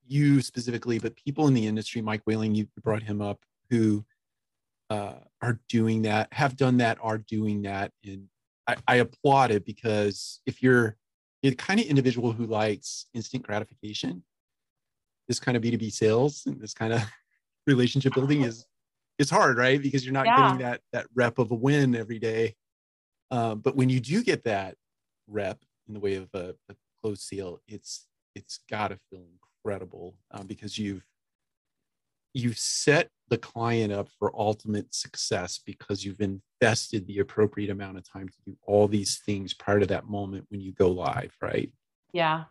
you 0.06 0.40
specifically 0.42 0.98
but 0.98 1.14
people 1.16 1.46
in 1.46 1.54
the 1.54 1.66
industry 1.66 2.02
mike 2.02 2.22
whaling 2.26 2.54
you 2.54 2.66
brought 2.82 3.02
him 3.02 3.22
up 3.22 3.38
who 3.70 4.04
uh, 4.90 5.14
are 5.40 5.60
doing 5.68 6.02
that 6.02 6.26
have 6.32 6.56
done 6.56 6.78
that 6.78 6.98
are 7.00 7.18
doing 7.18 7.62
that 7.62 7.92
and 8.04 8.26
I, 8.66 8.76
I 8.86 8.96
applaud 8.96 9.50
it 9.50 9.64
because 9.64 10.40
if 10.46 10.62
you're, 10.62 10.96
you're 11.42 11.50
the 11.50 11.56
kind 11.56 11.80
of 11.80 11.86
individual 11.86 12.32
who 12.32 12.46
likes 12.46 13.06
instant 13.14 13.42
gratification, 13.42 14.22
this 15.28 15.40
kind 15.40 15.56
of 15.56 15.62
B2B 15.62 15.92
sales 15.92 16.42
and 16.46 16.60
this 16.60 16.74
kind 16.74 16.92
of 16.92 17.02
relationship 17.66 18.14
building 18.14 18.42
is 18.42 18.66
it's 19.18 19.30
hard, 19.30 19.58
right? 19.58 19.80
Because 19.80 20.04
you're 20.04 20.14
not 20.14 20.26
yeah. 20.26 20.36
getting 20.36 20.58
that 20.58 20.80
that 20.92 21.06
rep 21.14 21.38
of 21.38 21.50
a 21.50 21.54
win 21.54 21.94
every 21.94 22.18
day. 22.18 22.54
Uh, 23.30 23.54
but 23.54 23.76
when 23.76 23.88
you 23.88 24.00
do 24.00 24.24
get 24.24 24.44
that 24.44 24.74
rep 25.28 25.58
in 25.86 25.94
the 25.94 26.00
way 26.00 26.14
of 26.14 26.28
a, 26.34 26.54
a 26.68 26.74
closed 27.00 27.22
sale, 27.22 27.60
it's 27.68 28.06
it's 28.34 28.60
got 28.70 28.88
to 28.88 28.98
feel 29.10 29.24
incredible 29.62 30.16
um, 30.30 30.46
because 30.46 30.78
you've 30.78 31.04
you've 32.32 32.58
set 32.58 33.10
the 33.30 33.38
client 33.38 33.92
up 33.92 34.08
for 34.18 34.32
ultimate 34.38 34.94
success 34.94 35.60
because 35.64 36.04
you've 36.04 36.20
invested 36.20 37.06
the 37.06 37.20
appropriate 37.20 37.70
amount 37.70 37.96
of 37.96 38.04
time 38.10 38.28
to 38.28 38.34
do 38.46 38.56
all 38.66 38.86
these 38.88 39.20
things 39.24 39.54
prior 39.54 39.80
to 39.80 39.86
that 39.86 40.08
moment 40.08 40.44
when 40.50 40.60
you 40.60 40.72
go 40.72 40.88
live 40.88 41.32
right? 41.40 41.72
Yeah. 42.12 42.44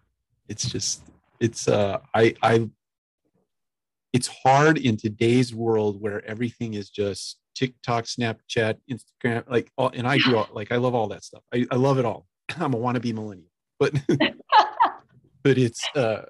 It's 0.47 0.67
just 0.67 1.03
it's 1.39 1.67
uh 1.67 1.99
i 2.13 2.35
i 2.41 2.69
it's 4.11 4.27
hard 4.27 4.77
in 4.77 4.97
today's 4.97 5.53
world 5.53 6.01
where 6.01 6.25
everything 6.25 6.73
is 6.73 6.89
just 6.89 7.39
tiktok 7.55 8.05
snapchat 8.05 8.77
instagram 8.91 9.49
like 9.49 9.71
all, 9.77 9.89
and 9.93 10.05
i 10.07 10.17
do 10.17 10.35
all, 10.35 10.49
like 10.51 10.71
i 10.71 10.75
love 10.75 10.95
all 10.95 11.07
that 11.07 11.23
stuff. 11.23 11.43
I, 11.53 11.65
I 11.71 11.75
love 11.75 11.97
it 11.97 12.05
all. 12.05 12.27
I'm 12.59 12.73
a 12.73 12.77
wannabe 12.77 13.13
millennial 13.13 13.49
but 13.79 13.93
but 15.43 15.57
it's 15.57 15.83
uh 15.95 16.23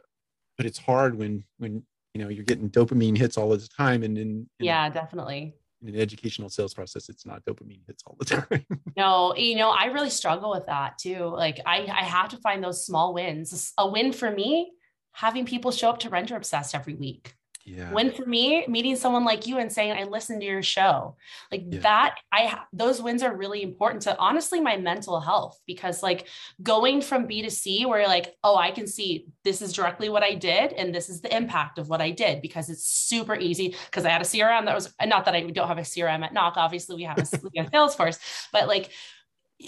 but 0.57 0.65
it's 0.65 0.79
hard 0.79 1.17
when 1.17 1.43
when 1.57 1.83
you 2.13 2.21
know 2.21 2.29
you're 2.29 2.43
getting 2.43 2.69
dopamine 2.69 3.17
hits 3.17 3.37
all 3.37 3.49
the 3.49 3.67
time 3.67 4.03
and 4.03 4.17
in, 4.17 4.47
in 4.59 4.65
yeah 4.65 4.89
definitely. 4.89 5.55
in 5.81 5.89
an 5.89 5.99
educational 5.99 6.49
sales 6.49 6.73
process 6.73 7.09
it's 7.09 7.25
not 7.25 7.43
dopamine 7.45 7.81
hits 7.87 8.03
all 8.05 8.15
the 8.19 8.25
time. 8.49 8.65
No 8.97 9.35
you 9.35 9.55
know 9.55 9.69
i 9.69 9.85
really 9.85 10.09
struggle 10.09 10.51
with 10.51 10.65
that 10.67 10.97
too. 10.97 11.25
Like 11.25 11.59
i 11.65 11.81
i 11.85 12.03
have 12.03 12.29
to 12.29 12.37
find 12.37 12.63
those 12.63 12.85
small 12.85 13.13
wins. 13.13 13.73
A 13.77 13.87
win 13.87 14.11
for 14.11 14.31
me 14.31 14.71
having 15.13 15.45
people 15.45 15.71
show 15.71 15.89
up 15.89 15.99
to 15.99 16.09
renter 16.09 16.35
obsessed 16.35 16.75
every 16.75 16.95
week 16.95 17.35
yeah. 17.69 17.93
Win 17.93 18.11
for 18.11 18.25
me, 18.25 18.65
meeting 18.67 18.95
someone 18.95 19.23
like 19.25 19.45
you 19.45 19.57
and 19.59 19.71
saying, 19.71 19.91
I 19.91 20.03
listened 20.05 20.41
to 20.41 20.47
your 20.47 20.63
show. 20.63 21.15
Like 21.51 21.63
Yeah. 21.69 21.79
that, 21.81 22.15
I 22.31 22.59
those 22.73 23.01
wins 23.01 23.21
are 23.23 23.35
really 23.35 23.61
important 23.61 24.01
to 24.03 24.17
honestly 24.17 24.59
my 24.59 24.77
mental 24.77 25.19
health 25.19 25.59
because 25.67 26.01
like 26.01 26.27
going 26.63 27.01
from 27.01 27.27
B 27.27 27.41
to 27.43 27.51
C 27.51 27.85
where 27.85 27.99
you're 27.99 28.07
like, 28.07 28.35
oh, 28.43 28.57
I 28.57 28.71
can 28.71 28.87
see 28.87 29.27
this 29.43 29.61
is 29.61 29.73
directly 29.73 30.09
what 30.09 30.23
I 30.23 30.33
did 30.33 30.73
and 30.73 30.93
this 30.93 31.09
is 31.09 31.21
the 31.21 31.35
impact 31.35 31.77
of 31.77 31.89
what 31.89 32.01
I 32.01 32.11
did 32.11 32.41
because 32.41 32.69
it's 32.69 32.83
super 32.87 33.35
easy 33.35 33.75
because 33.85 34.05
I 34.05 34.09
had 34.09 34.21
a 34.21 34.25
CRM 34.25 34.65
that 34.65 34.75
was 34.75 34.93
not 35.05 35.25
that 35.25 35.35
I 35.35 35.41
don't 35.41 35.67
have 35.67 35.77
a 35.77 35.81
CRM 35.81 36.23
at 36.23 36.33
Knock. 36.33 36.55
Obviously, 36.57 36.95
we 36.95 37.03
have 37.03 37.17
a, 37.19 37.25
we 37.43 37.59
have 37.61 37.71
Salesforce, 37.71 38.19
but 38.51 38.67
like 38.67 38.91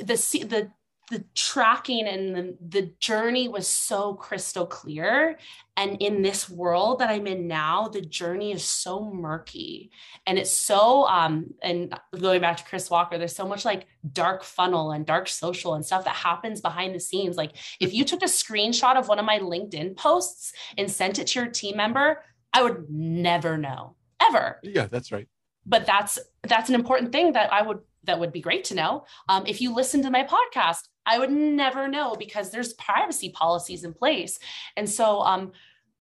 the 0.04 0.18
C- 0.18 0.44
the 0.44 0.72
the 1.12 1.26
tracking 1.36 2.08
and 2.08 2.36
the, 2.36 2.58
the 2.66 2.94
journey 3.00 3.50
was 3.50 3.68
so 3.68 4.14
crystal 4.14 4.66
clear. 4.66 5.38
And 5.76 6.02
in 6.02 6.22
this 6.22 6.50
world 6.50 7.00
that 7.00 7.10
i'm 7.10 7.28
in 7.28 7.48
now 7.48 7.90
the 7.90 8.02
journey 8.02 8.54
is 8.54 8.64
so 8.64 9.12
murky. 9.12 9.92
And 10.26 10.40
it's 10.40 10.52
so 10.52 11.06
um 11.08 11.54
and 11.62 11.94
going 12.20 12.40
back 12.40 12.58
to 12.58 12.64
chris 12.64 12.90
walker 12.90 13.18
there's 13.18 13.36
so 13.36 13.48
much 13.48 13.66
like 13.66 13.88
dark 14.14 14.44
funnel 14.44 14.92
and 14.92 15.06
dark 15.06 15.28
social 15.28 15.76
and 15.76 15.86
stuff 15.86 16.06
that 16.06 16.16
happens 16.16 16.62
behind 16.62 16.96
the 16.96 17.00
scenes. 17.00 17.36
Like 17.36 17.52
if 17.82 17.94
you 17.94 18.06
took 18.06 18.24
a 18.24 18.26
screenshot 18.26 18.96
of 18.96 19.10
one 19.10 19.20
of 19.20 19.26
my 19.26 19.40
linkedin 19.40 19.98
posts 19.98 20.54
and 20.78 20.90
sent 20.90 21.20
it 21.20 21.28
to 21.28 21.40
your 21.40 21.50
team 21.50 21.78
member 21.78 22.24
i 22.54 22.64
would 22.64 22.90
never 22.90 23.58
know. 23.58 23.96
Ever. 24.22 24.60
Yeah 24.64 24.86
that's 24.86 25.12
right. 25.12 25.28
But 25.66 25.86
that's 25.86 26.18
that's 26.44 26.70
an 26.70 26.76
important 26.76 27.12
thing 27.12 27.34
that 27.34 27.52
i 27.52 27.62
would 27.62 27.80
that 28.04 28.20
would 28.20 28.32
be 28.32 28.42
great 28.42 28.64
to 28.66 28.76
know. 28.76 29.06
Um, 29.30 29.46
if 29.46 29.62
you 29.62 29.74
listen 29.74 30.02
to 30.04 30.10
my 30.10 30.24
podcast 30.24 30.88
i 31.06 31.18
would 31.20 31.32
never 31.32 31.88
know 31.88 32.16
because 32.16 32.52
there's 32.52 32.74
privacy 32.74 33.30
policies 33.30 33.84
in 33.84 33.94
place. 33.94 34.40
And 34.78 34.90
so 34.90 35.22
um, 35.22 35.52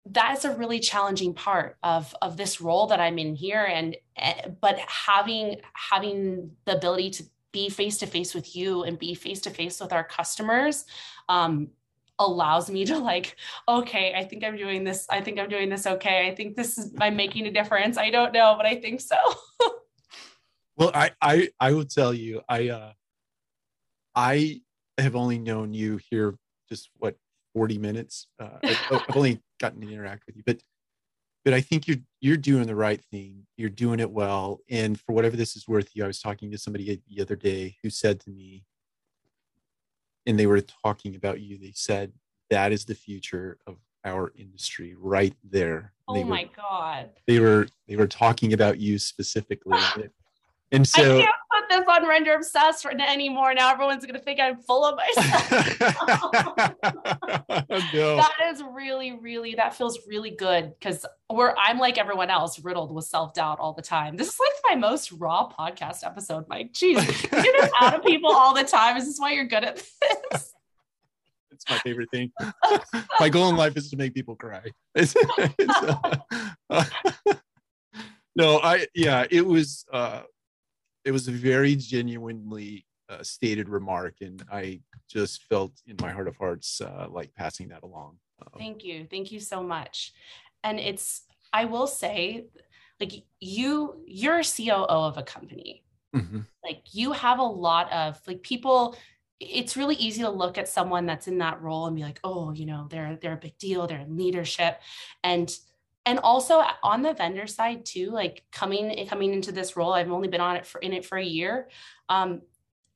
that's 0.06 0.44
a 0.44 0.56
really 0.56 0.80
challenging 0.80 1.34
part 1.34 1.76
of 1.82 2.14
of 2.22 2.38
this 2.38 2.58
role 2.60 2.86
that 2.86 3.00
i'm 3.00 3.18
in 3.18 3.34
here 3.34 3.62
and 3.62 3.96
eh, 4.16 4.48
but 4.60 4.78
having 4.78 5.56
having 5.74 6.50
the 6.64 6.74
ability 6.74 7.10
to 7.10 7.22
be 7.52 7.68
face 7.68 7.98
to 7.98 8.06
face 8.06 8.34
with 8.34 8.56
you 8.56 8.82
and 8.84 8.98
be 8.98 9.14
face 9.14 9.42
to 9.42 9.50
face 9.50 9.78
with 9.78 9.92
our 9.92 10.02
customers 10.02 10.86
um, 11.28 11.68
allows 12.18 12.70
me 12.70 12.86
to 12.86 12.98
like 12.98 13.36
okay 13.68 14.14
i 14.16 14.24
think 14.24 14.42
i'm 14.42 14.56
doing 14.56 14.84
this 14.84 15.06
i 15.10 15.20
think 15.20 15.38
i'm 15.38 15.50
doing 15.50 15.68
this 15.68 15.86
okay. 15.86 16.28
I 16.28 16.34
think 16.34 16.56
this 16.56 16.78
is 16.78 16.94
i'm 16.98 17.14
making 17.14 17.46
a 17.46 17.50
difference. 17.50 17.98
I 17.98 18.08
don't 18.10 18.32
know 18.32 18.54
but 18.56 18.64
i 18.64 18.76
think 18.76 19.00
so. 19.02 19.16
Well, 20.80 20.92
I 20.94 21.10
I 21.20 21.50
I 21.60 21.72
will 21.72 21.84
tell 21.84 22.14
you, 22.14 22.40
I 22.48 22.70
uh 22.70 22.92
I 24.14 24.62
have 25.00 25.16
only 25.16 25.38
known 25.38 25.72
you 25.72 25.98
here 26.10 26.36
just 26.68 26.90
what 26.98 27.16
40 27.54 27.78
minutes. 27.78 28.26
Uh 28.38 28.58
I've, 28.62 28.78
I've 29.08 29.16
only 29.16 29.40
gotten 29.58 29.80
to 29.80 29.92
interact 29.92 30.26
with 30.26 30.36
you, 30.36 30.42
but 30.46 30.60
but 31.44 31.54
I 31.54 31.60
think 31.60 31.88
you're 31.88 31.98
you're 32.20 32.36
doing 32.36 32.66
the 32.66 32.76
right 32.76 33.02
thing. 33.10 33.46
You're 33.56 33.70
doing 33.70 34.00
it 34.00 34.10
well. 34.10 34.60
And 34.68 35.00
for 35.00 35.12
whatever 35.12 35.36
this 35.36 35.56
is 35.56 35.66
worth 35.66 35.90
you, 35.94 36.04
I 36.04 36.06
was 36.06 36.20
talking 36.20 36.50
to 36.50 36.58
somebody 36.58 37.00
the 37.08 37.22
other 37.22 37.36
day 37.36 37.76
who 37.82 37.90
said 37.90 38.20
to 38.20 38.30
me, 38.30 38.64
and 40.26 40.38
they 40.38 40.46
were 40.46 40.60
talking 40.60 41.14
about 41.16 41.40
you, 41.40 41.58
they 41.58 41.72
said 41.74 42.12
that 42.50 42.72
is 42.72 42.84
the 42.84 42.94
future 42.94 43.58
of 43.66 43.76
our 44.04 44.32
industry 44.34 44.94
right 44.98 45.34
there. 45.44 45.92
oh 46.08 46.14
they 46.14 46.24
my 46.24 46.42
were, 46.44 46.48
god 46.56 47.10
they 47.26 47.38
were 47.38 47.68
they 47.86 47.96
were 47.96 48.06
talking 48.06 48.52
about 48.52 48.78
you 48.78 48.98
specifically. 48.98 49.78
And 50.72 50.82
i 50.82 50.84
so 50.84 51.24
this 51.70 51.82
on 51.88 52.06
renter 52.06 52.34
obsessed 52.34 52.84
anymore 52.86 53.54
now 53.54 53.72
everyone's 53.72 54.04
going 54.04 54.14
to 54.14 54.20
think 54.20 54.38
i'm 54.40 54.60
full 54.62 54.84
of 54.84 54.96
myself 54.96 55.50
no. 57.94 58.16
that 58.16 58.32
is 58.48 58.62
really 58.72 59.12
really 59.12 59.54
that 59.54 59.74
feels 59.74 59.98
really 60.06 60.30
good 60.30 60.72
because 60.78 61.06
we're 61.32 61.54
i'm 61.56 61.78
like 61.78 61.96
everyone 61.96 62.28
else 62.30 62.58
riddled 62.60 62.92
with 62.94 63.04
self-doubt 63.06 63.58
all 63.58 63.72
the 63.72 63.82
time 63.82 64.16
this 64.16 64.28
is 64.28 64.36
like 64.38 64.74
my 64.74 64.88
most 64.88 65.10
raw 65.12 65.48
podcast 65.48 66.04
episode 66.04 66.44
mike 66.48 66.72
jeez 66.72 66.96
you 67.22 67.28
get 67.42 67.60
this 67.60 67.70
out 67.80 67.94
of 67.94 68.04
people 68.04 68.30
all 68.30 68.54
the 68.54 68.64
time 68.64 68.96
is 68.96 69.06
this 69.06 69.18
why 69.18 69.32
you're 69.32 69.46
good 69.46 69.64
at 69.64 69.76
this 69.76 70.52
It's 71.52 71.68
my 71.68 71.78
favorite 71.78 72.08
thing. 72.10 72.32
my 73.20 73.28
goal 73.28 73.48
in 73.50 73.56
life 73.56 73.76
is 73.76 73.90
to 73.90 73.96
make 73.96 74.14
people 74.14 74.34
cry. 74.34 74.62
It's- 74.94 75.14
it's, 75.58 75.74
uh, 76.70 76.84
no, 78.34 78.60
I 78.62 78.86
yeah, 78.94 79.26
it 79.30 79.44
was 79.44 79.84
uh 79.92 80.22
it 81.10 81.12
was 81.12 81.26
a 81.26 81.32
very 81.32 81.74
genuinely 81.74 82.86
uh, 83.08 83.20
stated 83.24 83.68
remark, 83.68 84.14
and 84.20 84.44
I 84.52 84.80
just 85.08 85.42
felt 85.42 85.72
in 85.88 85.96
my 86.00 86.12
heart 86.12 86.28
of 86.28 86.36
hearts 86.36 86.80
uh, 86.80 87.08
like 87.10 87.34
passing 87.34 87.66
that 87.70 87.82
along. 87.82 88.18
Um, 88.40 88.52
Thank 88.56 88.84
you. 88.84 89.08
Thank 89.10 89.32
you 89.32 89.40
so 89.40 89.60
much. 89.60 90.12
And 90.62 90.78
it's, 90.78 91.22
I 91.52 91.64
will 91.64 91.88
say, 91.88 92.44
like 93.00 93.10
you, 93.40 94.04
you're 94.06 94.38
a 94.38 94.44
COO 94.44 94.84
of 94.84 95.18
a 95.18 95.24
company. 95.24 95.82
mhm. 96.14 96.44
Like 96.62 96.82
you 96.92 97.10
have 97.10 97.40
a 97.40 97.42
lot 97.42 97.90
of 97.92 98.20
like 98.28 98.44
people, 98.44 98.96
it's 99.40 99.76
really 99.76 99.96
easy 99.96 100.22
to 100.22 100.30
look 100.30 100.58
at 100.58 100.68
someone 100.68 101.06
that's 101.06 101.26
in 101.26 101.38
that 101.38 101.60
role 101.60 101.88
and 101.88 101.96
be 101.96 102.04
like, 102.04 102.20
oh, 102.22 102.52
you 102.52 102.66
know, 102.66 102.86
they're 102.88 103.18
they're 103.20 103.40
a 103.40 103.46
big 103.48 103.58
deal, 103.58 103.88
they're 103.88 103.98
in 103.98 104.16
leadership. 104.16 104.78
And 105.24 105.52
and 106.06 106.18
also 106.18 106.62
on 106.82 107.02
the 107.02 107.14
vendor 107.14 107.46
side 107.46 107.84
too, 107.84 108.10
like 108.10 108.44
coming 108.52 109.06
coming 109.06 109.32
into 109.32 109.52
this 109.52 109.76
role, 109.76 109.92
I've 109.92 110.10
only 110.10 110.28
been 110.28 110.40
on 110.40 110.56
it 110.56 110.66
for 110.66 110.80
in 110.80 110.92
it 110.92 111.04
for 111.04 111.18
a 111.18 111.24
year. 111.24 111.68
Um, 112.08 112.42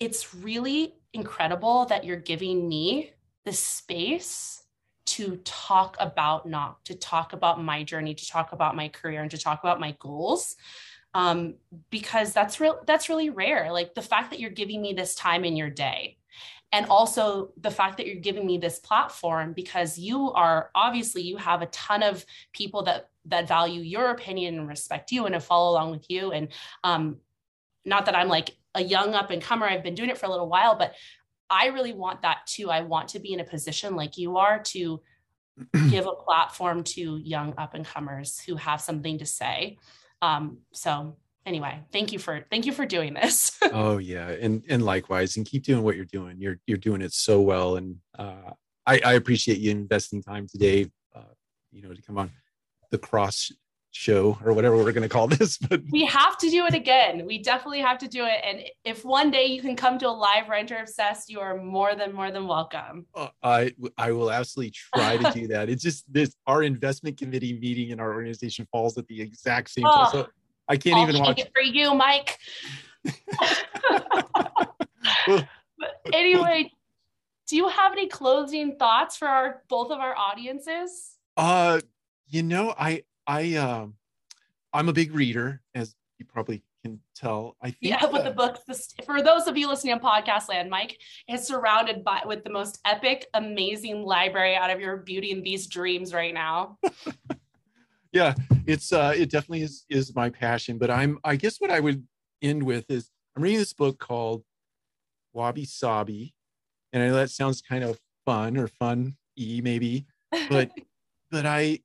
it's 0.01 0.35
really 0.35 0.95
incredible 1.13 1.87
that 1.87 2.05
you're 2.05 2.17
giving 2.17 2.69
me 2.69 3.13
the 3.45 3.53
space 3.53 4.63
to 5.07 5.37
talk 5.45 5.97
about 6.01 6.49
not 6.49 6.85
to 6.87 6.95
talk 6.95 7.35
about 7.35 7.63
my 7.63 7.83
journey 7.83 8.15
to 8.15 8.27
talk 8.29 8.53
about 8.53 8.75
my 8.75 8.89
career 8.89 9.21
and 9.21 9.31
to 9.31 9.39
talk 9.39 9.63
about 9.63 9.79
my 9.79 9.95
goals 10.01 10.57
um, 11.13 11.55
because 11.91 12.33
that's 12.33 12.59
real 12.59 12.81
that's 12.87 13.09
really 13.09 13.31
rare 13.31 13.71
like 13.71 13.95
the 13.95 14.03
fact 14.03 14.31
that 14.31 14.41
you're 14.41 14.51
giving 14.51 14.81
me 14.81 14.93
this 14.93 15.15
time 15.15 15.45
in 15.45 15.57
your 15.57 15.71
day 15.71 16.17
and 16.75 16.87
also 16.87 17.53
the 17.57 17.71
fact 17.71 17.97
that 17.97 18.07
you're 18.07 18.17
giving 18.17 18.45
me 18.45 18.59
this 18.59 18.79
platform 18.81 19.53
because 19.53 19.97
you 19.97 20.33
are 20.33 20.71
obviously 20.75 21.23
you 21.23 21.37
have 21.37 21.63
a 21.63 21.67
ton 21.67 22.03
of 22.03 22.27
people 22.53 22.83
that 22.83 23.09
that 23.27 23.49
value 23.49 23.81
your 23.81 24.11
opinion 24.11 24.59
and 24.59 24.69
respect 24.69 25.13
you 25.13 25.25
and 25.25 25.35
to 25.35 25.41
follow 25.41 25.71
along 25.71 25.91
with 25.91 26.11
you 26.11 26.33
and 26.33 26.49
um, 26.83 27.17
not 27.85 28.07
that 28.07 28.17
i'm 28.17 28.29
like 28.29 28.51
a 28.75 28.83
young 28.83 29.15
up 29.15 29.31
and 29.31 29.41
comer 29.41 29.67
i've 29.67 29.85
been 29.85 29.95
doing 29.95 30.11
it 30.11 30.19
for 30.19 30.27
a 30.27 30.31
little 30.31 30.49
while 30.49 30.77
but 30.77 30.95
I 31.51 31.67
really 31.67 31.93
want 31.93 32.23
that 32.23 32.47
too. 32.47 32.71
I 32.71 32.81
want 32.81 33.09
to 33.11 33.21
be 33.21 33.33
in 33.33 33.41
a 33.41 33.45
position 33.45 33.97
like 33.97 34.17
you 34.17 34.39
are 34.39 34.61
to 34.61 35.01
give 35.91 36.07
a 36.07 36.13
platform 36.13 36.83
to 36.83 37.19
young 37.19 37.55
up 37.59 37.75
and 37.75 37.85
comers 37.85 38.41
who 38.41 38.57
have 38.57 38.81
something 38.81 39.19
to 39.19 39.27
say. 39.27 39.79
Um, 40.23 40.59
so 40.73 41.17
anyway, 41.47 41.79
thank 41.93 42.13
you 42.13 42.19
for 42.19 42.45
thank 42.51 42.67
you 42.67 42.73
for 42.73 42.87
doing 42.87 43.15
this. 43.15 43.59
oh 43.73 43.99
yeah, 43.99 44.29
and 44.29 44.63
and 44.69 44.85
likewise, 44.85 45.37
and 45.37 45.47
keep 45.47 45.65
doing 45.65 45.83
what 45.83 45.97
you're 45.97 46.05
doing. 46.05 46.41
You're 46.41 46.59
you're 46.67 46.79
doing 46.79 47.03
it 47.03 47.13
so 47.13 47.41
well, 47.41 47.77
and 47.77 47.97
uh, 48.19 48.53
I 48.87 49.01
I 49.05 49.13
appreciate 49.15 49.59
you 49.59 49.71
investing 49.71 50.23
time 50.23 50.47
today. 50.49 50.91
Uh, 51.15 51.21
you 51.73 51.83
know, 51.83 51.93
to 51.93 52.03
come 52.03 52.19
on 52.19 52.31
the 52.91 52.99
cross 52.99 53.51
show 53.97 54.37
or 54.45 54.53
whatever 54.53 54.77
we're 54.77 54.91
going 54.91 55.05
to 55.05 55.09
call 55.09 55.29
this 55.39 55.57
but 55.57 55.81
we 55.93 56.05
have 56.05 56.37
to 56.39 56.51
do 56.51 56.67
it 56.67 56.75
again. 56.75 57.25
We 57.27 57.39
definitely 57.41 57.81
have 57.81 57.99
to 57.99 58.09
do 58.09 58.25
it. 58.25 58.41
And 58.45 58.63
if 58.85 59.05
one 59.05 59.31
day 59.31 59.47
you 59.47 59.63
can 59.63 59.77
come 59.77 59.99
to 59.99 60.09
a 60.09 60.11
live 60.11 60.49
renter 60.49 60.77
obsessed, 60.79 61.31
you 61.31 61.39
are 61.39 61.57
more 61.57 61.95
than 61.95 62.13
more 62.13 62.33
than 62.33 62.49
welcome. 62.49 63.07
uh, 63.15 63.29
i 63.43 63.73
i 63.97 64.11
will 64.11 64.33
absolutely 64.33 64.73
try 64.73 65.17
to 65.17 65.31
do 65.31 65.47
that 65.47 65.69
it's 65.69 65.83
just 65.83 66.13
this 66.13 66.35
our 66.49 66.63
investment 66.65 67.17
committee 67.17 67.57
meeting 67.59 67.91
in 67.91 68.01
our 68.01 68.13
organization 68.13 68.67
falls 68.73 68.99
at 68.99 69.07
the 69.07 69.21
exact 69.21 69.71
same 69.71 69.85
time 69.85 70.09
Oh, 70.09 70.11
so 70.13 70.29
i 70.69 70.77
can't 70.77 70.97
I'll 70.97 71.09
even 71.09 71.21
watch 71.21 71.41
it 71.41 71.51
for 71.55 71.63
you, 71.63 71.95
Mike. 71.95 72.39
But 75.27 75.49
anyway, 76.13 76.71
do 77.49 77.57
you 77.57 77.69
have 77.69 77.93
any 77.93 78.09
closing 78.09 78.77
thoughts 78.77 79.17
for 79.17 79.29
our 79.29 79.63
both 79.69 79.91
of 79.91 79.99
our 79.99 80.17
audiences? 80.17 81.13
uh 81.37 81.81
you 82.29 82.43
know 82.43 82.75
i 82.79 83.03
i 83.27 83.55
um 83.55 83.95
i'm 84.73 84.89
a 84.89 84.93
big 84.93 85.15
reader 85.15 85.61
as 85.75 85.95
you 86.19 86.25
probably 86.25 86.63
can 86.83 87.01
tell 87.17 87.57
i 87.61 87.67
think 87.67 87.77
Yeah, 87.81 88.05
with 88.07 88.23
uh, 88.23 88.25
the 88.25 88.31
books. 88.31 88.61
This, 88.69 88.95
for 89.05 89.21
those 89.21 89.47
of 89.47 89.57
you 89.57 89.69
listening 89.69 89.95
on 89.95 90.01
podcast 90.01 90.49
land, 90.49 90.71
Mike 90.71 90.99
is 91.29 91.47
surrounded 91.47 92.05
by 92.05 92.23
with 92.25 92.45
the 92.45 92.51
most 92.51 92.79
epic, 92.85 93.27
amazing 93.35 94.05
library 94.05 94.55
out 94.55 94.71
of 94.71 94.81
your 94.81 94.99
Beauty 94.99 95.33
and 95.33 95.43
Beast 95.43 95.71
dreams 95.71 96.15
right 96.15 96.35
now. 96.35 96.79
yeah 98.15 98.35
it's 98.67 98.93
uh 98.93 99.13
it 99.15 99.31
definitely 99.31 99.63
is 99.63 99.85
is 99.91 100.15
my 100.15 100.31
passion 100.31 100.79
but 100.79 100.91
i'm 100.91 101.19
i 101.25 101.37
guess 101.37 101.61
what 101.61 101.71
i 101.71 101.81
would 101.81 102.03
end 102.41 102.63
with 102.63 102.91
is 102.91 103.11
i'm 103.37 103.43
reading 103.43 103.59
this 103.59 103.75
book 103.75 103.99
called 103.99 104.43
wabi 105.35 105.65
sabi 105.65 106.33
and 106.93 107.03
i 107.03 107.09
know 107.09 107.15
that 107.15 107.31
sounds 107.31 107.61
kind 107.61 107.85
of 107.85 107.99
fun 108.25 108.57
or 108.57 108.69
fun 108.69 109.17
e 109.37 109.61
maybe 109.63 110.07
but 110.49 110.71
but 111.31 111.45
i 111.45 111.79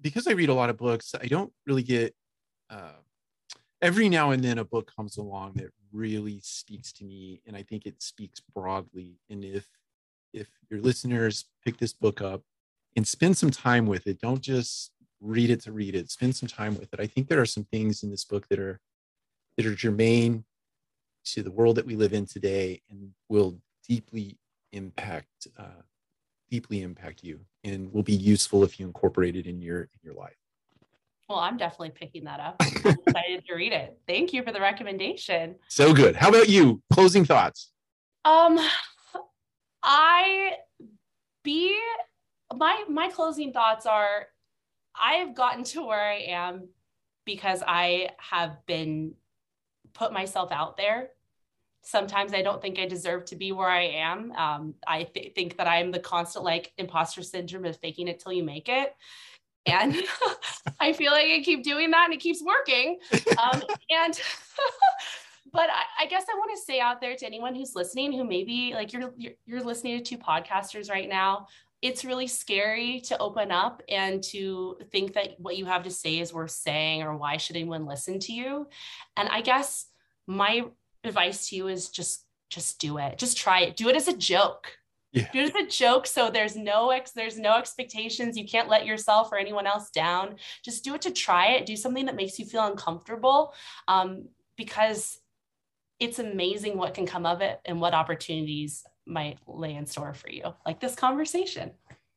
because 0.00 0.26
I 0.26 0.32
read 0.32 0.48
a 0.48 0.54
lot 0.54 0.70
of 0.70 0.76
books, 0.76 1.14
I 1.20 1.26
don't 1.26 1.52
really 1.66 1.82
get. 1.82 2.14
Uh, 2.68 3.00
every 3.82 4.08
now 4.08 4.30
and 4.30 4.42
then, 4.42 4.58
a 4.58 4.64
book 4.64 4.92
comes 4.94 5.16
along 5.16 5.54
that 5.54 5.70
really 5.92 6.40
speaks 6.42 6.92
to 6.94 7.04
me, 7.04 7.40
and 7.46 7.56
I 7.56 7.62
think 7.62 7.86
it 7.86 8.02
speaks 8.02 8.40
broadly. 8.54 9.18
And 9.30 9.44
if 9.44 9.66
if 10.32 10.48
your 10.70 10.80
listeners 10.80 11.46
pick 11.64 11.78
this 11.78 11.92
book 11.92 12.20
up 12.20 12.42
and 12.96 13.06
spend 13.06 13.36
some 13.36 13.50
time 13.50 13.86
with 13.86 14.06
it, 14.06 14.20
don't 14.20 14.40
just 14.40 14.92
read 15.20 15.50
it 15.50 15.62
to 15.62 15.72
read 15.72 15.94
it. 15.94 16.10
Spend 16.10 16.34
some 16.36 16.48
time 16.48 16.76
with 16.76 16.92
it. 16.92 17.00
I 17.00 17.06
think 17.06 17.28
there 17.28 17.40
are 17.40 17.46
some 17.46 17.64
things 17.64 18.02
in 18.02 18.10
this 18.10 18.24
book 18.24 18.48
that 18.48 18.58
are 18.58 18.80
that 19.56 19.66
are 19.66 19.74
germane 19.74 20.44
to 21.24 21.42
the 21.42 21.50
world 21.50 21.76
that 21.76 21.86
we 21.86 21.96
live 21.96 22.12
in 22.12 22.26
today 22.26 22.82
and 22.90 23.10
will 23.28 23.58
deeply 23.88 24.38
impact 24.72 25.48
uh, 25.58 25.82
deeply 26.50 26.82
impact 26.82 27.22
you 27.22 27.40
and 27.64 27.92
will 27.92 28.02
be 28.02 28.14
useful 28.14 28.62
if 28.62 28.78
you 28.78 28.86
incorporate 28.86 29.36
it 29.36 29.46
in 29.46 29.60
your 29.60 29.82
in 29.82 30.00
your 30.02 30.14
life. 30.14 30.36
Well, 31.28 31.38
I'm 31.38 31.56
definitely 31.56 31.90
picking 31.90 32.24
that 32.24 32.38
up. 32.38 32.56
I'm 32.60 32.96
excited 33.06 33.44
to 33.48 33.54
read 33.54 33.72
it. 33.72 33.98
Thank 34.06 34.32
you 34.32 34.44
for 34.44 34.52
the 34.52 34.60
recommendation. 34.60 35.56
So 35.68 35.92
good. 35.92 36.14
How 36.14 36.28
about 36.28 36.48
you? 36.48 36.82
Closing 36.92 37.24
thoughts. 37.24 37.72
Um, 38.24 38.58
I 39.82 40.52
be 41.42 41.76
my 42.54 42.84
my 42.88 43.08
closing 43.08 43.52
thoughts 43.52 43.86
are 43.86 44.26
I 45.00 45.14
have 45.14 45.34
gotten 45.34 45.64
to 45.64 45.86
where 45.86 46.00
I 46.00 46.26
am 46.28 46.68
because 47.24 47.62
I 47.66 48.10
have 48.18 48.64
been 48.66 49.14
put 49.94 50.12
myself 50.12 50.52
out 50.52 50.76
there. 50.76 51.10
Sometimes 51.82 52.34
I 52.34 52.42
don't 52.42 52.60
think 52.60 52.78
I 52.78 52.86
deserve 52.86 53.26
to 53.26 53.36
be 53.36 53.52
where 53.52 53.68
I 53.68 53.84
am. 53.84 54.32
Um, 54.32 54.74
I 54.86 55.04
th- 55.04 55.34
think 55.34 55.56
that 55.58 55.68
I'm 55.68 55.92
the 55.92 56.00
constant 56.00 56.44
like 56.44 56.72
imposter 56.78 57.22
syndrome 57.22 57.64
of 57.64 57.76
faking 57.78 58.08
it 58.08 58.20
till 58.20 58.32
you 58.32 58.42
make 58.42 58.68
it. 58.68 58.94
And 59.66 59.96
I 60.80 60.92
feel 60.92 61.12
like 61.12 61.26
I 61.26 61.42
keep 61.42 61.62
doing 61.62 61.90
that 61.90 62.06
and 62.06 62.14
it 62.14 62.20
keeps 62.20 62.42
working. 62.42 62.98
Um, 63.38 63.62
and 63.90 64.20
but 65.52 65.70
I, 65.70 66.04
I, 66.04 66.06
guess 66.06 66.24
I 66.32 66.36
want 66.36 66.56
to 66.56 66.62
say 66.62 66.80
out 66.80 67.00
there 67.00 67.16
to 67.16 67.26
anyone 67.26 67.54
who's 67.54 67.74
listening, 67.74 68.12
who 68.12 68.24
maybe 68.24 68.72
like 68.74 68.92
you're, 68.92 69.12
you're 69.16 69.32
you're 69.46 69.62
listening 69.62 69.98
to 69.98 70.04
two 70.04 70.18
podcasters 70.18 70.90
right 70.90 71.08
now. 71.08 71.46
It's 71.82 72.04
really 72.04 72.26
scary 72.26 73.00
to 73.02 73.18
open 73.18 73.52
up 73.52 73.82
and 73.88 74.22
to 74.24 74.78
think 74.90 75.12
that 75.14 75.38
what 75.38 75.56
you 75.56 75.66
have 75.66 75.84
to 75.84 75.90
say 75.90 76.18
is 76.18 76.32
worth 76.32 76.50
saying, 76.50 77.02
or 77.02 77.16
why 77.16 77.36
should 77.36 77.56
anyone 77.56 77.86
listen 77.86 78.18
to 78.20 78.32
you? 78.32 78.68
And 79.16 79.28
I 79.28 79.42
guess 79.42 79.86
my 80.26 80.64
advice 81.04 81.48
to 81.48 81.56
you 81.56 81.68
is 81.68 81.88
just 81.90 82.24
just 82.48 82.78
do 82.78 82.98
it. 82.98 83.18
Just 83.18 83.36
try 83.36 83.62
it. 83.62 83.76
Do 83.76 83.88
it 83.88 83.96
as 83.96 84.08
a 84.08 84.16
joke. 84.16 84.78
Yeah. 85.12 85.30
Do 85.32 85.40
it 85.40 85.54
as 85.54 85.64
a 85.64 85.68
joke. 85.68 86.06
So 86.06 86.30
there's 86.30 86.56
no 86.56 86.90
ex 86.90 87.12
there's 87.12 87.38
no 87.38 87.56
expectations. 87.56 88.36
You 88.36 88.46
can't 88.46 88.68
let 88.68 88.86
yourself 88.86 89.32
or 89.32 89.38
anyone 89.38 89.66
else 89.66 89.90
down. 89.90 90.36
Just 90.64 90.84
do 90.84 90.94
it 90.94 91.02
to 91.02 91.10
try 91.10 91.52
it. 91.52 91.66
Do 91.66 91.76
something 91.76 92.06
that 92.06 92.16
makes 92.16 92.38
you 92.38 92.46
feel 92.46 92.64
uncomfortable. 92.64 93.52
Um, 93.88 94.28
because 94.56 95.18
it's 95.98 96.18
amazing 96.18 96.76
what 96.76 96.94
can 96.94 97.06
come 97.06 97.26
of 97.26 97.40
it 97.40 97.60
and 97.64 97.80
what 97.80 97.94
opportunities 97.94 98.84
might 99.06 99.38
lay 99.46 99.74
in 99.74 99.86
store 99.86 100.14
for 100.14 100.30
you, 100.30 100.54
like 100.64 100.80
this 100.80 100.94
conversation. 100.94 101.70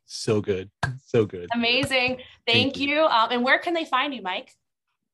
So 0.05 0.41
good. 0.41 0.71
So 1.05 1.25
good. 1.25 1.49
Amazing. 1.53 2.17
Thank, 2.17 2.73
Thank 2.73 2.79
you. 2.79 2.89
you. 2.89 3.05
Um, 3.05 3.29
and 3.31 3.43
where 3.43 3.59
can 3.59 3.73
they 3.73 3.85
find 3.85 4.13
you, 4.13 4.21
Mike? 4.21 4.53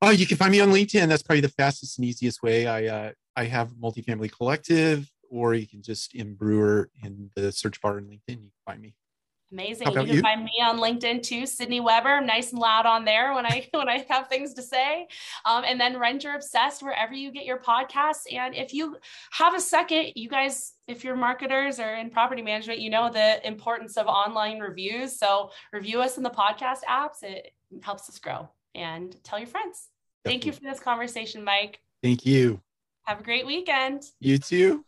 Oh, 0.01 0.09
you 0.09 0.25
can 0.25 0.37
find 0.37 0.51
me 0.51 0.59
on 0.59 0.69
LinkedIn. 0.69 1.07
That's 1.07 1.23
probably 1.23 1.41
the 1.41 1.49
fastest 1.49 1.97
and 1.97 2.05
easiest 2.05 2.43
way. 2.43 2.67
I 2.67 2.85
uh, 2.85 3.11
I 3.35 3.45
have 3.45 3.71
multifamily 3.71 4.31
collective, 4.31 5.09
or 5.29 5.53
you 5.53 5.67
can 5.67 5.81
just 5.81 6.13
in 6.13 6.35
Brewer 6.35 6.89
in 7.03 7.31
the 7.35 7.51
search 7.51 7.81
bar 7.81 7.97
in 7.97 8.05
LinkedIn. 8.05 8.21
You 8.29 8.35
can 8.35 8.51
find 8.65 8.81
me. 8.81 8.95
Amazing. 9.55 9.87
You 9.87 9.93
can 9.93 10.07
you? 10.07 10.21
find 10.21 10.43
me 10.43 10.51
on 10.61 10.79
LinkedIn 10.79 11.23
too, 11.23 11.45
Sydney 11.45 11.79
Weber. 11.79 12.09
I'm 12.09 12.25
nice 12.25 12.51
and 12.51 12.59
loud 12.59 12.85
on 12.85 13.05
there 13.05 13.33
when 13.33 13.45
I 13.45 13.65
when 13.71 13.87
I 13.87 14.05
have 14.09 14.27
things 14.27 14.53
to 14.55 14.61
say. 14.61 15.07
Um, 15.45 15.63
and 15.65 15.79
then 15.79 15.97
Renter 15.97 16.35
Obsessed 16.35 16.83
wherever 16.83 17.13
you 17.13 17.31
get 17.31 17.45
your 17.45 17.59
podcasts. 17.59 18.25
And 18.29 18.53
if 18.53 18.73
you 18.73 18.97
have 19.31 19.55
a 19.55 19.61
second, 19.61 20.11
you 20.15 20.27
guys, 20.27 20.73
if 20.89 21.05
you're 21.05 21.15
marketers 21.15 21.79
or 21.79 21.95
in 21.95 22.09
property 22.09 22.41
management, 22.41 22.79
you 22.79 22.89
know 22.89 23.09
the 23.09 23.47
importance 23.47 23.95
of 23.95 24.07
online 24.07 24.59
reviews. 24.59 25.17
So 25.17 25.51
review 25.71 26.01
us 26.01 26.17
in 26.17 26.23
the 26.23 26.29
podcast 26.29 26.79
apps. 26.89 27.23
It 27.23 27.53
helps 27.81 28.09
us 28.09 28.19
grow. 28.19 28.49
And 28.73 29.15
tell 29.23 29.39
your 29.39 29.47
friends. 29.47 29.87
Definitely. 30.25 30.31
Thank 30.33 30.45
you 30.47 30.51
for 30.51 30.69
this 30.69 30.83
conversation, 30.83 31.45
Mike. 31.45 31.79
Thank 32.03 32.25
you. 32.25 32.59
Have 33.03 33.21
a 33.21 33.23
great 33.23 33.45
weekend. 33.45 34.03
You 34.19 34.37
too. 34.37 34.83